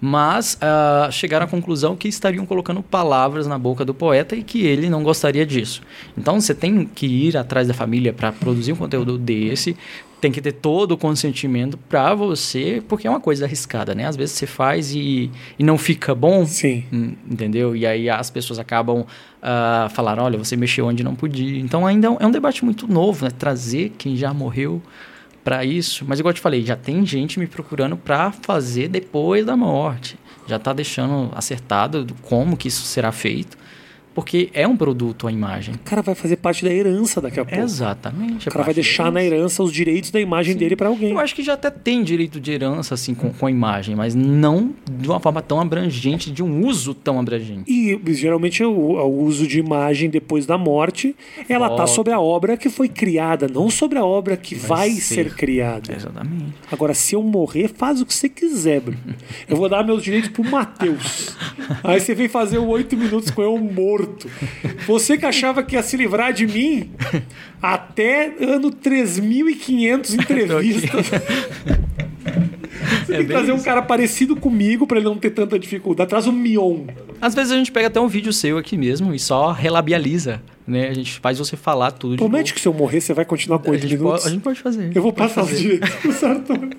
mas 0.00 0.56
ah, 0.60 1.08
chegaram 1.10 1.46
à 1.46 1.48
conclusão 1.48 1.96
que 1.96 2.08
estariam 2.08 2.46
colocando 2.46 2.82
palavras 2.82 3.46
na 3.46 3.58
boca 3.58 3.84
do 3.84 3.92
poeta 3.92 4.36
e 4.36 4.42
que 4.42 4.64
ele 4.64 4.88
não 4.88 5.02
gostaria 5.02 5.44
disso. 5.44 5.82
Então 6.16 6.40
você 6.40 6.54
tem 6.54 6.84
que 6.84 7.06
ir 7.06 7.36
atrás 7.36 7.66
da 7.66 7.74
família 7.74 8.12
para 8.12 8.30
produzir 8.32 8.72
um 8.72 8.76
conteúdo 8.76 9.18
desse, 9.18 9.76
tem 10.24 10.32
que 10.32 10.40
ter 10.40 10.52
todo 10.52 10.92
o 10.92 10.96
consentimento 10.96 11.76
para 11.76 12.14
você, 12.14 12.82
porque 12.88 13.06
é 13.06 13.10
uma 13.10 13.20
coisa 13.20 13.44
arriscada, 13.44 13.94
né? 13.94 14.06
Às 14.06 14.16
vezes 14.16 14.34
você 14.34 14.46
faz 14.46 14.94
e, 14.94 15.30
e 15.58 15.62
não 15.62 15.76
fica 15.76 16.14
bom, 16.14 16.46
Sim. 16.46 16.82
Hum, 16.90 17.12
Entendeu? 17.30 17.76
E 17.76 17.86
aí 17.86 18.08
as 18.08 18.30
pessoas 18.30 18.58
acabam 18.58 19.04
ah, 19.42 19.88
falando, 19.92 20.22
olha, 20.22 20.38
você 20.38 20.56
mexeu 20.56 20.86
onde 20.86 21.04
não 21.04 21.14
podia. 21.14 21.60
Então 21.60 21.86
ainda 21.86 22.06
é 22.06 22.10
um- 22.10 22.16
é 22.18 22.30
debate 22.30 22.64
muito 22.64 22.88
novo, 22.88 23.26
né? 23.26 23.30
Trazer 23.38 23.92
quem 23.98 24.16
já 24.16 24.32
morreu 24.32 24.80
para 25.44 25.62
isso. 25.62 26.06
Mas 26.08 26.20
igual 26.20 26.30
eu 26.30 26.34
te 26.36 26.40
falei, 26.40 26.64
já 26.64 26.74
tem 26.74 27.04
gente 27.04 27.38
me 27.38 27.46
procurando 27.46 27.94
para 27.94 28.32
fazer 28.32 28.88
depois 28.88 29.44
da 29.44 29.54
morte. 29.54 30.16
Já 30.46 30.58
tá 30.58 30.72
deixando 30.72 31.30
acertado 31.34 32.02
do 32.02 32.14
como 32.14 32.56
que 32.56 32.68
isso 32.68 32.82
será 32.84 33.12
feito. 33.12 33.58
Porque 34.14 34.48
é 34.54 34.66
um 34.66 34.76
produto 34.76 35.26
a 35.26 35.32
imagem. 35.32 35.74
O 35.74 35.78
cara 35.78 36.00
vai 36.02 36.14
fazer 36.14 36.36
parte 36.36 36.64
da 36.64 36.72
herança 36.72 37.20
daqui 37.20 37.40
a 37.40 37.44
pouco. 37.44 37.62
Exatamente. 37.62 38.48
O 38.48 38.52
cara 38.52 38.64
vai 38.64 38.74
deixar 38.74 39.10
na 39.10 39.22
herança 39.22 39.62
os 39.62 39.72
direitos 39.72 40.10
da 40.10 40.20
imagem 40.20 40.56
dele 40.56 40.76
pra 40.76 40.88
alguém. 40.88 41.10
Eu 41.10 41.18
acho 41.18 41.34
que 41.34 41.42
já 41.42 41.54
até 41.54 41.70
tem 41.70 42.02
direito 42.04 42.40
de 42.40 42.52
herança, 42.52 42.94
assim, 42.94 43.14
com, 43.14 43.32
com 43.32 43.46
a 43.46 43.50
imagem, 43.50 43.96
mas 43.96 44.14
não 44.14 44.70
de 44.90 45.08
uma 45.08 45.18
forma 45.18 45.42
tão 45.42 45.60
abrangente, 45.60 46.30
de 46.30 46.42
um 46.42 46.64
uso 46.64 46.94
tão 46.94 47.18
abrangente. 47.18 47.64
E 47.66 48.00
geralmente 48.14 48.62
o, 48.62 48.70
o 48.70 49.22
uso 49.24 49.46
de 49.46 49.58
imagem 49.58 50.08
depois 50.08 50.46
da 50.46 50.56
morte, 50.56 51.16
ela 51.48 51.68
tá 51.70 51.78
Foto. 51.78 51.90
sobre 51.90 52.12
a 52.12 52.20
obra 52.20 52.56
que 52.56 52.68
foi 52.68 52.88
criada, 52.88 53.48
não 53.48 53.68
sobre 53.68 53.98
a 53.98 54.04
obra 54.04 54.36
que 54.36 54.54
vai, 54.54 54.74
Vai 54.74 54.90
ser. 54.92 55.14
ser. 55.14 55.34
criada. 55.34 55.92
Exatamente. 55.92 56.54
Agora, 56.70 56.94
se 56.94 57.14
eu 57.14 57.22
morrer, 57.22 57.68
faz 57.68 58.00
o 58.00 58.06
que 58.06 58.14
você 58.14 58.28
quiser, 58.28 58.80
Bruno. 58.80 58.98
Eu 59.48 59.56
vou 59.56 59.68
dar 59.68 59.84
meus 59.84 60.02
direitos 60.02 60.30
pro 60.30 60.44
Matheus. 60.44 61.36
Aí 61.82 62.00
você 62.00 62.14
vem 62.14 62.28
fazer 62.28 62.58
o 62.58 62.66
oito 62.68 62.96
minutos 62.96 63.30
com 63.30 63.42
eu 63.42 63.56
morto. 63.58 64.03
Você 64.86 65.16
que 65.18 65.26
achava 65.26 65.62
que 65.62 65.74
ia 65.76 65.82
se 65.82 65.96
livrar 65.96 66.32
de 66.32 66.46
mim, 66.46 66.90
até 67.62 68.34
ano 68.40 68.70
3.500 68.70 70.14
entrevistas. 70.20 71.06
Você 73.06 73.12
tem 73.12 73.22
que 73.26 73.32
trazer 73.32 73.52
um 73.52 73.56
isso. 73.56 73.64
cara 73.64 73.82
parecido 73.82 74.34
comigo 74.36 74.86
pra 74.86 74.98
ele 74.98 75.06
não 75.06 75.16
ter 75.16 75.30
tanta 75.30 75.58
dificuldade. 75.58 76.08
Traz 76.10 76.26
o 76.26 76.32
Mion. 76.32 76.86
Às 77.20 77.34
vezes 77.34 77.52
a 77.52 77.56
gente 77.56 77.70
pega 77.72 77.86
até 77.86 78.00
um 78.00 78.08
vídeo 78.08 78.32
seu 78.32 78.58
aqui 78.58 78.76
mesmo 78.76 79.14
e 79.14 79.18
só 79.18 79.52
relabializa, 79.52 80.42
né? 80.66 80.88
A 80.88 80.92
gente 80.94 81.18
faz 81.20 81.38
você 81.38 81.56
falar 81.56 81.92
tudo 81.92 82.16
Promete 82.16 82.48
de 82.48 82.54
que 82.54 82.60
se 82.60 82.68
eu 82.68 82.74
morrer, 82.74 83.00
você 83.00 83.14
vai 83.14 83.24
continuar 83.24 83.58
com 83.60 83.72
gente, 83.74 83.94
minutos. 83.96 84.22
pode, 84.22 84.26
a 84.26 84.30
gente 84.30 84.42
pode 84.42 84.60
fazer. 84.60 84.90
Eu 84.94 85.02
vou 85.02 85.12
passar 85.12 85.42
os 85.42 85.50
fazer. 85.50 85.62
direitos 85.62 85.90
pro 85.90 86.12
Sartori. 86.12 86.70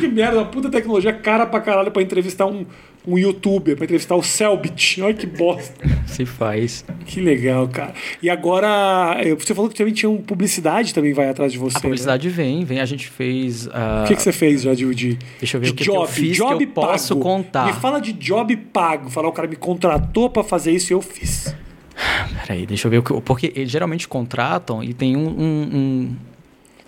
Que 0.00 0.08
merda, 0.08 0.38
uma 0.38 0.46
puta 0.46 0.70
tecnologia 0.70 1.12
cara 1.12 1.46
pra 1.46 1.60
caralho 1.60 1.90
pra 1.90 2.02
entrevistar 2.02 2.46
um, 2.46 2.64
um 3.06 3.18
youtuber, 3.18 3.74
pra 3.76 3.84
entrevistar 3.84 4.14
o 4.14 4.22
Selbit. 4.22 5.00
Olha 5.02 5.14
que 5.14 5.26
bosta. 5.26 5.74
Se 6.06 6.24
faz. 6.24 6.84
Que 7.06 7.20
legal, 7.20 7.66
cara. 7.68 7.94
E 8.22 8.30
agora, 8.30 9.16
eh, 9.20 9.34
você 9.34 9.54
falou 9.54 9.68
que 9.70 9.76
também 9.76 9.92
tinha 9.92 10.08
um 10.08 10.18
publicidade 10.18 10.94
também 10.94 11.12
vai 11.12 11.28
atrás 11.28 11.52
de 11.52 11.58
você. 11.58 11.78
A 11.78 11.80
publicidade 11.80 12.28
vem, 12.28 12.64
vem. 12.64 12.80
A 12.80 12.84
gente 12.84 13.08
fez. 13.08 13.66
Né? 13.66 13.72
ah, 13.74 14.02
O 14.04 14.08
que, 14.08 14.14
que 14.16 14.22
você 14.22 14.32
fez 14.32 14.62
já 14.62 14.74
de, 14.74 14.94
de, 14.94 15.18
Deixa 15.40 15.56
eu 15.56 15.60
ver 15.60 15.66
de 15.66 15.72
o 15.72 15.74
que 15.74 15.84
que 15.84 15.90
job, 15.90 16.00
eu 16.02 16.06
fiz 16.06 16.30
que 16.38 16.44
job 16.44 16.64
eu 16.64 16.70
posso 16.70 17.14
pago. 17.16 17.20
contar. 17.20 17.66
Me 17.66 17.72
fala 17.72 18.00
de 18.00 18.12
job 18.12 18.56
pago. 18.56 19.10
Falar, 19.10 19.28
o 19.28 19.32
cara 19.32 19.48
me 19.48 19.56
contratou 19.56 20.30
pra 20.30 20.44
fazer 20.44 20.70
isso 20.72 20.92
e 20.92 20.94
eu 20.94 21.02
fiz. 21.02 21.54
Peraí, 22.46 22.66
deixa 22.66 22.86
eu 22.86 22.90
ver 22.90 22.98
o 22.98 23.02
que. 23.02 23.20
Porque 23.20 23.52
eles 23.56 23.70
geralmente 23.70 24.06
contratam 24.06 24.82
e 24.82 24.92
tem 24.94 25.16
um. 25.16 25.28
um- 25.28 25.70
um- 25.72 26.16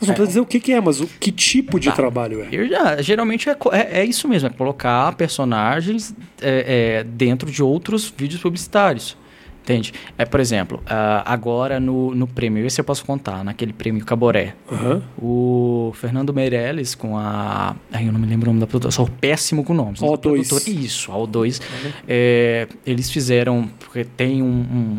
Mas 0.01 0.09
não 0.09 0.15
precisa 0.15 0.27
dizer 0.27 0.41
o 0.41 0.47
que, 0.47 0.61
que 0.61 0.73
é, 0.73 0.81
mas 0.81 1.01
o 1.01 1.07
que 1.07 1.31
tipo 1.33 1.79
de 1.81 1.91
trabalho 1.93 2.43
é. 2.43 2.67
já- 2.69 3.01
geralmente 3.03 3.49
é, 3.49 3.57
é, 3.73 4.01
é 4.01 4.05
isso 4.05 4.27
mesmo, 4.29 4.49
é 4.49 4.51
colocar 4.53 5.15
personagens 5.15 6.15
é, 6.43 6.99
é, 7.01 7.05
dentro 7.05 7.51
de 7.51 7.63
outros 7.63 8.13
vídeos 8.17 8.41
publicitários. 8.43 9.17
Entende? 9.63 9.95
É, 10.19 10.27
por 10.27 10.41
exemplo, 10.41 10.83
ah, 10.87 11.23
agora 11.25 11.81
no, 11.81 12.15
no 12.15 12.27
prêmio, 12.27 12.67
esse 12.67 12.79
eu 12.79 12.85
posso 12.85 13.03
contar, 13.03 13.43
naquele 13.43 13.73
prêmio 13.73 14.05
Caboré. 14.05 14.55
Aham. 14.71 15.03
O 15.17 15.91
Fernando 15.95 16.35
Meirelles 16.35 16.95
com 16.95 17.17
a. 17.17 17.75
Ai, 17.91 18.07
eu 18.07 18.13
não 18.13 18.21
me 18.21 18.27
lembro 18.27 18.51
o 18.51 18.53
nome 18.53 18.61
da 18.61 18.67
produtora, 18.67 18.93
sou 18.93 19.09
péssimo 19.09 19.65
com 19.65 19.73
nomes. 19.73 20.01
O2. 20.01 20.19
Produtora- 20.21 20.63
Isso, 20.69 21.11
a 21.11 21.15
O2. 21.17 21.63
É, 22.07 22.69
eles 22.85 23.11
fizeram. 23.11 23.67
Porque 23.81 24.05
tem 24.05 24.43
um, 24.43 24.47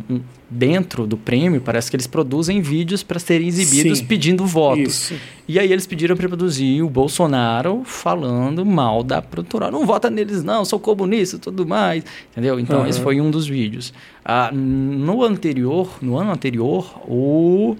um- 0.09 0.15
um- 0.15 0.21
Dentro 0.57 1.05
do 1.05 1.17
prêmio, 1.17 1.59
parece 1.59 1.89
que 1.89 1.97
eles 1.97 2.07
produzem 2.07 2.61
vídeos 2.61 3.03
para 3.03 3.19
serem 3.19 3.47
exibidos 3.47 3.97
Sim. 3.99 4.05
pedindo 4.05 4.45
votos. 4.45 5.11
Isso. 5.11 5.15
E 5.49 5.59
aí 5.59 5.69
eles 5.71 5.85
pediram 5.85 6.15
para 6.15 6.27
produzir 6.29 6.81
o 6.81 6.89
Bolsonaro 6.89 7.81
falando 7.83 8.65
mal 8.65 9.03
da 9.03 9.21
produtora. 9.21 9.69
Não 9.69 9.85
vota 9.85 10.09
neles, 10.09 10.43
não, 10.45 10.63
sou 10.63 10.79
comunista 10.79 11.35
e 11.35 11.39
tudo 11.39 11.67
mais. 11.67 12.05
Entendeu? 12.31 12.57
Então, 12.57 12.79
Aham. 12.79 12.87
esse 12.89 13.01
foi 13.01 13.19
um 13.19 13.29
dos 13.29 13.45
vídeos. 13.47 13.93
Ah, 14.23 14.49
no 14.53 15.23
anterior, 15.23 15.89
no 16.01 16.17
ano 16.17 16.31
anterior, 16.31 17.01
o 17.05 17.75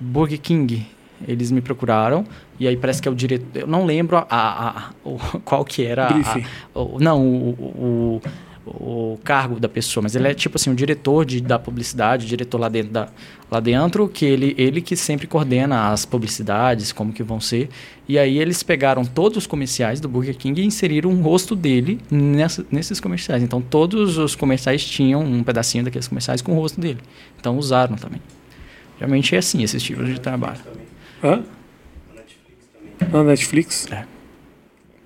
Burger 0.00 0.40
King. 0.40 0.86
Eles 1.28 1.52
me 1.52 1.60
procuraram 1.60 2.24
e 2.58 2.66
aí 2.66 2.76
parece 2.76 3.00
que 3.02 3.06
é 3.06 3.10
o 3.10 3.14
diretor. 3.14 3.60
Eu 3.60 3.66
não 3.66 3.84
lembro 3.84 4.16
a, 4.16 4.26
a- 4.28 4.68
a- 4.70 4.90
o- 5.04 5.18
qual 5.44 5.64
que 5.64 5.84
era. 5.84 6.08
a- 6.08 6.40
o- 6.80 6.98
não, 6.98 7.20
o, 7.24 7.50
o, 7.50 8.22
o 8.64 9.18
cargo 9.24 9.58
da 9.58 9.68
pessoa, 9.68 10.02
mas 10.02 10.14
ele 10.14 10.28
é 10.28 10.34
tipo 10.34 10.56
assim, 10.56 10.70
o 10.70 10.74
diretor 10.74 11.24
de, 11.24 11.40
da 11.40 11.58
publicidade, 11.58 12.24
o 12.26 12.28
diretor 12.28 12.58
lá 12.58 12.68
dentro, 12.68 12.92
da, 12.92 13.08
lá 13.50 13.58
dentro, 13.58 14.08
que 14.08 14.24
ele, 14.24 14.54
ele 14.56 14.80
que 14.80 14.94
sempre 14.94 15.26
coordena 15.26 15.90
as 15.90 16.04
publicidades, 16.04 16.92
como 16.92 17.12
que 17.12 17.22
vão 17.22 17.40
ser. 17.40 17.68
E 18.08 18.18
aí 18.18 18.38
eles 18.38 18.62
pegaram 18.62 19.04
todos 19.04 19.38
os 19.38 19.46
comerciais 19.46 20.00
do 20.00 20.08
Burger 20.08 20.36
King 20.36 20.60
e 20.60 20.64
inseriram 20.64 21.10
um 21.10 21.22
rosto 21.22 21.56
dele 21.56 22.00
nessa, 22.10 22.64
nesses 22.70 23.00
comerciais. 23.00 23.42
Então 23.42 23.60
todos 23.60 24.16
os 24.16 24.36
comerciais 24.36 24.84
tinham 24.84 25.22
um 25.22 25.42
pedacinho 25.42 25.84
daqueles 25.84 26.06
comerciais 26.06 26.40
com 26.40 26.52
o 26.52 26.54
rosto 26.54 26.80
dele. 26.80 27.00
Então 27.40 27.58
usaram 27.58 27.96
também. 27.96 28.20
Realmente 28.98 29.34
é 29.34 29.38
assim, 29.38 29.62
esses 29.62 29.82
tipos 29.82 30.06
de 30.06 30.20
trabalho. 30.20 30.60
Hã? 31.22 31.42
Na 33.10 33.24
Netflix? 33.24 33.88
É. 33.90 34.04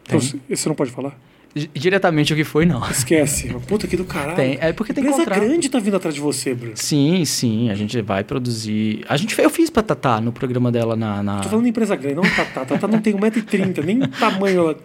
Então, 0.03 0.21
você 0.21 0.69
não 0.69 0.77
pode 0.77 0.91
falar? 0.91 1.19
Di- 1.57 1.71
Diretamente 1.73 2.35
o 2.35 2.37
que 2.37 2.45
foi, 2.45 2.67
não. 2.67 2.87
Esquece. 2.91 3.49
Puta 3.67 3.87
que 3.87 3.97
do 3.97 4.05
caralho. 4.05 4.37
Tem, 4.37 4.59
é 4.61 4.75
porque 4.75 4.93
tem 4.93 5.03
Empresa 5.03 5.25
contrato. 5.25 5.41
grande 5.41 5.69
tá 5.71 5.79
vindo 5.79 5.97
atrás 5.97 6.15
de 6.15 6.21
você, 6.21 6.53
Bruno. 6.53 6.75
Sim, 6.77 7.25
sim, 7.25 7.71
a 7.71 7.75
gente 7.75 7.99
vai 8.03 8.23
produzir. 8.23 9.03
A 9.09 9.17
gente 9.17 9.35
eu 9.41 9.49
fiz 9.49 9.71
pra 9.71 9.83
Tatá 9.83 10.21
no 10.21 10.33
programa 10.33 10.71
dela 10.71 10.95
na. 10.95 11.23
na... 11.23 11.41
Tô 11.41 11.49
falando 11.49 11.65
de 11.65 11.71
empresa 11.71 11.97
grande, 11.97 12.17
não 12.17 12.23
Tatá. 12.23 12.67
Tatá 12.67 12.87
não 12.87 13.01
tem 13.01 13.15
1,30m, 13.15 13.83
nem 13.85 14.01
tamanho 14.01 14.59
ela. 14.61 14.79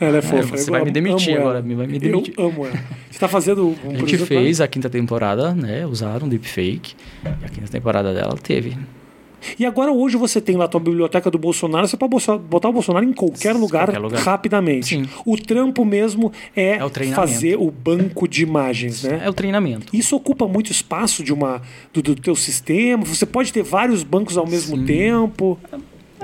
Ela 0.00 0.16
é 0.18 0.22
fofa. 0.22 0.56
você 0.56 0.70
Eu 0.70 0.72
vai 0.72 0.84
me 0.84 0.90
demitir 0.90 1.34
ela. 1.34 1.40
agora, 1.42 1.62
me 1.62 1.74
vai 1.74 1.86
me 1.86 1.98
demitir. 1.98 2.32
Eu 2.38 2.46
amo 2.46 2.64
ela. 2.66 2.78
Você 3.10 3.18
tá 3.18 3.28
fazendo 3.28 3.68
um 3.84 3.90
A 3.90 3.98
gente 3.98 4.16
fez 4.18 4.62
a 4.62 4.66
quinta 4.66 4.88
temporada, 4.88 5.54
né? 5.54 5.84
Usaram 5.84 6.26
deepfake. 6.26 6.94
E 7.24 7.28
a 7.44 7.48
quinta 7.50 7.68
temporada 7.68 8.14
dela 8.14 8.34
teve. 8.42 8.76
E 9.58 9.66
agora 9.66 9.92
hoje 9.92 10.16
você 10.16 10.40
tem 10.40 10.56
lá 10.56 10.64
a 10.64 10.68
tua 10.68 10.80
biblioteca 10.80 11.30
do 11.30 11.38
Bolsonaro, 11.38 11.86
você 11.86 11.96
pode 11.96 12.10
botar- 12.48 12.68
o 12.68 12.72
Bolsonaro 12.72 13.04
em 13.04 13.12
qualquer 13.12 13.54
lugar, 13.54 13.86
Qualquer 13.86 13.98
lugar. 13.98 14.20
rapidamente. 14.22 14.86
Sim. 14.86 15.04
O 15.26 15.36
trampo 15.36 15.84
mesmo 15.84 16.32
é, 16.54 16.76
É 16.76 16.84
o 16.84 16.90
fazer 17.14 17.56
o 17.56 17.70
banco 17.70 18.26
de 18.28 18.42
imagens, 18.42 19.02
né? 19.04 19.20
É 19.24 19.28
o 19.28 19.32
treinamento. 19.32 19.86
Isso 19.94 20.14
ocupa 20.16 20.46
muito 20.46 20.70
espaço 20.70 21.22
de 21.22 21.32
uma 21.32 21.60
do, 21.92 22.02
do 22.02 22.14
teu 22.14 22.34
sistema. 22.36 23.04
Você 23.04 23.26
pode 23.26 23.52
ter 23.52 23.62
vários 23.62 24.02
bancos 24.02 24.36
ao 24.36 24.46
mesmo 24.46 24.76
Sim. 24.76 24.84
tempo. 24.84 25.58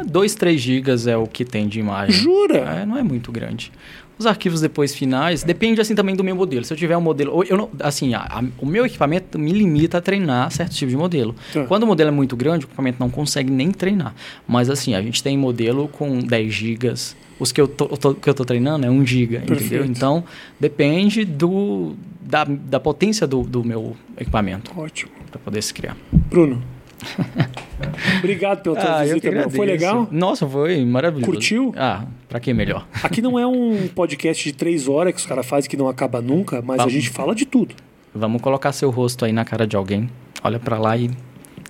2, 0.07 0.35
3 0.37 0.61
gigas 0.61 1.07
é 1.07 1.17
o 1.17 1.27
que 1.27 1.45
tem 1.45 1.67
de 1.67 1.81
imagem. 1.81 2.15
Jura? 2.15 2.59
É, 2.59 2.87
não 2.87 2.97
é 2.97 3.03
muito 3.03 3.33
grande. 3.33 3.73
Os 4.19 4.27
arquivos 4.27 4.61
depois 4.61 4.95
finais, 4.95 5.43
depende 5.45 5.81
assim 5.81 5.95
também 5.95 6.17
do 6.17 6.25
meu 6.25 6.35
modelo. 6.35 6.65
Se 6.65 6.73
eu 6.73 6.77
tiver 6.77 6.97
um 6.97 7.01
modelo, 7.01 7.45
eu 7.49 7.57
não, 7.57 7.71
assim, 7.81 8.15
a- 8.15 8.27
a- 8.29 8.45
o 8.59 8.67
meu 8.67 8.85
equipamento 8.85 9.39
me 9.39 9.53
limita 9.53 9.99
a 9.99 10.01
treinar 10.01 10.51
certo 10.51 10.75
tipo 10.75 10.91
de 10.91 10.97
modelo. 10.97 11.35
Tá. 11.53 11.65
Quando 11.67 11.85
o 11.85 11.87
modelo 11.87 12.09
é 12.09 12.13
muito 12.13 12.37
grande, 12.37 12.65
o 12.65 12.67
equipamento 12.67 12.97
não 12.99 13.09
consegue 13.11 13.51
nem 13.51 13.71
treinar. 13.71 14.15
Mas 14.47 14.69
assim, 14.69 14.95
a 14.95 15.01
gente 15.03 15.23
tem 15.23 15.39
modelo 15.39 15.87
com 15.89 16.19
10 16.19 16.53
gigas. 16.53 17.17
Os 17.39 17.53
que 17.53 17.61
eu 17.61 17.69
tô, 17.69 17.87
tô- 17.97 18.15
que 18.15 18.29
eu 18.29 18.35
tô 18.35 18.45
treinando 18.45 18.85
é 18.85 18.91
1 18.91 19.07
giga, 19.07 19.39
Perfeito. 19.39 19.65
entendeu? 19.67 19.85
Então, 19.85 20.25
depende 20.59 21.25
do, 21.25 21.95
da, 22.21 22.45
da 22.45 22.81
potência 22.81 23.27
do, 23.29 23.43
do 23.43 23.63
meu 23.63 23.97
equipamento 24.19 24.73
Ótimo. 24.77 25.13
para 25.31 25.39
poder 25.39 25.63
se 25.63 25.73
criar. 25.73 25.97
Bruno. 26.13 26.61
Obrigado 28.19 28.63
pela 28.63 28.77
tua 28.77 29.01
Ah, 29.01 29.05
visita. 29.05 29.51
Foi 29.51 29.67
legal? 29.67 30.09
Nossa, 30.11 30.47
foi 30.47 30.85
maravilhoso. 30.85 31.31
Curtiu? 31.31 31.73
Ah, 31.77 32.05
pra 32.29 32.41
que 32.41 32.53
melhor? 32.53 32.87
Aqui 33.03 33.23
não 33.23 33.39
é 33.39 33.47
um 33.47 33.89
podcast 33.89 34.43
de 34.45 34.53
três 34.53 34.89
horas 34.89 35.13
que 35.15 35.21
os 35.21 35.27
caras 35.27 35.47
fazem 35.47 35.71
que 35.71 35.77
não 35.77 35.89
acaba 35.89 36.21
nunca, 36.21 36.61
mas 36.63 36.77
a 36.81 36.83
Vamos. 36.83 36.93
gente 36.93 37.11
fala 37.11 37.35
de 37.35 37.47
tudo. 37.47 37.75
Vamos 38.15 38.41
colocar 38.43 38.73
seu 38.73 38.91
rosto 38.91 39.25
aí 39.25 39.33
na 39.33 39.45
cara 39.45 39.67
de 39.67 39.77
alguém. 39.77 40.11
Olha 40.43 40.59
pra 40.59 40.79
lá 40.79 40.97
e 40.97 41.11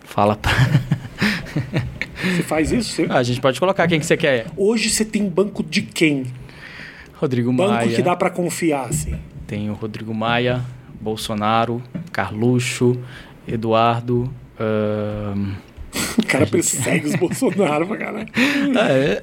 fala 0.05 0.37
pra... 0.37 0.53
Você 2.21 2.43
faz 2.43 2.73
isso? 2.73 2.91
Você- 2.95 3.07
Ah, 3.09 3.19
a 3.19 3.23
gente 3.23 3.41
pode 3.41 3.59
colocar 3.61 3.87
quem 3.87 4.01
que 4.01 4.07
você 4.07 4.17
quer. 4.17 4.47
Hoje 4.57 4.91
você 4.91 5.05
tem 5.05 5.29
banco 5.29 5.63
de 5.63 5.83
quem? 5.83 6.27
Rodrigo 7.15 7.53
Banco 7.53 7.73
Maia. 7.73 7.95
que 7.95 8.03
dá 8.03 8.15
pra 8.17 8.31
confiar, 8.31 8.87
assim. 8.89 9.15
Tem 9.47 9.71
o 9.71 9.73
Rodrigo 9.75 10.13
Maia, 10.15 10.63
Bolsonaro, 11.01 11.83
Carluxo, 12.13 12.99
Eduardo. 13.47 14.31
Ahn, 14.61 15.55
O 16.19 16.27
cara 16.27 16.47
persegue 16.47 17.07
os 17.09 17.17
Bolsonaro 17.17 17.87
pra 17.87 17.97
caralho. 17.97 18.27
É, 18.37 19.23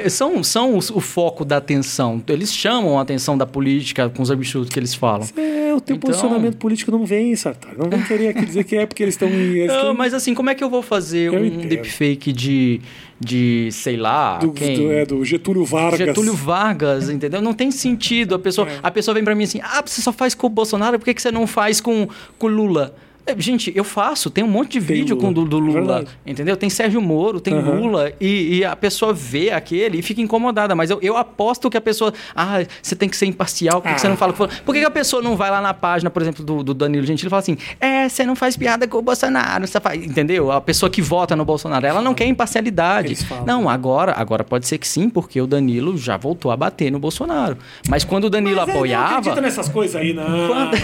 é, 0.00 0.06
é, 0.06 0.08
são 0.08 0.42
são 0.42 0.76
os- 0.76 0.90
o 0.90 1.00
foco 1.00 1.44
da 1.44 1.58
atenção. 1.58 2.22
Eles 2.28 2.52
chamam 2.54 2.98
a 2.98 3.02
atenção 3.02 3.36
da 3.36 3.44
política 3.46 4.08
com 4.08 4.22
os 4.22 4.30
absurdos 4.30 4.70
que 4.70 4.78
eles 4.78 4.94
falam. 4.94 5.26
É, 5.36 5.74
o 5.74 5.80
teu 5.80 5.96
Então- 5.96 6.08
posicionamento 6.10 6.56
político 6.56 6.90
não 6.90 7.04
vem, 7.04 7.34
Sartori. 7.36 7.76
Não 7.78 7.88
vem 7.90 8.02
querer 8.02 8.28
aqui 8.28 8.46
dizer 8.46 8.64
que 8.64 8.76
é 8.76 8.86
porque 8.86 9.02
eles 9.02 9.14
estão. 9.14 9.28
Não, 9.28 9.92
mas 9.94 10.14
assim, 10.14 10.34
como 10.34 10.48
é 10.48 10.54
que 10.54 10.64
eu 10.64 10.70
vou 10.70 10.82
fazer 10.82 11.28
Eu 11.28 11.34
um 11.34 11.44
entendo. 11.44 11.68
deepfake 11.68 12.32
de, 12.32 12.80
de 13.20 13.68
sei 13.72 13.96
lá, 13.96 14.38
do, 14.38 14.52
quem? 14.52 14.76
do, 14.78 14.92
é, 14.92 15.04
do 15.04 15.22
Getúlio 15.24 15.64
Vargas. 15.64 15.98
Getúlio 15.98 16.32
Vargas, 16.34 17.10
entendeu? 17.10 17.42
Não 17.42 17.52
tem 17.52 17.70
sentido. 17.70 18.34
A 18.34 18.38
pessoa, 18.38 18.66
É. 18.68 18.78
a 18.82 18.90
pessoa 18.90 19.14
vem 19.14 19.22
pra 19.22 19.34
mim 19.34 19.44
assim: 19.44 19.60
ah, 19.62 19.82
você 19.84 20.00
só 20.00 20.12
faz 20.12 20.34
com 20.34 20.46
o 20.46 20.50
Bolsonaro, 20.50 20.98
por 20.98 21.04
que, 21.04 21.12
que 21.14 21.20
você 21.22 21.30
não 21.30 21.46
faz 21.46 21.80
com 21.80 22.08
o 22.40 22.46
Lula? 22.46 22.94
É, 23.26 23.34
Gente, 23.38 23.72
eu 23.74 23.82
faço, 23.84 24.30
tem 24.30 24.44
um 24.44 24.48
monte 24.48 24.78
de 24.78 24.86
Tem 24.86 24.96
vídeo 24.98 25.16
Lula. 25.16 25.26
com 25.28 25.32
do, 25.32 25.44
do 25.44 25.56
É 25.56 25.60
Lula, 25.60 25.72
verdade. 25.72 26.08
entendeu? 26.24 26.56
Tem 26.56 26.70
Sérgio 26.70 27.00
Moro, 27.02 27.40
tem 27.40 27.54
Aham. 27.54 27.72
Lula, 27.80 28.12
e, 28.20 28.58
e 28.58 28.64
a 28.64 28.76
pessoa 28.76 29.12
vê 29.12 29.50
aquele 29.50 29.98
e 29.98 30.02
fica 30.02 30.20
incomodada. 30.20 30.74
Mas 30.74 30.90
eu, 30.90 30.98
eu 31.02 31.16
aposto 31.16 31.68
que 31.68 31.76
a 31.76 31.80
pessoa, 31.80 32.12
ah, 32.34 32.58
você 32.80 32.94
tem 32.94 33.08
que 33.08 33.16
ser 33.16 33.26
imparcial, 33.26 33.80
por 33.82 33.88
que, 33.88 33.94
que 33.94 34.00
você 34.00 34.06
Ah. 34.06 34.10
não 34.10 34.16
fala? 34.16 34.32
com- 34.32 34.46
Por 34.64 34.72
que, 34.74 34.80
que 34.80 34.86
a 34.86 34.90
pessoa 34.90 35.20
não 35.20 35.36
vai 35.36 35.50
lá 35.50 35.60
na 35.60 35.74
página, 35.74 36.08
por 36.08 36.22
exemplo, 36.22 36.44
do, 36.44 36.62
do 36.62 36.72
Danilo 36.74 37.04
Gentili 37.04 37.26
e 37.26 37.30
fala 37.30 37.40
assim, 37.40 37.56
é, 37.80 38.08
você 38.08 38.24
não 38.24 38.36
faz 38.36 38.56
piada 38.56 38.86
com 38.86 38.98
o 38.98 39.02
Bolsonaro, 39.02 39.66
você 39.66 39.80
faz, 39.80 40.04
entendeu? 40.04 40.52
A 40.52 40.60
pessoa 40.60 40.88
que 40.88 41.02
vota 41.02 41.34
no 41.34 41.44
Bolsonaro, 41.44 41.84
ela 41.84 42.00
não 42.00 42.14
quer 42.14 42.26
imparcialidade. 42.26 43.16
Não, 43.44 43.68
agora, 43.68 44.12
agora 44.16 44.44
pode 44.44 44.66
ser 44.68 44.78
que 44.78 44.86
sim, 44.86 45.08
porque 45.10 45.40
o 45.40 45.46
Danilo 45.46 45.96
já 45.98 46.16
voltou 46.16 46.50
a 46.52 46.56
bater 46.56 46.90
no 46.92 46.98
Bolsonaro. 46.98 47.56
Mas 47.88 48.04
quando 48.04 48.24
o 48.24 48.30
Danilo 48.30 48.56
Mas 48.56 48.68
é, 48.68 48.72
Não 48.72 48.74
apoiava. 48.78 49.08
acredita 49.18 49.40
nessas 49.40 49.68
coisas 49.68 49.96
aí, 49.96 50.12
não. 50.12 50.24
Quando- 50.48 50.76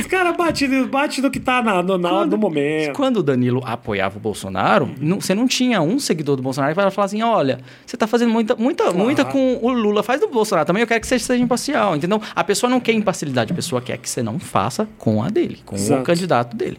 Os 0.00 0.06
caras 0.06 0.36
batem 0.36 0.86
bate 0.86 1.20
no 1.20 1.30
que 1.30 1.40
tá 1.40 1.55
na, 1.62 1.82
no, 1.82 1.96
na 1.98 2.12
hora 2.12 2.26
do 2.28 2.38
momento. 2.38 2.94
Quando 2.94 3.18
o 3.18 3.22
Danilo 3.22 3.62
apoiava 3.64 4.16
o 4.16 4.20
Bolsonaro, 4.20 4.90
não- 5.00 5.20
você 5.20 5.34
não 5.34 5.46
tinha 5.46 5.80
um 5.82 5.98
seguidor 5.98 6.36
do 6.36 6.42
Bolsonaro 6.42 6.72
que 6.74 6.80
vai 6.80 6.90
falar 6.90 7.06
assim: 7.06 7.22
olha, 7.22 7.60
você 7.84 7.96
tá 7.96 8.06
fazendo 8.06 8.30
muita, 8.32 8.54
muita, 8.56 8.84
Claro. 8.84 8.98
muita 8.98 9.24
com 9.24 9.58
o 9.62 9.70
Lula, 9.72 10.02
faz 10.02 10.20
do 10.20 10.28
Bolsonaro 10.28 10.66
também, 10.66 10.80
eu 10.82 10.86
quero 10.86 11.00
que 11.00 11.06
você 11.06 11.18
seja 11.18 11.42
imparcial, 11.42 11.96
entendeu? 11.96 12.20
A 12.34 12.44
pessoa 12.44 12.70
não 12.70 12.80
quer 12.80 12.92
imparcialidade, 12.92 13.52
a 13.52 13.56
pessoa 13.56 13.80
quer 13.80 13.98
que 13.98 14.08
você 14.08 14.22
não 14.22 14.38
faça 14.38 14.88
com 14.98 15.22
a 15.22 15.28
dele, 15.28 15.58
com 15.64 15.74
Exato. 15.76 16.00
o 16.02 16.04
candidato 16.04 16.56
dele. 16.56 16.78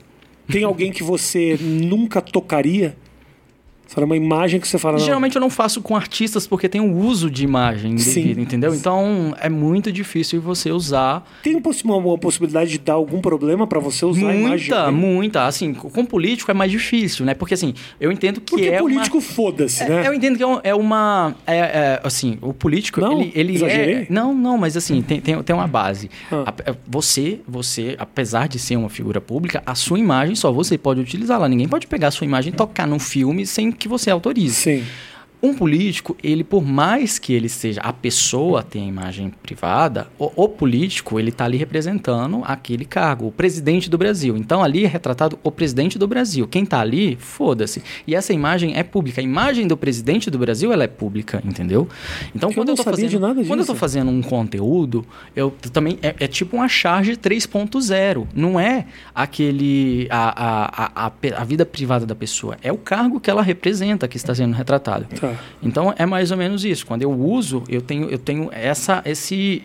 Tem 0.49 0.63
alguém 0.63 0.91
que 0.91 1.03
você 1.03 1.57
nunca 1.59 2.21
tocaria? 2.21 2.95
Será 3.87 4.05
uma 4.05 4.15
imagem 4.17 4.59
que 4.59 4.67
você 4.67 4.77
fala, 4.77 4.97
não. 4.97 5.05
Geralmente 5.05 5.35
eu 5.35 5.41
não 5.41 5.49
faço 5.49 5.81
com 5.81 5.95
artistas 5.95 6.45
porque 6.45 6.67
tem 6.69 6.81
o 6.81 6.95
uso 6.97 7.29
de 7.31 7.43
imagem 7.43 7.95
devido, 7.95 8.39
entendeu? 8.39 8.75
Então 8.75 9.33
é 9.39 9.49
muito 9.49 9.91
difícil 9.91 10.41
você 10.41 10.71
usar 10.71 11.25
Tem 11.41 11.55
uma, 11.55 11.95
uma 11.95 12.17
possibilidade 12.17 12.71
de 12.71 12.77
dar 12.79 12.93
algum 12.93 13.21
problema 13.21 13.65
pra 13.65 13.79
você 13.79 14.05
usar 14.05 14.29
a 14.29 14.35
imagem? 14.35 14.69
muita, 14.69 14.91
muita. 14.91 15.45
Assim, 15.45 15.73
com 15.73 16.05
político 16.05 16.51
é 16.51 16.53
mais 16.53 16.71
difícil, 16.71 17.25
né? 17.25 17.33
Porque 17.33 17.53
assim, 17.53 17.73
eu 17.99 18.11
entendo 18.11 18.41
que 18.41 18.51
Porque 18.51 18.67
é 18.67 18.71
uma- 18.73 18.89
político, 18.89 19.21
foda-se, 19.21 19.83
É, 19.83 19.89
né? 19.89 20.07
Eu 20.07 20.13
entendo 20.13 20.37
que 20.37 20.43
é 20.43 20.47
um- 20.47 20.59
é 20.63 20.75
uma. 20.75 21.33
é- 21.45 21.57
é, 21.57 22.01
assim, 22.03 22.37
o 22.41 22.53
político. 22.53 22.99
Não? 23.01 23.21
ele, 23.21 23.31
ele 23.35 23.55
Exagerei? 23.55 23.95
é. 23.95 24.07
Não, 24.09 24.33
não, 24.33 24.57
mas 24.57 24.75
assim, 24.75 25.01
tem, 25.01 25.21
tem, 25.21 25.41
tem 25.41 25.55
uma 25.55 25.67
base. 25.67 26.09
Ah. 26.31 26.53
É, 26.65 26.75
Você, 26.87 27.39
você, 27.47 27.95
apesar 27.99 28.47
de 28.47 28.59
ser 28.59 28.75
uma 28.75 28.89
figura 28.89 29.21
pública, 29.21 29.61
a 29.65 29.75
sua 29.75 29.97
imagem 29.99 30.35
só 30.35 30.51
você 30.51 30.77
pode 30.77 30.99
utilizá-la. 30.99 31.47
Ninguém 31.47 31.67
pode 31.67 31.87
pegar 31.87 32.09
a 32.09 32.11
sua 32.11 32.25
imagem 32.25 32.51
e 32.53 32.55
tocar 32.55 32.85
num 32.87 32.99
filme 32.99 33.45
sem 33.45 33.71
que 33.77 33.87
você 33.87 34.09
autorize. 34.09 34.55
Sim. 34.55 34.85
Um 35.41 35.53
político, 35.53 36.17
ele 36.23 36.43
por 36.43 36.63
mais 36.65 37.19
que 37.19 37.31
ele 37.33 37.47
seja 37.47 37.79
a 37.81 37.93
pessoa 37.93 38.63
tem 38.63 38.85
a 38.85 38.87
imagem 38.87 39.31
privada, 39.43 40.07
o, 40.17 40.31
o 40.35 40.49
político 40.49 41.19
ele 41.19 41.29
está 41.29 41.45
ali 41.45 41.57
representando 41.57 42.41
aquele 42.43 42.85
cargo, 42.85 43.27
o 43.27 43.31
presidente 43.31 43.89
do 43.89 43.97
Brasil. 43.97 44.35
Então 44.35 44.63
ali 44.63 44.83
é 44.83 44.87
retratado 44.87 45.37
o 45.43 45.51
presidente 45.51 45.99
do 45.99 46.07
Brasil. 46.07 46.47
Quem 46.47 46.63
está 46.63 46.79
ali, 46.79 47.15
foda-se. 47.19 47.83
E 48.07 48.15
essa 48.15 48.33
imagem 48.33 48.75
é 48.75 48.83
pública. 48.83 49.21
A 49.21 49.23
imagem 49.23 49.67
do 49.67 49.77
presidente 49.77 50.31
do 50.31 50.39
Brasil 50.39 50.73
ela 50.73 50.83
é 50.83 50.87
pública, 50.87 51.41
entendeu? 51.45 51.87
Então 52.33 52.49
Eu 52.49 52.55
quando 52.55 52.67
não 52.69 52.73
eu, 52.73 52.77
tô 52.77 52.83
sabia 52.83 53.05
fazendo, 53.05 53.19
nada 53.19 53.33
quando 53.35 53.49
eu 53.51 53.55
disso. 53.57 53.67
tô 53.67 53.75
fazendo 53.75 54.09
um 54.09 54.21
conteúdo, 54.23 55.05
eu 55.35 55.51
também 55.71 55.99
é, 56.01 56.15
é 56.19 56.27
tipo 56.27 56.55
uma 56.57 56.67
charge 56.67 57.15
3.0. 57.15 58.25
Não 58.33 58.59
é 58.59 58.85
aquele 59.13 60.07
a, 60.09 60.29
a, 60.29 60.85
a, 60.85 61.07
a, 61.07 61.11
a 61.41 61.43
vida 61.43 61.65
privada 61.65 62.05
da 62.05 62.15
pessoa, 62.15 62.57
é 62.63 62.71
o 62.71 62.77
cargo 62.77 63.19
que 63.19 63.29
ela 63.29 63.41
representa 63.43 64.07
que 64.07 64.17
está 64.17 64.33
sendo 64.33 64.53
retratado. 64.55 65.05
Tá. 65.19 65.26
Então 65.61 65.93
é 65.97 66.05
mais 66.05 66.31
ou 66.31 66.37
menos 66.37 66.63
isso. 66.63 66.85
Quando 66.85 67.03
eu 67.03 67.11
uso, 67.11 67.63
eu 67.67 67.81
tenho, 67.81 68.09
eu 68.09 68.17
tenho 68.17 68.49
essa, 68.51 69.01
esse, 69.05 69.61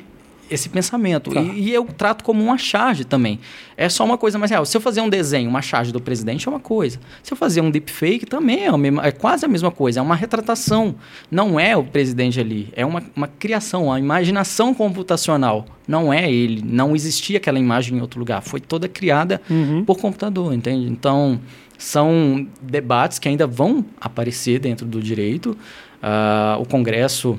esse 0.51 0.69
pensamento. 0.69 1.31
Tá. 1.31 1.41
E, 1.41 1.69
e 1.69 1.75
eu 1.75 1.85
trato 1.85 2.25
como 2.25 2.43
uma 2.43 2.59
charge 2.59 3.05
também. 3.05 3.41
É 3.77 3.89
só 3.89 4.05
uma 4.05 4.19
coisa 4.19 4.39
mais 4.39 4.51
real. 4.51 4.65
Se 4.65 4.77
eu 4.77 4.81
fazer 4.81 5.01
um 5.01 5.09
desenho, 5.09 5.49
uma 5.49 5.63
charge 5.63 5.93
do 5.93 6.01
presidente, 6.01 6.47
é 6.47 6.51
uma 6.51 6.61
coisa. 6.61 7.01
Se 7.23 7.33
eu 7.33 7.37
fazer 7.37 7.61
um 7.61 7.71
deepfake, 7.71 8.27
também 8.27 8.67
é, 8.67 8.77
mesma, 8.77 9.07
é 9.07 9.11
quase 9.11 9.45
a 9.45 9.49
mesma 9.49 9.71
coisa. 9.71 10.01
É 10.01 10.03
uma 10.03 10.15
retratação. 10.15 10.95
Não 11.31 11.59
é 11.59 11.77
o 11.77 11.85
presidente 11.85 12.39
ali. 12.39 12.69
É 12.77 12.85
uma, 12.85 13.03
uma 13.17 13.27
criação, 13.27 13.87
uma 13.87 13.99
imaginação 13.99 14.75
computacional. 14.75 15.67
Não 15.87 16.13
é 16.13 16.31
ele. 16.31 16.63
Não 16.65 16.95
existia 16.95 17.39
aquela 17.39 17.59
imagem 17.59 17.99
em 17.99 18.01
outro 18.01 18.21
lugar. 18.21 18.43
Foi 18.43 18.61
toda 18.61 18.89
criada 18.89 19.41
por 19.85 19.99
computador, 19.99 20.53
entende? 20.53 20.89
Então, 20.89 21.41
são 21.83 22.47
debates 22.61 23.19
que 23.19 23.29
ainda 23.29 23.45
vão 23.45 23.85
aparecer 24.01 24.61
dentro 24.61 24.87
do 24.87 25.03
direito. 25.03 25.57
Ah, 26.01 26.57
o 26.61 26.65
Congresso 26.65 27.37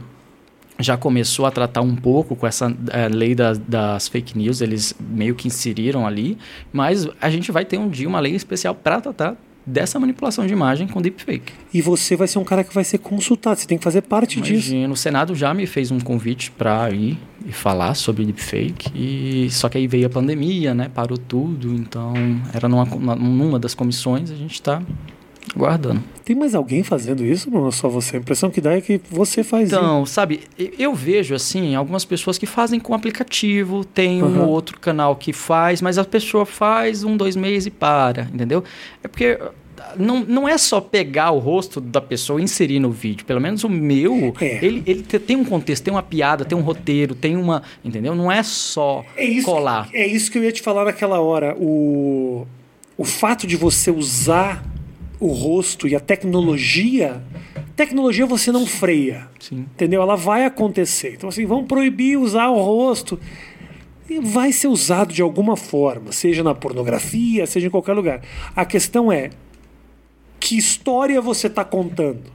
já 0.79 0.97
começou 0.97 1.45
a 1.45 1.51
tratar 1.51 1.81
um 1.81 1.95
pouco 1.95 2.35
com 2.35 2.45
essa 2.45 2.75
eh, 2.91 3.07
lei 3.07 3.35
das 3.35 4.07
fake 4.09 4.37
news, 4.37 4.59
eles 4.59 4.93
meio 4.99 5.33
que 5.33 5.47
inseriram 5.47 6.05
ali, 6.05 6.37
mas 6.73 7.07
a 7.21 7.29
gente 7.29 7.51
vai 7.51 7.63
ter 7.63 7.77
um 7.77 7.87
dia 7.87 8.07
uma 8.07 8.19
lei 8.19 8.35
especial 8.35 8.75
para 8.75 8.99
tratar 8.99 9.37
dessa 9.65 9.99
manipulação 9.99 10.45
de 10.45 10.53
imagem 10.53 10.87
com 10.87 11.01
deepfake. 11.01 11.53
E 11.73 11.81
você 11.81 12.15
vai 12.15 12.27
ser 12.27 12.39
um 12.39 12.43
cara 12.43 12.63
que 12.63 12.73
vai 12.73 12.83
ser 12.83 12.97
consultado, 12.97 13.59
você 13.59 13.67
tem 13.67 13.77
que 13.77 13.83
fazer 13.83 14.01
parte 14.01 14.41
disso. 14.41 14.71
Imagina, 14.71 14.93
o 14.93 14.97
Senado 14.97 15.35
já 15.35 15.53
me 15.53 15.65
fez 15.65 15.91
um 15.91 15.99
convite 15.99 16.51
para 16.51 16.91
ir 16.91 17.17
e 17.45 17.51
falar 17.51 17.93
sobre 17.95 18.25
deepfake, 18.25 18.91
e 18.95 19.49
só 19.51 19.67
que 19.67 19.77
aí 19.77 19.87
veio 19.87 20.07
a 20.07 20.09
pandemia, 20.09 20.73
né, 20.73 20.89
parou 20.93 21.17
tudo, 21.17 21.73
então 21.75 22.13
era 22.53 22.69
numa, 22.69 22.85
numa 23.15 23.59
das 23.59 23.73
comissões, 23.73 24.31
a 24.31 24.35
gente 24.35 24.53
está 24.53 24.81
guardando. 25.55 26.01
Tem 26.23 26.35
mais 26.35 26.55
alguém 26.55 26.83
fazendo 26.83 27.23
isso, 27.25 27.49
Bruno? 27.49 27.71
Só 27.71 27.89
você? 27.89 28.15
A 28.15 28.19
impressão 28.19 28.49
que 28.49 28.61
dá 28.61 28.73
é 28.73 28.81
que 28.81 28.99
você 29.09 29.43
faz 29.43 29.67
isso. 29.69 29.75
Então, 29.75 30.05
sabe, 30.05 30.41
eu- 30.79 30.93
vejo 30.95 31.35
assim, 31.35 31.75
algumas 31.75 32.05
pessoas 32.05 32.37
que 32.37 32.45
fazem 32.45 32.79
com 32.79 32.93
aplicativo, 32.93 33.83
tem 33.83 34.23
um 34.23 34.27
Aham. 34.27 34.43
ou 34.43 34.49
outro 34.49 34.79
canal 34.79 35.15
que 35.15 35.33
faz, 35.33 35.81
mas 35.81 35.97
a 35.97 36.05
pessoa 36.05 36.45
faz 36.45 37.03
um, 37.03 37.17
dois 37.17 37.35
meses 37.35 37.65
e 37.67 37.71
para, 37.71 38.29
entendeu? 38.33 38.63
É 39.03 39.07
porque 39.07 39.37
ah, 39.79 39.95
não, 39.97 40.21
não 40.21 40.47
é 40.47 40.57
só 40.57 40.79
pegar 40.79 41.31
o 41.31 41.39
rosto 41.39 41.81
da 41.81 41.99
pessoa 41.99 42.39
e 42.39 42.43
inserir 42.45 42.79
no 42.79 42.89
vídeo. 42.89 43.25
Pelo 43.25 43.41
menos 43.41 43.65
o 43.65 43.69
meu, 43.69 44.33
É. 44.39 44.63
ele, 44.65 44.81
ele 44.85 45.01
te- 45.03 45.19
tem 45.19 45.35
um 45.35 45.43
contexto, 45.43 45.83
tem 45.83 45.93
uma 45.93 46.01
piada, 46.03 46.45
tem 46.45 46.57
um 46.57 46.61
roteiro, 46.61 47.13
tem 47.15 47.35
uma. 47.35 47.61
Entendeu? 47.83 48.15
Não 48.15 48.31
é 48.31 48.41
só 48.43 49.03
É 49.17 49.25
isso, 49.25 49.45
colar. 49.45 49.89
é 49.93 50.07
isso 50.07 50.31
que 50.31 50.37
eu 50.37 50.43
ia 50.45 50.51
te 50.53 50.61
falar 50.61 50.85
naquela 50.85 51.19
hora. 51.19 51.53
O, 51.59 52.47
o 52.97 53.03
fato 53.03 53.45
de 53.45 53.57
você 53.57 53.91
usar 53.91 54.63
o 55.23 55.31
rosto 55.31 55.87
e 55.87 55.95
a 55.95 55.99
tecnologia. 55.99 57.23
Tecnologia 57.75 58.25
você 58.25 58.51
não 58.51 58.65
freia. 58.65 59.27
Sim. 59.39 59.65
Entendeu? 59.73 60.01
Ela 60.01 60.15
vai 60.15 60.45
acontecer. 60.45 61.13
Então, 61.13 61.29
assim, 61.29 61.45
vão 61.45 61.63
proibir 61.65 62.17
usar 62.17 62.49
o 62.49 62.61
rosto. 62.61 63.19
E 64.09 64.19
vai 64.19 64.51
ser 64.51 64.67
usado 64.67 65.13
de 65.13 65.21
alguma 65.21 65.55
forma, 65.55 66.11
seja 66.11 66.43
na 66.43 66.53
pornografia, 66.53 67.47
seja 67.47 67.67
em 67.67 67.69
qualquer 67.69 67.93
lugar. 67.93 68.21
A 68.53 68.65
questão 68.65 69.09
é 69.09 69.29
que 70.39 70.57
história 70.57 71.21
você 71.21 71.47
está 71.47 71.63
contando? 71.63 72.33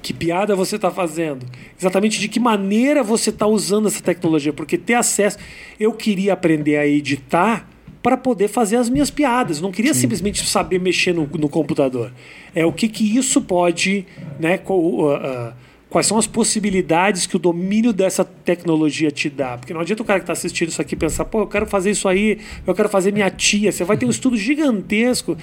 Que 0.00 0.12
piada 0.12 0.56
você 0.56 0.76
está 0.76 0.90
fazendo? 0.90 1.46
Exatamente 1.78 2.18
de 2.18 2.28
que 2.28 2.40
maneira 2.40 3.02
você 3.02 3.30
está 3.30 3.46
usando 3.46 3.88
essa 3.88 4.02
tecnologia? 4.02 4.52
Porque 4.52 4.78
ter 4.78 4.94
acesso. 4.94 5.38
Eu 5.78 5.92
queria 5.92 6.32
aprender 6.32 6.78
a 6.78 6.86
editar 6.86 7.68
para 8.02 8.16
poder 8.16 8.48
fazer 8.48 8.76
as 8.76 8.88
minhas 8.88 9.10
piadas. 9.10 9.60
Não 9.60 9.72
queria 9.72 9.92
simplesmente 9.94 10.44
saber 10.46 10.78
mexer 10.80 11.12
no, 11.12 11.26
no 11.38 11.48
computador. 11.48 12.12
É 12.54 12.64
o 12.64 12.72
que, 12.72 12.88
que 12.88 13.16
isso 13.16 13.40
pode. 13.40 14.06
Né, 14.38 14.58
qual- 14.58 14.78
uh, 14.80 15.14
uh, 15.16 15.52
quais 15.90 16.06
são 16.06 16.18
as 16.18 16.26
possibilidades 16.26 17.26
que 17.26 17.36
o 17.36 17.38
domínio 17.38 17.92
dessa 17.92 18.24
tecnologia 18.24 19.10
te 19.10 19.30
dá? 19.30 19.56
Porque 19.58 19.72
não 19.72 19.80
adianta 19.80 20.02
o 20.02 20.04
cara 20.06 20.18
que 20.20 20.24
está 20.24 20.32
assistindo 20.32 20.68
isso 20.68 20.80
aqui 20.82 20.94
pensar, 20.96 21.24
pô, 21.24 21.40
eu 21.40 21.46
quero 21.46 21.66
fazer 21.66 21.90
isso 21.90 22.08
aí, 22.08 22.38
eu 22.66 22.74
quero 22.74 22.88
fazer 22.88 23.12
minha 23.12 23.30
tia. 23.30 23.72
Você 23.72 23.84
vai 23.84 23.96
ter 23.96 24.04
um 24.06 24.10
estudo 24.10 24.36
gigantesco, 24.36 25.36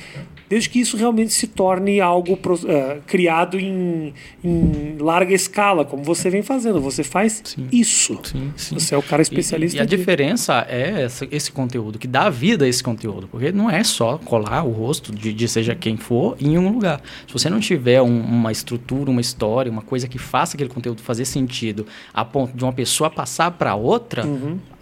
desde 0.50 0.70
que 0.70 0.80
isso 0.80 0.98
realmente 0.98 1.34
se 1.34 1.48
torne 1.48 2.00
algo 2.00 2.34
uh, 2.34 3.02
criado 3.08 3.60
em, 3.60 4.14
em 4.44 4.98
larga 5.00 5.34
escala, 5.34 5.84
como 5.86 6.04
você 6.04 6.30
vem 6.30 6.42
fazendo. 6.44 6.80
Você 6.82 7.04
faz 7.04 7.56
isso. 7.72 8.20
Sim, 8.24 8.52
sim. 8.56 8.76
Você 8.80 8.94
é 8.94 8.98
o 8.98 9.04
cara 9.04 9.22
E- 9.22 9.24
especialista. 9.24 9.78
E, 9.78 9.82
a 9.82 9.86
de- 9.86 9.96
diferença 9.98 10.66
é 10.70 11.04
essa- 11.04 11.28
esse 11.32 11.52
conteúdo, 11.52 11.98
que 11.98 12.08
dá 12.08 12.30
vida 12.30 12.66
a 12.66 12.68
esse 12.68 12.84
conteúdo. 12.84 13.28
Porque 13.28 13.52
não 13.52 13.70
é 13.70 13.84
só 13.84 14.18
colar 14.20 14.64
o 14.64 14.72
rosto 14.72 15.12
de, 15.14 15.34
de 15.34 15.48
seja 15.48 15.74
quem 15.74 15.98
for 15.98 16.36
em 16.40 16.58
um 16.58 16.70
lugar. 16.70 17.02
Se 17.28 17.34
você 17.34 17.50
não 17.50 17.60
tiver 17.60 18.02
um- 18.02 18.22
uma 18.22 18.52
estrutura, 18.52 19.10
uma 19.10 19.22
história, 19.22 19.72
uma 19.72 19.82
coisa 19.82 20.08
que 20.08 20.20
faça 20.36 20.58
aquele 20.58 20.70
conteúdo 20.70 21.02
fazer 21.02 21.24
sentido 21.24 21.88
a 22.14 22.26
ponto 22.26 22.58
de 22.58 22.62
uma 22.62 22.74
pessoa 22.74 23.10
passar 23.10 23.52
para 23.52 23.74
outra, 23.74 24.26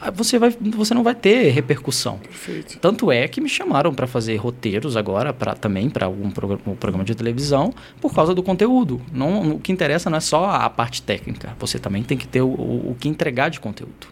ah, 0.01 0.09
você, 0.09 0.39
vai, 0.39 0.49
você 0.49 0.95
não 0.95 1.03
vai 1.03 1.13
ter 1.13 1.51
repercussão. 1.51 2.17
Perfeito. 2.17 2.79
Tanto 2.79 3.11
é 3.11 3.27
que 3.27 3.39
me 3.39 3.47
chamaram 3.47 3.93
para 3.93 4.07
fazer 4.07 4.35
roteiros 4.37 4.97
agora, 4.97 5.31
pra, 5.31 5.53
também 5.53 5.91
para 5.91 6.07
algum 6.07 6.31
programa, 6.31 6.63
um 6.65 6.75
programa 6.75 7.03
de 7.03 7.13
televisão, 7.13 7.71
por 8.01 8.15
causa 8.15 8.33
do 8.33 8.41
conteúdo. 8.41 8.99
Não, 9.11 9.51
o 9.51 9.59
que 9.59 9.71
interessa 9.71 10.09
não 10.09 10.17
é 10.17 10.21
só 10.21 10.49
a 10.49 10.67
parte 10.71 11.03
técnica, 11.03 11.55
você 11.59 11.77
também 11.77 12.01
tem 12.01 12.17
que 12.17 12.27
ter 12.27 12.41
o, 12.41 12.47
o, 12.47 12.89
o 12.89 12.97
que 12.99 13.07
entregar 13.07 13.49
de 13.49 13.59
conteúdo. 13.59 14.07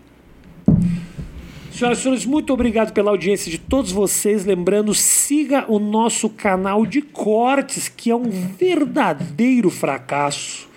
Senhoras 1.71 1.97
e 1.97 2.01
senhores, 2.03 2.23
muito 2.23 2.53
obrigado 2.53 2.93
pela 2.93 3.09
audiência 3.09 3.49
de 3.49 3.57
todos 3.57 3.91
vocês. 3.91 4.45
Lembrando, 4.45 4.93
siga 4.93 5.65
o 5.67 5.79
nosso 5.79 6.29
canal 6.29 6.85
de 6.85 7.01
cortes, 7.01 7.89
que 7.89 8.11
é 8.11 8.15
um 8.15 8.29
verdadeiro 8.29 9.71
fracasso. 9.71 10.69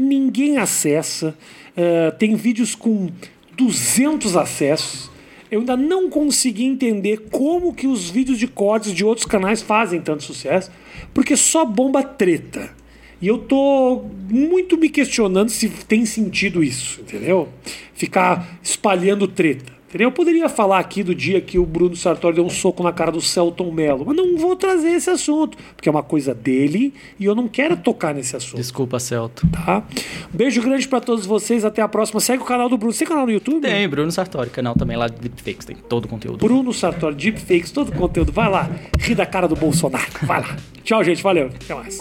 Ninguém 0.00 0.56
acessa. 0.56 1.36
Eh, 1.76 2.10
tem 2.12 2.34
vídeos 2.34 2.74
com 2.74 3.10
200 3.54 4.34
acessos. 4.34 5.10
Eu 5.50 5.60
ainda 5.60 5.76
não 5.76 6.08
consegui 6.08 6.64
entender 6.64 7.28
como 7.30 7.74
que 7.74 7.86
os 7.86 8.08
vídeos 8.08 8.38
de 8.38 8.46
cortes 8.46 8.94
de 8.94 9.04
outros 9.04 9.26
canais 9.26 9.60
fazem 9.60 10.00
tanto 10.00 10.22
sucesso, 10.22 10.70
porque 11.12 11.36
só 11.36 11.66
bomba 11.66 12.02
treta. 12.02 12.70
E 13.20 13.28
eu 13.28 13.36
tô 13.36 14.06
muito 14.30 14.78
me 14.78 14.88
questionando 14.88 15.50
se 15.50 15.68
tem 15.68 16.06
sentido 16.06 16.64
isso, 16.64 17.02
entendeu? 17.02 17.50
Ficar 17.92 18.58
espalhando 18.62 19.28
treta. 19.28 19.79
Eu 19.92 20.12
poderia 20.12 20.48
falar 20.48 20.78
aqui 20.78 21.02
do 21.02 21.14
dia 21.14 21.40
que 21.40 21.58
o 21.58 21.66
Bruno 21.66 21.96
Sartori 21.96 22.36
deu 22.36 22.44
um 22.44 22.50
soco 22.50 22.82
na 22.82 22.92
cara 22.92 23.10
do 23.10 23.20
Celton 23.20 23.72
Mello, 23.72 24.04
mas 24.06 24.16
não 24.16 24.36
vou 24.36 24.54
trazer 24.54 24.90
esse 24.90 25.10
assunto, 25.10 25.58
porque 25.74 25.88
é 25.88 25.92
uma 25.92 26.02
coisa 26.02 26.32
dele 26.32 26.94
e 27.18 27.24
eu 27.24 27.34
não 27.34 27.48
quero 27.48 27.76
tocar 27.76 28.14
nesse 28.14 28.36
assunto, 28.36 28.56
Desculpa, 28.56 29.00
Celto. 29.00 29.46
tá? 29.48 29.82
Um 30.32 30.36
beijo 30.36 30.62
grande 30.62 30.86
pra 30.86 31.00
todos 31.00 31.26
vocês, 31.26 31.64
até 31.64 31.82
a 31.82 31.88
próxima. 31.88 32.20
Segue 32.20 32.42
o 32.42 32.46
canal 32.46 32.68
do 32.68 32.78
Bruno. 32.78 32.92
Você 32.92 33.00
tem 33.00 33.08
canal 33.08 33.26
no 33.26 33.32
YouTube? 33.32 33.60
Tem, 33.62 33.88
Bruno 33.88 34.12
Sartori, 34.12 34.50
canal 34.50 34.74
também 34.74 34.96
lá 34.96 35.08
de 35.08 35.16
Deepfakes, 35.18 35.66
tem 35.66 35.76
todo 35.76 36.04
o 36.04 36.08
conteúdo. 36.08 36.38
Bruno 36.38 36.72
Sartori, 36.72 37.16
Deepfakes, 37.16 37.72
todo 37.72 37.88
o 37.88 37.92
conteúdo. 37.92 38.30
Vai 38.32 38.48
lá, 38.48 38.70
ri 39.00 39.14
da 39.14 39.26
cara 39.26 39.48
do 39.48 39.56
Bolsonaro. 39.56 40.06
Vai 40.22 40.40
lá. 40.40 40.56
Tchau, 40.84 41.02
gente. 41.02 41.22
Valeu. 41.22 41.46
Até 41.48 41.74
mais. 41.74 41.98